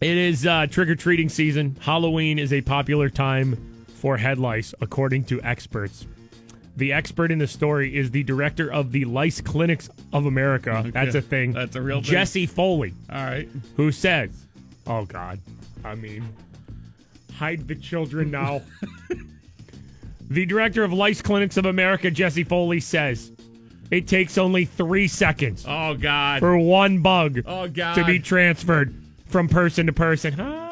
it 0.00 0.16
is 0.16 0.46
uh, 0.46 0.66
trick 0.66 0.88
or 0.88 0.94
treating 0.94 1.28
season. 1.28 1.76
Halloween 1.80 2.38
is 2.38 2.52
a 2.52 2.60
popular 2.60 3.08
time 3.08 3.56
for 3.96 4.16
head 4.16 4.38
lice, 4.38 4.74
according 4.80 5.24
to 5.24 5.42
experts. 5.42 6.06
The 6.76 6.92
expert 6.92 7.32
in 7.32 7.38
the 7.38 7.46
story 7.46 7.96
is 7.96 8.10
the 8.10 8.22
director 8.22 8.70
of 8.70 8.92
the 8.92 9.04
Lice 9.06 9.40
Clinics 9.40 9.88
of 10.12 10.26
America. 10.26 10.70
Okay. 10.78 10.90
That's 10.90 11.14
a 11.14 11.22
thing. 11.22 11.52
That's 11.52 11.74
a 11.76 11.80
real 11.82 12.02
thing. 12.02 12.10
Jesse 12.12 12.44
Foley, 12.46 12.92
All 13.10 13.24
right. 13.24 13.48
who 13.76 13.90
says, 13.90 14.30
"Oh 14.86 15.04
God, 15.06 15.38
I 15.84 15.94
mean, 15.94 16.28
hide 17.34 17.66
the 17.66 17.74
children 17.76 18.30
now." 18.30 18.60
the 20.28 20.44
director 20.46 20.84
of 20.84 20.92
Lice 20.92 21.22
Clinics 21.22 21.56
of 21.56 21.64
America, 21.66 22.10
Jesse 22.10 22.44
Foley, 22.44 22.80
says 22.80 23.32
it 23.90 24.06
takes 24.08 24.36
only 24.36 24.64
three 24.64 25.06
seconds 25.08 25.64
Oh 25.66 25.94
God. 25.94 26.40
for 26.40 26.58
one 26.58 27.00
bug 27.00 27.40
Oh 27.46 27.68
God. 27.68 27.94
to 27.94 28.04
be 28.04 28.18
transferred 28.18 28.94
from 29.26 29.48
person 29.48 29.86
to 29.86 29.92
person. 29.92 30.38
Oh, 30.40 30.65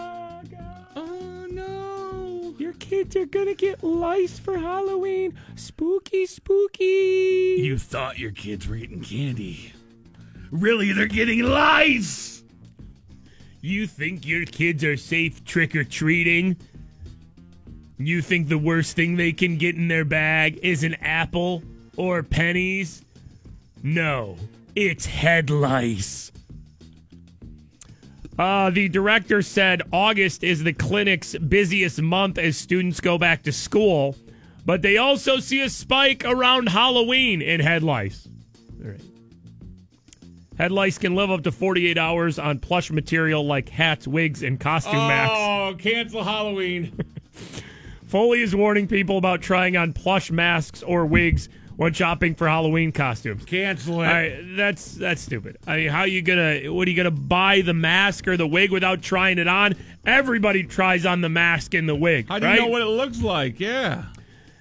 kids 3.05 3.17
are 3.17 3.27
gonna 3.27 3.55
get 3.55 3.85
lice 3.85 4.39
for 4.39 4.57
Halloween. 4.57 5.35
Spooky, 5.57 6.25
spooky. 6.25 7.57
You 7.59 7.77
thought 7.77 8.19
your 8.19 8.31
kids 8.31 8.67
were 8.67 8.77
eating 8.77 9.03
candy. 9.03 9.75
Really, 10.51 10.93
they're 10.93 11.07
getting 11.07 11.43
lice. 11.43 12.43
You 13.61 13.87
think 13.87 14.27
your 14.27 14.47
kids 14.47 14.85
are 14.85 14.97
safe 14.97 15.45
trick 15.45 15.77
or 15.77 15.85
treating? 15.85 16.57
You 17.99 18.23
think 18.23 18.49
the 18.49 18.59
worst 18.59 18.97
thing 18.97 19.17
they 19.17 19.33
can 19.33 19.59
get 19.59 19.77
in 19.77 19.89
their 19.89 20.07
bag 20.07 20.59
is 20.63 20.83
an 20.83 20.95
apple 20.95 21.63
or 21.99 22.23
pennies? 22.23 23.05
No, 23.83 24.37
it's 24.75 25.05
head 25.05 25.51
lice. 25.51 26.33
Uh, 28.39 28.71
the 28.71 28.89
director 28.89 29.43
said 29.43 29.83
August 29.93 30.43
is 30.43 30.65
the 30.65 30.73
clinic's 30.73 31.37
busiest 31.39 32.03
month 32.03 32.37
as 32.39 32.57
students 32.57 33.01
go 33.01 33.17
back 33.17 33.43
to 33.45 33.53
school, 33.53 34.17
but 34.67 34.83
they 34.83 34.97
also 34.97 35.39
see 35.39 35.61
a 35.61 35.71
spike 35.71 36.25
around 36.25 36.69
Halloween 36.69 37.41
in 37.41 37.61
head 37.61 37.83
lice. 37.83 38.27
All 38.83 38.91
right. 38.91 39.01
Head 40.59 40.73
lice 40.73 40.99
can 40.99 41.15
live 41.15 41.31
up 41.31 41.43
to 41.45 41.53
48 41.53 41.97
hours 41.97 42.39
on 42.39 42.59
plush 42.59 42.91
material 42.91 43.47
like 43.47 43.69
hats, 43.69 44.07
wigs, 44.07 44.43
and 44.43 44.59
costume 44.59 44.95
masks. 44.95 45.37
Oh, 45.37 45.75
cancel 45.79 46.25
Halloween. 46.25 46.97
Foley 48.07 48.43
is 48.43 48.55
warning 48.55 48.87
people 48.87 49.19
about 49.19 49.43
trying 49.43 49.77
on 49.77 49.93
plush 49.93 50.31
masks 50.31 50.83
or 50.83 51.07
wigs 51.07 51.49
when 51.77 51.93
shopping 51.93 52.35
for 52.35 52.49
Halloween 52.49 52.93
costumes. 52.93 53.45
Cancel 53.45 54.03
it. 54.03 54.07
All 54.07 54.13
right, 54.13 54.57
that's 54.57 54.95
that's 54.95 55.21
stupid. 55.21 55.59
I 55.67 55.77
mean, 55.77 55.89
how 55.89 56.05
you 56.05 56.23
gonna? 56.23 56.73
What 56.73 56.87
are 56.87 56.91
you 56.91 56.97
gonna 56.97 57.11
buy 57.11 57.61
the 57.61 57.75
mask 57.75 58.29
or 58.29 58.37
the 58.37 58.47
wig 58.47 58.71
without 58.71 59.03
trying 59.03 59.39
it 59.39 59.49
on? 59.49 59.75
Everybody 60.07 60.63
tries 60.63 61.07
on 61.07 61.21
the 61.21 61.29
mask 61.29 61.75
and 61.75 61.89
the 61.89 61.95
wig. 61.95 62.29
How 62.29 62.39
do 62.39 62.47
right? 62.47 62.57
you 62.57 62.63
know 62.63 62.69
what 62.69 62.83
it 62.83 62.87
looks 62.87 63.21
like? 63.21 63.59
Yeah. 63.59 64.05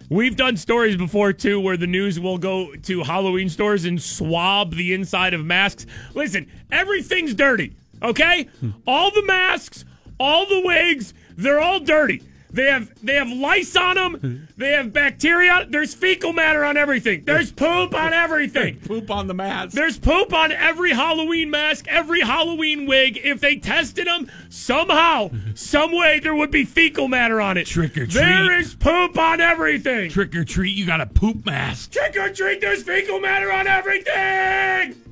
We've 0.10 0.36
done 0.36 0.58
stories 0.58 0.96
before 0.96 1.34
too, 1.34 1.60
where 1.60 1.78
the 1.78 1.88
news 1.88 2.20
will 2.20 2.38
go 2.38 2.76
to 2.76 3.04
Halloween 3.04 3.50
stores 3.50 3.86
and 3.86 4.02
swab 4.02 4.76
the 4.76 4.94
inside 4.94 5.34
of 5.34 5.44
masks. 5.44 5.86
Listen, 6.14 6.50
everything's 6.72 7.34
dirty. 7.34 7.76
Okay, 8.02 8.50
hmm. 8.60 8.72
all 8.86 9.12
the 9.12 9.24
masks, 9.24 9.86
all 10.20 10.46
the 10.46 10.62
wigs, 10.66 11.14
they're 11.38 11.60
all 11.60 11.80
dirty. 11.80 12.22
They 12.54 12.68
have 12.68 12.92
they 13.04 13.16
have 13.16 13.30
lice 13.30 13.76
on 13.76 13.96
them. 13.96 14.48
They 14.58 14.74
have 14.74 14.94
bacteria. 14.94 15.66
There's 15.68 15.96
fecal 15.96 16.34
matter 16.34 16.64
on 16.64 16.78
everything. 16.78 17.24
There's 17.26 17.52
poop 17.52 17.96
on 17.96 18.14
everything. 18.14 18.80
Poop 18.84 19.10
on 19.10 19.28
the 19.28 19.34
mask. 19.34 19.74
There's 19.74 19.98
poop 19.98 20.34
on 20.34 20.52
every 20.52 20.92
Halloween 20.92 21.50
mask, 21.50 21.88
every 21.88 22.22
Halloween 22.22 22.86
wig. 22.86 23.20
If 23.24 23.40
they 23.40 23.56
tested 23.56 24.06
them, 24.06 24.30
somehow, 24.50 25.32
some 25.56 25.92
way, 25.92 26.20
there 26.20 26.36
would 26.36 26.52
be 26.52 26.64
fecal 26.64 27.08
matter 27.08 27.42
on 27.42 27.58
it. 27.58 27.66
Trick 27.66 27.94
or 27.98 28.06
treat. 28.06 28.14
There 28.14 28.60
is 28.60 28.76
poop 28.76 29.18
on 29.18 29.42
everything. 29.42 30.12
Trick 30.12 30.36
or 30.36 30.44
treat, 30.44 30.76
you 30.76 30.86
got 30.86 31.02
a 31.02 31.08
poop 31.08 31.46
mask. 31.46 31.92
Trick 31.92 32.16
or 32.18 32.30
treat, 32.32 32.62
there's 32.62 32.84
fecal 32.84 33.20
matter 33.20 33.52
on 33.52 33.68
everything. 33.68 34.96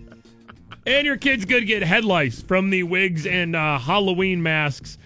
And 0.84 1.06
your 1.06 1.18
kids 1.18 1.46
could 1.46 1.68
get 1.68 1.84
head 1.84 2.06
lice 2.06 2.42
from 2.42 2.72
the 2.72 2.82
wigs 2.82 3.28
and 3.28 3.56
uh, 3.56 3.78
Halloween 3.78 4.42
masks. 4.42 4.98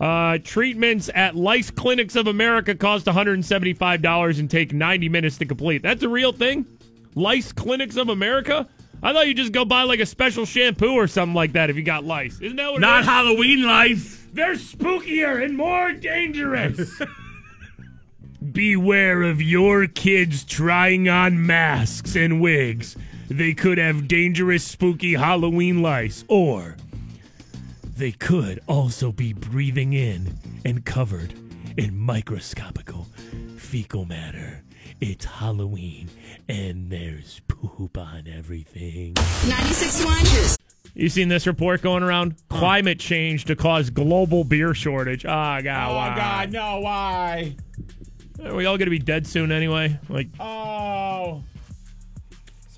Uh, 0.00 0.38
treatments 0.44 1.10
at 1.14 1.34
Lice 1.34 1.70
Clinics 1.70 2.14
of 2.14 2.28
America 2.28 2.74
cost 2.74 3.06
$175 3.06 4.38
and 4.38 4.50
take 4.50 4.72
90 4.72 5.08
minutes 5.08 5.38
to 5.38 5.44
complete. 5.44 5.82
That's 5.82 6.02
a 6.02 6.08
real 6.08 6.32
thing? 6.32 6.66
Lice 7.14 7.52
Clinics 7.52 7.96
of 7.96 8.08
America? 8.08 8.68
I 9.02 9.12
thought 9.12 9.26
you 9.26 9.34
just 9.34 9.52
go 9.52 9.64
buy 9.64 9.82
like 9.82 10.00
a 10.00 10.06
special 10.06 10.44
shampoo 10.44 10.92
or 10.92 11.06
something 11.06 11.34
like 11.34 11.52
that 11.52 11.70
if 11.70 11.76
you 11.76 11.82
got 11.82 12.04
lice. 12.04 12.40
Isn't 12.40 12.56
that 12.56 12.72
what 12.72 12.80
Not 12.80 13.00
is? 13.00 13.06
Halloween 13.06 13.62
lice. 13.64 14.24
They're 14.32 14.54
spookier 14.54 15.44
and 15.44 15.56
more 15.56 15.92
dangerous. 15.92 17.00
Beware 18.52 19.22
of 19.22 19.42
your 19.42 19.86
kids 19.86 20.44
trying 20.44 21.08
on 21.08 21.44
masks 21.44 22.16
and 22.16 22.40
wigs. 22.40 22.96
They 23.28 23.52
could 23.52 23.78
have 23.78 24.08
dangerous, 24.08 24.64
spooky 24.64 25.14
Halloween 25.14 25.82
lice, 25.82 26.24
or 26.28 26.76
they 27.98 28.12
could 28.12 28.60
also 28.68 29.10
be 29.10 29.32
breathing 29.32 29.92
in 29.92 30.38
and 30.64 30.84
covered 30.84 31.34
in 31.76 31.98
microscopical 31.98 33.08
fecal 33.56 34.04
matter. 34.04 34.62
It's 35.00 35.24
Halloween, 35.24 36.08
and 36.48 36.90
there's 36.90 37.40
poop 37.48 37.98
on 37.98 38.26
everything. 38.28 39.14
96.1. 39.14 40.56
You 40.94 41.08
seen 41.08 41.28
this 41.28 41.46
report 41.46 41.82
going 41.82 42.02
around? 42.04 42.36
Climate 42.48 42.98
change 43.00 43.44
to 43.46 43.56
cause 43.56 43.90
global 43.90 44.44
beer 44.44 44.74
shortage. 44.74 45.24
Ah, 45.26 45.60
God, 45.60 45.90
Oh, 45.90 45.94
why? 45.96 46.16
God, 46.16 46.52
no, 46.52 46.80
why? 46.80 47.56
Are 48.44 48.54
we 48.54 48.66
all 48.66 48.76
going 48.78 48.86
to 48.86 48.90
be 48.90 48.98
dead 49.00 49.26
soon 49.26 49.50
anyway? 49.52 49.98
Like, 50.08 50.28
Oh. 50.40 51.42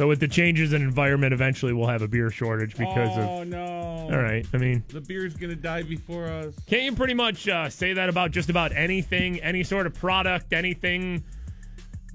So 0.01 0.09
with 0.09 0.19
the 0.19 0.29
changes 0.29 0.73
in 0.73 0.81
environment, 0.81 1.35
eventually 1.35 1.75
we'll 1.75 1.87
have 1.87 2.01
a 2.01 2.09
beer 2.09 2.31
shortage 2.31 2.75
because 2.75 3.11
oh, 3.19 3.43
of. 3.43 3.49
no. 3.49 4.09
All 4.11 4.17
right, 4.23 4.47
I 4.55 4.57
mean, 4.57 4.83
The 4.89 5.03
beer's 5.03 5.35
going 5.35 5.51
to 5.51 5.61
die 5.61 5.83
before 5.83 6.25
us. 6.27 6.55
can't 6.67 6.85
you 6.85 6.95
pretty 6.95 7.13
much 7.13 7.47
uh, 7.47 7.69
say 7.69 7.93
that 7.93 8.09
about 8.09 8.31
just 8.31 8.49
about 8.49 8.73
anything, 8.75 9.43
any 9.43 9.63
sort 9.63 9.87
of 9.87 9.93
product, 9.93 10.55
anything 10.55 11.23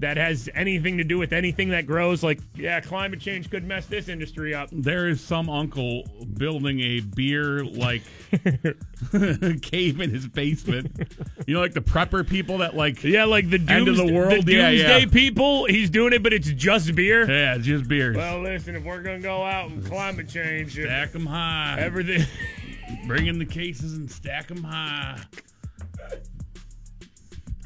that 0.00 0.16
has 0.16 0.48
anything 0.54 0.98
to 0.98 1.04
do 1.04 1.18
with 1.18 1.32
anything 1.32 1.70
that 1.70 1.86
grows? 1.86 2.22
Like, 2.22 2.40
yeah, 2.54 2.80
climate 2.80 3.20
change 3.20 3.50
could 3.50 3.64
mess 3.64 3.86
this 3.86 4.08
industry 4.08 4.54
up. 4.54 4.68
There 4.72 5.08
is 5.08 5.20
some 5.20 5.48
uncle 5.48 6.04
building 6.34 6.80
a 6.80 7.00
beer 7.00 7.64
like 7.64 8.02
cave 9.62 10.00
in 10.00 10.10
his 10.10 10.26
basement. 10.26 10.90
You 11.46 11.54
know, 11.54 11.60
like 11.60 11.74
the 11.74 11.80
prepper 11.80 12.28
people 12.28 12.58
that 12.58 12.76
like 12.76 13.02
Yeah, 13.04 13.24
like 13.24 13.48
the 13.50 13.56
end 13.68 13.88
of 13.88 13.96
dooms- 13.96 13.98
the 13.98 14.12
world. 14.12 14.46
the 14.46 14.52
yeah, 14.52 14.70
doomsday 14.70 15.00
yeah. 15.00 15.06
people. 15.10 15.64
He's 15.66 15.90
doing 15.90 16.12
it, 16.12 16.22
but 16.22 16.32
it's 16.32 16.48
just 16.50 16.94
beer. 16.94 17.28
Yeah, 17.30 17.54
it's 17.56 17.64
just 17.66 17.88
beer. 17.88 18.14
Well, 18.14 18.40
listen, 18.42 18.76
if 18.76 18.84
we're 18.84 19.02
gonna 19.02 19.20
go 19.20 19.42
out 19.42 19.70
and 19.70 19.84
climate 19.86 20.28
change, 20.28 20.72
stack 20.74 21.12
them 21.12 21.26
high. 21.26 21.76
everything. 21.78 22.26
Bring 23.06 23.26
in 23.26 23.38
the 23.38 23.44
cases 23.46 23.94
and 23.94 24.10
stack 24.10 24.46
them 24.48 24.62
high. 24.62 25.18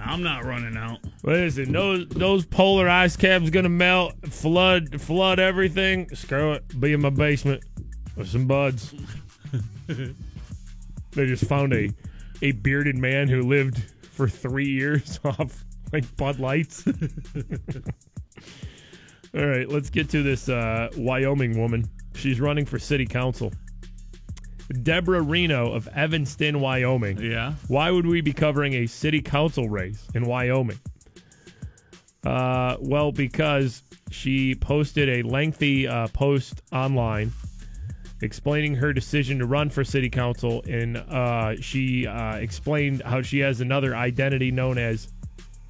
I'm 0.02 0.22
not 0.22 0.44
running 0.44 0.76
out. 0.76 0.98
Listen, 1.22 1.72
those 1.72 2.08
those 2.08 2.46
polar 2.46 2.88
ice 2.88 3.16
caps 3.16 3.50
gonna 3.50 3.68
melt, 3.68 4.14
flood 4.28 5.00
flood 5.00 5.38
everything. 5.38 6.08
Screw 6.14 6.52
it. 6.52 6.80
Be 6.80 6.92
in 6.92 7.02
my 7.02 7.10
basement 7.10 7.62
with 8.16 8.28
some 8.28 8.46
buds. 8.46 8.94
they 9.86 11.26
just 11.26 11.44
found 11.44 11.72
a 11.74 11.90
a 12.42 12.52
bearded 12.52 12.96
man 12.96 13.28
who 13.28 13.42
lived 13.42 13.82
for 14.20 14.28
three 14.28 14.68
years 14.68 15.20
off 15.24 15.64
like 15.92 16.16
Bud 16.16 16.38
Lights. 16.38 16.86
All 19.32 19.46
right, 19.46 19.68
let's 19.68 19.90
get 19.90 20.08
to 20.10 20.22
this 20.22 20.48
uh, 20.48 20.88
Wyoming 20.96 21.60
woman. 21.60 21.84
She's 22.14 22.40
running 22.40 22.66
for 22.66 22.78
city 22.80 23.06
council. 23.06 23.52
Deborah 24.82 25.22
Reno 25.22 25.72
of 25.72 25.88
Evanston, 25.88 26.60
Wyoming. 26.60 27.18
Yeah. 27.18 27.54
Why 27.68 27.90
would 27.90 28.06
we 28.06 28.20
be 28.20 28.32
covering 28.32 28.74
a 28.74 28.86
city 28.86 29.20
council 29.20 29.68
race 29.68 30.06
in 30.14 30.24
Wyoming? 30.24 30.78
Uh, 32.24 32.76
well, 32.80 33.12
because 33.12 33.82
she 34.10 34.54
posted 34.54 35.08
a 35.08 35.22
lengthy 35.28 35.88
uh, 35.88 36.08
post 36.08 36.62
online 36.72 37.32
explaining 38.22 38.74
her 38.74 38.92
decision 38.92 39.38
to 39.38 39.46
run 39.46 39.70
for 39.70 39.82
city 39.82 40.10
council, 40.10 40.62
and 40.68 40.96
uh, 40.98 41.56
she 41.60 42.06
uh, 42.06 42.36
explained 42.36 43.02
how 43.02 43.22
she 43.22 43.38
has 43.38 43.60
another 43.60 43.96
identity 43.96 44.50
known 44.50 44.78
as 44.78 45.08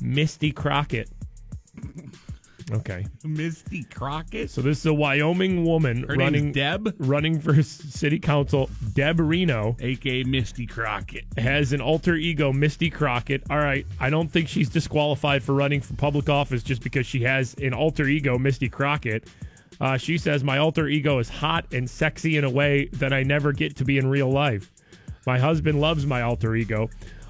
Misty 0.00 0.50
Crockett. 0.50 1.08
Okay. 2.72 3.04
Misty 3.24 3.84
Crockett. 3.84 4.50
So 4.50 4.62
this 4.62 4.78
is 4.78 4.86
a 4.86 4.94
Wyoming 4.94 5.64
woman 5.64 6.04
Her 6.08 6.14
running 6.14 6.52
Deb? 6.52 6.94
running 6.98 7.40
for 7.40 7.62
city 7.62 8.18
council. 8.18 8.70
Deb 8.94 9.18
Reno 9.20 9.76
aka 9.80 10.22
Misty 10.24 10.66
Crockett. 10.66 11.24
has 11.36 11.72
an 11.72 11.80
alter 11.80 12.14
ego, 12.14 12.52
Misty 12.52 12.90
Crockett. 12.90 13.42
All 13.50 13.58
right, 13.58 13.86
I 13.98 14.10
don't 14.10 14.30
think 14.30 14.48
she's 14.48 14.68
disqualified 14.68 15.42
for 15.42 15.54
running 15.54 15.80
for 15.80 15.94
public 15.94 16.28
office 16.28 16.62
just 16.62 16.82
because 16.82 17.06
she 17.06 17.22
has 17.22 17.54
an 17.54 17.74
alter 17.74 18.06
ego, 18.06 18.38
Misty 18.38 18.68
Crockett. 18.68 19.24
Uh, 19.80 19.96
she 19.96 20.18
says 20.18 20.44
my 20.44 20.58
alter 20.58 20.88
ego 20.88 21.18
is 21.18 21.28
hot 21.28 21.64
and 21.72 21.88
sexy 21.88 22.36
in 22.36 22.44
a 22.44 22.50
way 22.50 22.86
that 22.92 23.12
I 23.12 23.22
never 23.22 23.52
get 23.52 23.76
to 23.76 23.84
be 23.84 23.98
in 23.98 24.06
real 24.08 24.30
life. 24.30 24.70
My 25.26 25.38
husband 25.38 25.80
loves 25.80 26.06
my 26.06 26.22
alter 26.22 26.54
ego, 26.54 26.88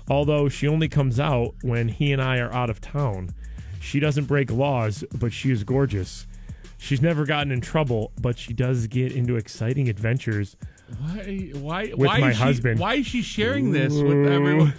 although 0.09 0.49
she 0.49 0.67
only 0.69 0.89
comes 0.89 1.21
out 1.21 1.55
when 1.63 1.89
he 1.89 2.13
and 2.13 2.21
I 2.21 2.39
are 2.39 2.53
out 2.53 2.69
of 2.71 2.81
town. 2.81 3.31
She 3.81 3.99
doesn't 3.99 4.27
break 4.27 4.51
laws, 4.53 5.03
but 5.19 5.33
she 5.33 5.51
is 5.51 5.65
gorgeous. 5.65 6.27
She's 6.79 7.03
never 7.03 7.27
gotten 7.27 7.51
in 7.53 7.61
trouble, 7.61 8.13
but 8.21 8.39
she 8.39 8.53
does 8.55 8.87
get 8.87 9.13
into 9.13 9.37
exciting 9.37 9.89
adventures 9.89 10.57
Why? 10.99 11.51
Why? 11.55 11.83
With 11.89 11.99
why 11.99 12.19
my 12.21 12.31
is 12.31 12.37
she, 12.37 12.43
husband. 12.43 12.79
Why 12.81 12.95
is 12.95 13.07
she 13.07 13.23
sharing 13.23 13.71
this 13.73 13.93
with 13.95 14.27
everyone? 14.27 14.73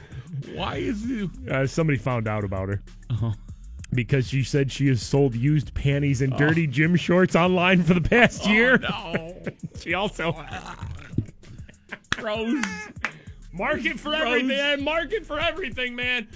Why 0.54 0.78
is 0.78 1.04
it? 1.10 1.30
Uh, 1.49 1.68
somebody 1.68 1.97
found 1.99 2.28
out 2.28 2.43
about 2.43 2.70
her. 2.70 2.82
Uh-huh. 3.10 3.32
Because 3.93 4.28
she 4.30 4.43
said 4.43 4.72
she 4.72 4.88
has 4.88 5.02
sold 5.02 5.36
used 5.36 5.74
panties 5.74 6.22
and 6.22 6.34
Oh. 6.34 6.38
dirty 6.38 6.66
gym 6.66 6.95
shorts 6.95 7.36
online 7.36 7.84
for 7.84 7.93
the 7.93 8.02
past 8.02 8.47
year. 8.47 8.78
No. 8.78 9.38
she 9.80 9.93
also 9.93 10.34
Gross. 12.12 12.64
market 13.52 13.99
for 13.99 14.14
everything. 14.16 14.47
man. 14.47 14.84
Market 14.84 15.26
for 15.26 15.39
everything, 15.39 15.95
man. 15.95 16.28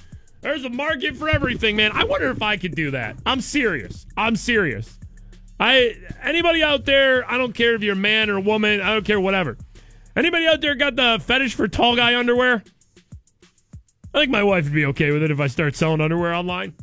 There's 0.45 0.63
a 0.63 0.69
market 0.69 1.15
for 1.15 1.27
everything, 1.27 1.75
man. 1.75 1.89
I 1.95 2.03
wonder 2.03 2.29
if 2.29 2.43
I 2.43 2.55
could 2.55 2.75
do 2.75 2.91
that. 2.91 3.15
I'm 3.25 3.41
serious. 3.41 4.05
I'm 4.15 4.35
serious. 4.35 4.99
I 5.59 5.95
anybody 6.21 6.61
out 6.61 6.85
there, 6.85 7.27
I 7.29 7.39
don't 7.39 7.53
care 7.53 7.73
if 7.73 7.81
you're 7.81 7.93
a 7.93 7.95
man 7.95 8.29
or 8.29 8.37
a 8.37 8.41
woman, 8.41 8.79
I 8.79 8.93
don't 8.93 9.03
care 9.03 9.19
whatever. 9.19 9.57
Anybody 10.15 10.45
out 10.45 10.61
there 10.61 10.75
got 10.75 10.95
the 10.95 11.19
fetish 11.25 11.55
for 11.55 11.67
tall 11.67 11.95
guy 11.95 12.15
underwear? 12.15 12.63
I 14.13 14.19
think 14.19 14.29
my 14.29 14.43
wife 14.43 14.65
would 14.65 14.73
be 14.75 14.85
okay 14.85 15.09
with 15.09 15.23
it 15.23 15.31
if 15.31 15.39
I 15.39 15.47
start 15.47 15.75
selling 15.75 15.99
underwear 15.99 16.35
online. 16.35 16.75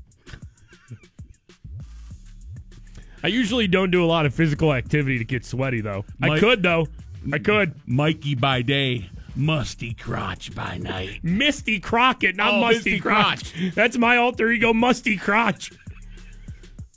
I 3.22 3.28
usually 3.28 3.68
don't 3.68 3.92
do 3.92 4.04
a 4.04 4.06
lot 4.06 4.26
of 4.26 4.34
physical 4.34 4.72
activity 4.72 5.18
to 5.18 5.24
get 5.24 5.44
sweaty 5.44 5.82
though. 5.82 6.04
I 6.20 6.40
could 6.40 6.64
though. 6.64 6.88
I 7.32 7.38
could. 7.38 7.76
Mikey 7.86 8.34
by 8.34 8.62
day, 8.62 9.08
musty 9.34 9.94
crotch 9.94 10.54
by 10.54 10.78
night. 10.78 11.20
Misty 11.22 11.80
Crockett, 11.80 12.36
not 12.36 12.54
Oh, 12.54 12.60
Musty 12.60 12.90
Misty 12.92 13.00
Crotch. 13.00 13.54
That's 13.74 13.96
my 13.96 14.16
alter 14.16 14.50
ego, 14.50 14.72
Musty 14.72 15.16
Crotch. 15.16 15.72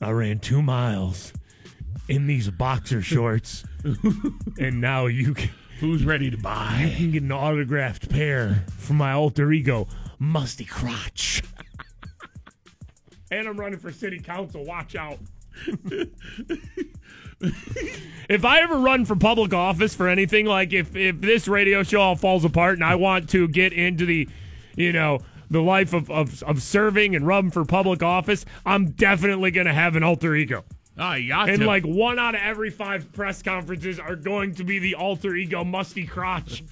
I 0.02 0.12
ran 0.12 0.40
two 0.40 0.62
miles 0.62 1.32
in 2.08 2.28
these 2.28 2.50
boxer 2.50 3.02
shorts, 3.14 3.64
and 4.60 4.82
now 4.82 5.06
you 5.08 5.34
can, 5.34 5.50
Who's 5.80 6.04
ready 6.06 6.30
to 6.30 6.38
buy? 6.38 6.88
you 6.90 6.96
can 6.96 7.12
get 7.12 7.24
an 7.24 7.32
autographed 7.32 8.10
pair 8.10 8.64
from 8.78 8.98
my 8.98 9.12
alter 9.14 9.52
ego, 9.52 9.88
Musty 10.20 10.66
Crotch. 10.66 11.42
and 13.32 13.48
I'm 13.48 13.58
running 13.58 13.80
for 13.80 13.92
city 13.92 14.20
council. 14.20 14.64
Watch 14.66 14.96
out. 14.96 15.20
if 17.42 18.46
I 18.46 18.62
ever 18.62 18.78
run 18.78 19.06
for 19.06 19.16
public 19.16 19.54
office 19.54 19.94
for 19.96 20.08
anything, 20.08 20.46
like 20.46 20.74
if 20.74 20.96
if 20.96 21.20
this 21.22 21.48
radio 21.48 21.84
show 21.84 22.02
all 22.02 22.16
falls 22.16 22.46
apart 22.46 22.76
and 22.76 22.84
I 22.84 22.96
want 22.96 23.30
to 23.32 23.48
get 23.48 23.74
into 23.74 24.06
the, 24.06 24.28
you 24.76 24.92
know, 24.94 25.20
the 25.50 25.62
life 25.62 25.94
of 25.94 26.10
of, 26.10 26.42
of 26.44 26.62
serving 26.62 27.16
and 27.16 27.26
run 27.28 27.52
for 27.52 27.66
public 27.66 28.02
office, 28.04 28.46
I'm 28.66 28.92
definitely 28.92 29.52
going 29.52 29.68
to 29.68 29.74
have 29.74 29.96
an 29.96 30.04
alter 30.04 30.36
ego. 30.36 30.64
Oh, 30.98 31.14
you 31.14 31.28
got 31.28 31.50
And 31.50 31.60
to. 31.60 31.66
like 31.66 31.84
one 31.84 32.18
out 32.20 32.36
of 32.36 32.42
every 32.42 32.70
five 32.70 33.12
press 33.12 33.42
conferences 33.44 34.00
are 34.00 34.16
going 34.16 34.56
to 34.56 34.64
be 34.64 34.80
the 34.80 34.96
alter 34.96 35.36
ego 35.36 35.64
musty 35.66 36.06
crotch. 36.08 36.64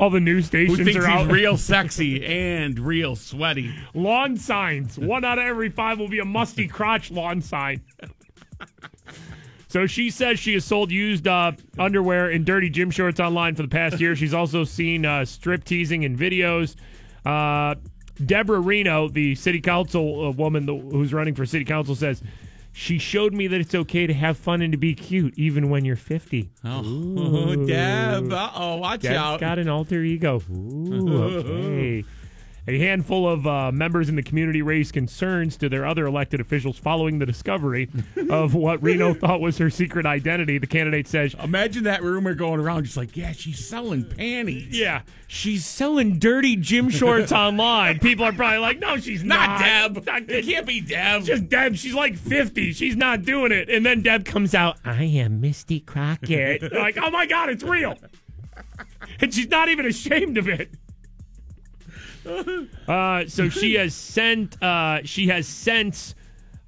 All 0.00 0.10
the 0.10 0.18
news 0.18 0.46
Who 0.46 0.66
stations 0.66 0.78
thinks 0.78 0.96
are 0.96 1.06
he's 1.08 1.26
out. 1.26 1.30
real 1.30 1.56
sexy 1.56 2.24
and 2.26 2.76
real 2.78 3.14
sweaty? 3.14 3.72
lawn 3.94 4.36
signs. 4.36 4.98
One 4.98 5.24
out 5.24 5.38
of 5.38 5.44
every 5.44 5.68
five 5.68 5.98
will 6.00 6.08
be 6.08 6.18
a 6.18 6.24
musty 6.24 6.66
crotch 6.66 7.10
lawn 7.12 7.40
sign. 7.40 7.80
So 9.68 9.86
she 9.86 10.10
says 10.10 10.40
she 10.40 10.54
has 10.54 10.64
sold 10.64 10.90
used 10.90 11.28
uh, 11.28 11.52
underwear 11.78 12.28
and 12.28 12.44
dirty 12.44 12.68
gym 12.70 12.90
shorts 12.90 13.20
online 13.20 13.54
for 13.54 13.62
the 13.62 13.68
past 13.68 14.00
year. 14.00 14.16
She's 14.16 14.34
also 14.34 14.64
seen 14.64 15.06
uh, 15.06 15.24
strip 15.24 15.62
teasing 15.62 16.02
in 16.02 16.18
videos. 16.18 16.74
Uh, 17.24 17.76
Deborah 18.26 18.58
Reno, 18.58 19.08
the 19.08 19.36
city 19.36 19.60
council 19.60 20.26
uh, 20.26 20.30
woman 20.32 20.66
th- 20.66 20.82
who's 20.90 21.14
running 21.14 21.36
for 21.36 21.46
city 21.46 21.64
council, 21.64 21.94
says 21.94 22.20
she 22.72 22.98
showed 22.98 23.32
me 23.32 23.46
that 23.46 23.60
it's 23.60 23.74
okay 23.76 24.08
to 24.08 24.12
have 24.12 24.36
fun 24.36 24.60
and 24.60 24.72
to 24.72 24.76
be 24.76 24.92
cute 24.92 25.34
even 25.38 25.70
when 25.70 25.84
you're 25.84 25.94
50. 25.94 26.50
Oh, 26.64 27.54
Deb. 27.66 28.32
Uh 28.32 28.50
oh, 28.56 28.76
watch 28.78 29.02
Deb's 29.02 29.16
out. 29.16 29.38
got 29.38 29.60
an 29.60 29.68
alter 29.68 30.02
ego. 30.02 30.42
Ooh, 30.50 31.22
okay. 31.22 32.04
A 32.70 32.78
handful 32.78 33.28
of 33.28 33.48
uh, 33.48 33.72
members 33.72 34.08
in 34.08 34.14
the 34.14 34.22
community 34.22 34.62
raised 34.62 34.92
concerns 34.92 35.56
to 35.56 35.68
their 35.68 35.84
other 35.84 36.06
elected 36.06 36.40
officials 36.40 36.78
following 36.78 37.18
the 37.18 37.26
discovery 37.26 37.88
of 38.30 38.54
what 38.54 38.80
Reno 38.80 39.12
thought 39.12 39.40
was 39.40 39.58
her 39.58 39.70
secret 39.70 40.06
identity. 40.06 40.56
The 40.58 40.68
candidate 40.68 41.08
says, 41.08 41.34
Imagine 41.42 41.82
that 41.84 42.00
rumor 42.04 42.32
going 42.32 42.60
around, 42.60 42.84
just 42.84 42.96
like, 42.96 43.16
yeah, 43.16 43.32
she's 43.32 43.68
selling 43.68 44.04
panties. 44.04 44.78
"Yeah, 44.78 45.02
she's 45.26 45.66
selling 45.66 46.20
dirty 46.20 46.54
gym 46.54 46.90
shorts 46.90 47.32
online." 47.32 47.98
People 47.98 48.24
are 48.24 48.32
probably 48.32 48.58
like, 48.58 48.78
"No, 48.78 48.96
she's 48.98 49.24
not." 49.24 49.58
Not 49.60 49.60
Deb. 49.94 50.06
Not- 50.06 50.30
It 50.30 50.44
can't 50.44 50.64
be 50.66 50.80
Deb. 50.80 51.24
just 51.24 51.48
Deb. 51.48 51.74
She's 51.74 51.94
like 51.94 52.16
50. 52.16 52.72
She's 52.72 52.94
not 52.94 53.22
doing 53.24 53.50
it. 53.50 53.68
And 53.68 53.84
then 53.84 54.02
Deb 54.02 54.24
comes 54.24 54.54
out, 54.54 54.76
I 54.84 55.02
am 55.02 55.40
Misty 55.40 55.80
Crockett. 55.80 56.72
Like, 56.72 56.98
oh 57.02 57.10
my 57.10 57.26
God, 57.26 57.48
it's 57.50 57.64
real. 57.64 57.96
And 59.20 59.34
she's 59.34 59.48
not 59.48 59.68
even 59.68 59.86
ashamed 59.86 60.38
of 60.38 60.48
it. 60.48 60.72
Uh, 62.88 63.26
so 63.26 63.48
she 63.48 63.74
has 63.78 63.94
sent, 63.94 64.62
uh, 64.62 65.00
she 65.04 65.26
has 65.28 65.46
since 65.46 66.14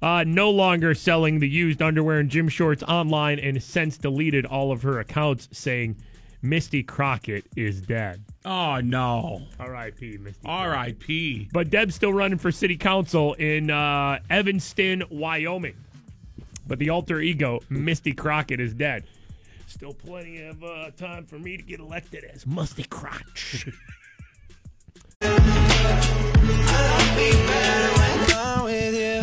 uh, 0.01 0.23
no 0.27 0.49
longer 0.49 0.93
selling 0.93 1.39
the 1.39 1.47
used 1.47 1.81
underwear 1.81 2.19
and 2.19 2.29
gym 2.29 2.49
shorts 2.49 2.83
online 2.83 3.39
and 3.39 3.61
since 3.61 3.97
deleted 3.97 4.45
all 4.45 4.71
of 4.71 4.81
her 4.81 4.99
accounts 4.99 5.47
saying 5.51 5.95
Misty 6.41 6.83
Crockett 6.83 7.45
is 7.55 7.79
dead. 7.81 8.21
Oh, 8.43 8.81
no. 8.81 9.43
R.I.P. 9.61 10.17
Misty. 10.17 10.41
R.I.P. 10.43 11.49
But 11.53 11.69
Deb's 11.69 11.95
still 11.95 12.13
running 12.13 12.37
for 12.37 12.51
city 12.51 12.75
council 12.75 13.33
in 13.35 13.69
uh, 13.69 14.19
Evanston, 14.29 15.03
Wyoming. 15.09 15.75
But 16.67 16.79
the 16.79 16.89
alter 16.89 17.21
ego, 17.21 17.61
Misty 17.69 18.11
Crockett, 18.11 18.59
is 18.59 18.73
dead. 18.73 19.05
Still 19.67 19.93
plenty 19.93 20.43
of 20.43 20.61
uh, 20.63 20.91
time 20.91 21.25
for 21.25 21.39
me 21.39 21.55
to 21.55 21.63
get 21.63 21.79
elected 21.79 22.25
as 22.25 22.45
Musty 22.45 22.83
Crotch. 22.83 23.69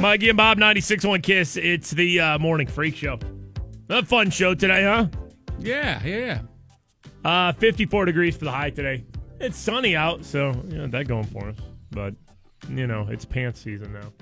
Mikey 0.00 0.30
and 0.30 0.36
Bob, 0.36 0.58
96.1 0.58 1.22
Kiss. 1.22 1.56
It's 1.56 1.90
the 1.90 2.18
uh, 2.20 2.38
Morning 2.38 2.66
Freak 2.66 2.96
Show. 2.96 3.18
A 3.90 4.04
fun 4.04 4.30
show 4.30 4.54
today, 4.54 4.82
huh? 4.82 5.06
Yeah, 5.58 6.02
yeah. 6.02 6.40
Uh, 7.24 7.52
54 7.52 8.06
degrees 8.06 8.36
for 8.36 8.46
the 8.46 8.50
high 8.50 8.70
today. 8.70 9.04
It's 9.40 9.58
sunny 9.58 9.94
out, 9.96 10.24
so 10.24 10.52
you 10.68 10.78
know 10.78 10.86
that 10.86 11.06
going 11.06 11.24
for 11.24 11.48
us. 11.48 11.56
But 11.90 12.14
you 12.68 12.86
know, 12.86 13.06
it's 13.10 13.24
pants 13.24 13.60
season 13.60 13.92
now. 13.92 14.12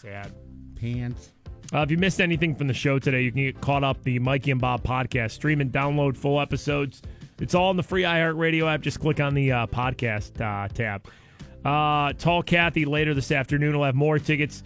Sad. 0.00 0.32
Pants. 0.74 1.30
Uh, 1.72 1.78
if 1.78 1.90
you 1.90 1.96
missed 1.96 2.20
anything 2.20 2.54
from 2.54 2.66
the 2.66 2.74
show 2.74 2.98
today, 2.98 3.22
you 3.22 3.30
can 3.30 3.42
get 3.44 3.60
caught 3.60 3.84
up 3.84 4.02
the 4.02 4.18
Mikey 4.18 4.50
and 4.50 4.60
Bob 4.60 4.82
podcast. 4.82 5.30
Stream 5.30 5.60
and 5.60 5.72
download 5.72 6.16
full 6.16 6.40
episodes. 6.40 7.02
It's 7.38 7.54
all 7.54 7.70
in 7.70 7.76
the 7.76 7.82
free 7.82 8.02
iHeartRadio 8.02 8.72
app. 8.72 8.80
Just 8.80 9.00
click 9.00 9.20
on 9.20 9.34
the 9.34 9.52
uh, 9.52 9.66
podcast 9.66 10.40
uh, 10.40 10.68
tab. 10.68 11.06
Uh, 11.64 12.12
Tall 12.14 12.42
Kathy 12.42 12.84
later 12.84 13.14
this 13.14 13.30
afternoon 13.30 13.76
will 13.76 13.84
have 13.84 13.94
more 13.94 14.18
tickets 14.18 14.62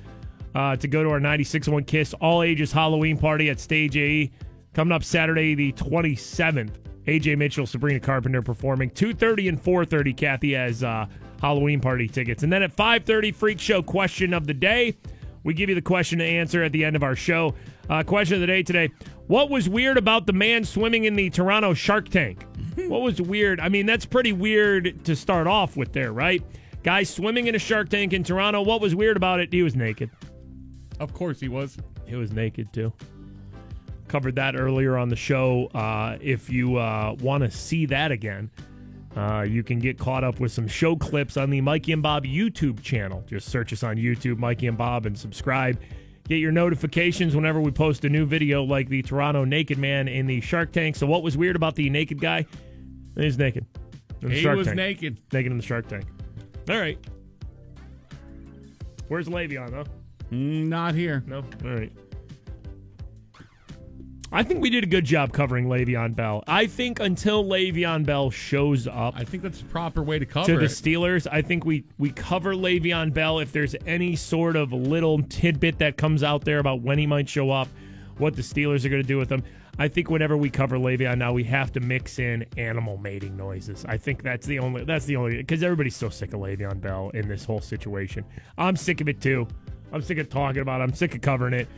uh, 0.55 0.77
to 0.77 0.89
go 0.89 1.03
to 1.03 1.11
our 1.11 1.21
96.1 1.21 1.87
Kiss 1.87 2.15
All 2.15 2.43
Ages 2.43 2.73
Halloween 2.73 3.19
party 3.19 3.51
at 3.51 3.61
Stage 3.61 3.97
AE 3.97 4.31
coming 4.73 4.93
up 4.93 5.05
Saturday 5.05 5.55
the 5.55 5.73
27th. 5.73 6.71
AJ 7.07 7.39
Mitchell, 7.39 7.67
Sabrina 7.67 8.01
Carpenter 8.01 8.43
performing 8.43 8.91
2:30 8.91 9.49
and 9.49 9.63
4:30. 9.63 10.17
Kathy 10.17 10.55
has 10.55 10.83
uh, 10.83 11.07
Halloween 11.41 11.81
party 11.81 12.09
tickets, 12.09 12.43
and 12.43 12.53
then 12.53 12.63
at 12.63 12.75
5:30, 12.75 13.35
Freak 13.35 13.61
Show 13.61 13.83
question 13.83 14.35
of 14.35 14.47
the 14.47 14.55
day. 14.55 14.97
We 15.45 15.55
give 15.55 15.69
you 15.69 15.77
the 15.77 15.83
question 15.83 16.19
to 16.19 16.25
answer 16.25 16.65
at 16.65 16.73
the 16.73 16.85
end 16.85 16.97
of 16.97 17.05
our 17.05 17.15
show. 17.15 17.55
Uh, 17.89 18.03
question 18.03 18.35
of 18.35 18.41
the 18.41 18.49
day 18.49 18.65
today: 18.65 18.91
What 19.29 19.51
was 19.51 19.69
weird 19.69 19.99
about 19.99 20.27
the 20.27 20.33
man 20.33 20.65
swimming 20.65 21.05
in 21.05 21.15
the 21.15 21.31
Toronto 21.31 21.75
Shark 21.75 22.09
Tank? 22.09 22.45
what 22.89 23.03
was 23.03 23.21
weird? 23.21 23.61
I 23.61 23.69
mean, 23.69 23.87
that's 23.87 24.05
pretty 24.05 24.33
weird 24.33 25.05
to 25.05 25.17
start 25.17 25.47
off 25.47 25.77
with, 25.77 25.93
there, 25.93 26.13
right? 26.13 26.43
Guy 26.83 27.03
swimming 27.03 27.47
in 27.47 27.55
a 27.55 27.59
shark 27.59 27.89
tank 27.89 28.13
in 28.13 28.23
Toronto. 28.23 28.63
What 28.63 28.81
was 28.81 28.95
weird 28.95 29.17
about 29.17 29.41
it? 29.41 29.53
He 29.53 29.63
was 29.63 29.75
naked. 29.75 30.11
Of 31.01 31.13
course 31.13 31.41
he 31.41 31.49
was. 31.49 31.77
He 32.07 32.15
was 32.15 32.33
naked 32.33 32.73
too. 32.73 32.93
Covered 34.09 34.37
that 34.37 34.59
earlier 34.59 34.97
on 34.97 35.09
the 35.09 35.17
show. 35.17 35.67
Uh, 35.75 36.17
if 36.21 36.49
you 36.49 36.77
uh, 36.77 37.17
want 37.21 37.43
to 37.43 37.51
see 37.51 37.87
that 37.87 38.13
again, 38.13 38.51
uh, 39.17 39.43
you 39.43 39.63
can 39.65 39.79
get 39.79 39.99
caught 39.99 40.23
up 40.23 40.39
with 40.39 40.53
some 40.53 40.69
show 40.69 40.95
clips 40.95 41.37
on 41.37 41.51
the 41.51 41.61
Mikey 41.61 41.93
and 41.93 42.03
Bob 42.03 42.25
YouTube 42.25 42.81
channel. 42.83 43.25
Just 43.27 43.49
search 43.49 43.73
us 43.73 43.83
on 43.83 43.97
YouTube, 43.97 44.39
Mikey 44.39 44.69
and 44.69 44.79
Bob, 44.79 45.07
and 45.07 45.19
subscribe. 45.19 45.81
Get 46.29 46.37
your 46.37 46.53
notifications 46.53 47.35
whenever 47.35 47.61
we 47.61 47.71
post 47.71 48.05
a 48.05 48.09
new 48.09 48.27
video 48.27 48.63
like 48.63 48.89
the 48.89 49.03
Toronto 49.03 49.45
naked 49.45 49.79
man 49.79 50.07
in 50.09 50.27
the 50.27 50.41
Shark 50.41 50.73
Tank. 50.73 50.97
So, 50.97 51.07
what 51.07 51.23
was 51.23 51.37
weird 51.37 51.57
about 51.57 51.75
the 51.77 51.89
naked 51.89 52.21
guy? 52.21 52.47
He's 53.17 53.39
naked. 53.39 53.67
He 54.21 54.41
Shark 54.41 54.57
was 54.57 54.67
Tank. 54.67 54.77
naked. 54.77 55.21
Naked 55.33 55.53
in 55.53 55.59
the 55.59 55.65
Shark 55.65 55.89
Tank. 55.89 56.05
All 56.69 56.79
right. 56.79 56.99
Where's 59.09 59.29
Le'Veon, 59.29 59.71
though? 59.71 59.85
Mm, 60.33 60.67
not 60.67 60.95
here. 60.95 61.23
No? 61.27 61.39
All 61.65 61.71
right. 61.71 61.93
I 64.33 64.43
think 64.43 64.61
we 64.61 64.71
did 64.71 64.83
a 64.83 64.89
good 64.89 65.05
job 65.05 65.33
covering 65.33 65.67
Le'Veon 65.67 66.15
Bell. 66.17 66.43
I 66.49 66.67
think 66.67 66.99
until 66.99 67.45
Le'Veon 67.45 68.05
Bell 68.05 68.29
shows 68.31 68.89
up 68.89 69.15
I 69.17 69.23
think 69.23 69.43
that's 69.45 69.61
the 69.61 69.67
proper 69.67 70.03
way 70.03 70.19
to 70.19 70.27
cover 70.27 70.47
to 70.47 70.59
the 70.59 70.65
it. 70.65 70.69
Steelers, 70.69 71.29
I 71.31 71.43
think 71.43 71.65
we 71.65 71.85
we 71.97 72.11
cover 72.11 72.53
Le'Veon 72.55 73.15
Bell. 73.15 73.39
If 73.39 73.53
there's 73.53 73.77
any 73.87 74.17
sort 74.17 74.57
of 74.57 74.73
little 74.73 75.23
tidbit 75.23 75.79
that 75.79 75.97
comes 75.97 76.25
out 76.25 76.45
there 76.45 76.59
about 76.59 76.83
when 76.83 76.99
he 76.99 77.07
might 77.07 77.29
show 77.29 77.51
up, 77.53 77.69
what 78.19 78.35
the 78.35 78.43
Steelers 78.43 78.85
are 78.85 78.89
going 78.89 79.01
to 79.03 79.07
do 79.07 79.17
with 79.17 79.31
him, 79.31 79.45
I 79.79 79.89
think 79.89 80.09
whenever 80.09 80.37
we 80.37 80.49
cover 80.49 80.79
Le'Veon 80.79 81.19
now, 81.19 81.33
we 81.33 81.45
have 81.45 81.71
to 81.73 81.81
mix 81.81 82.19
in 82.19 82.47
animal 82.57 82.97
mating 82.97 83.37
noises. 83.37 83.85
I 83.87 83.99
think 83.99 84.23
that's 84.23 84.47
the 84.47 84.59
only 84.59 84.85
that's 84.85 85.05
the 85.05 85.17
only 85.17 85.37
because 85.37 85.63
everybody's 85.63 85.97
so 85.97 86.09
sick 86.09 86.33
of 86.33 86.41
Le'Veon 86.41 86.81
Bell 86.81 87.11
in 87.13 87.29
this 87.29 87.45
whole 87.45 87.61
situation. 87.61 88.25
I'm 88.57 88.77
sick 88.77 89.01
of 89.01 89.09
it 89.09 89.21
too. 89.21 89.47
I'm 89.93 90.03
sick 90.03 90.19
of 90.19 90.29
talking 90.31 90.63
about 90.63 90.81
it. 90.81 90.85
I'm 90.85 90.95
sick 90.95 91.15
of 91.15 91.21
covering 91.21 91.55
it. 91.55 91.69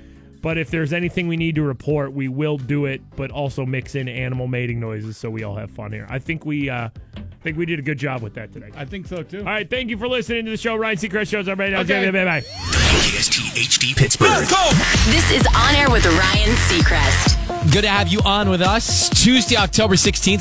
But 0.41 0.59
if 0.59 0.71
there's 0.71 0.93
anything 0.93 1.29
we 1.29 1.37
need 1.37 1.55
to 1.57 1.63
report, 1.63 2.13
we 2.13 2.29
will 2.29 2.59
do 2.59 2.85
it, 2.87 3.01
but 3.17 3.31
also 3.31 3.67
mix 3.67 3.95
in 3.95 4.09
animal 4.09 4.47
mating 4.47 4.79
noises 4.81 5.17
so 5.17 5.31
we 5.31 5.43
all 5.43 5.57
have 5.57 5.71
fun 5.71 5.93
here. 5.93 6.07
I 6.09 6.19
think 6.19 6.45
we 6.47 6.71
uh 6.71 6.89
I 7.17 7.41
think 7.43 7.57
we 7.57 7.67
did 7.67 7.79
a 7.79 7.83
good 7.83 7.99
job 7.99 8.23
with 8.23 8.35
that 8.35 8.53
today. 8.53 8.71
I 8.75 8.85
think 8.85 9.07
so 9.07 9.23
too. 9.23 9.39
All 9.39 9.45
right, 9.45 9.69
thank 9.69 9.91
you 9.91 9.97
for 9.97 10.09
listening 10.09 10.45
to 10.47 10.51
the 10.51 10.57
show. 10.57 10.75
Ryan 10.77 10.97
Seacrest 10.99 11.29
shows 11.31 11.49
everybody. 11.49 11.73
now. 11.73 11.81
Okay. 11.81 12.11
Bye 12.11 12.25
bye. 12.25 12.41
KST 12.41 13.55
HD 13.57 13.97
Pittsburgh. 13.97 14.47
This 15.07 15.31
is 15.31 15.47
On 15.55 15.75
Air 15.75 15.91
with 15.91 16.05
Ryan 16.05 16.55
Seacrest. 16.67 17.73
Good 17.73 17.83
to 17.83 17.89
have 17.89 18.09
you 18.09 18.21
on 18.25 18.49
with 18.49 18.61
us. 18.61 19.09
Tuesday, 19.11 19.57
October 19.57 19.95
16th. 19.95 20.41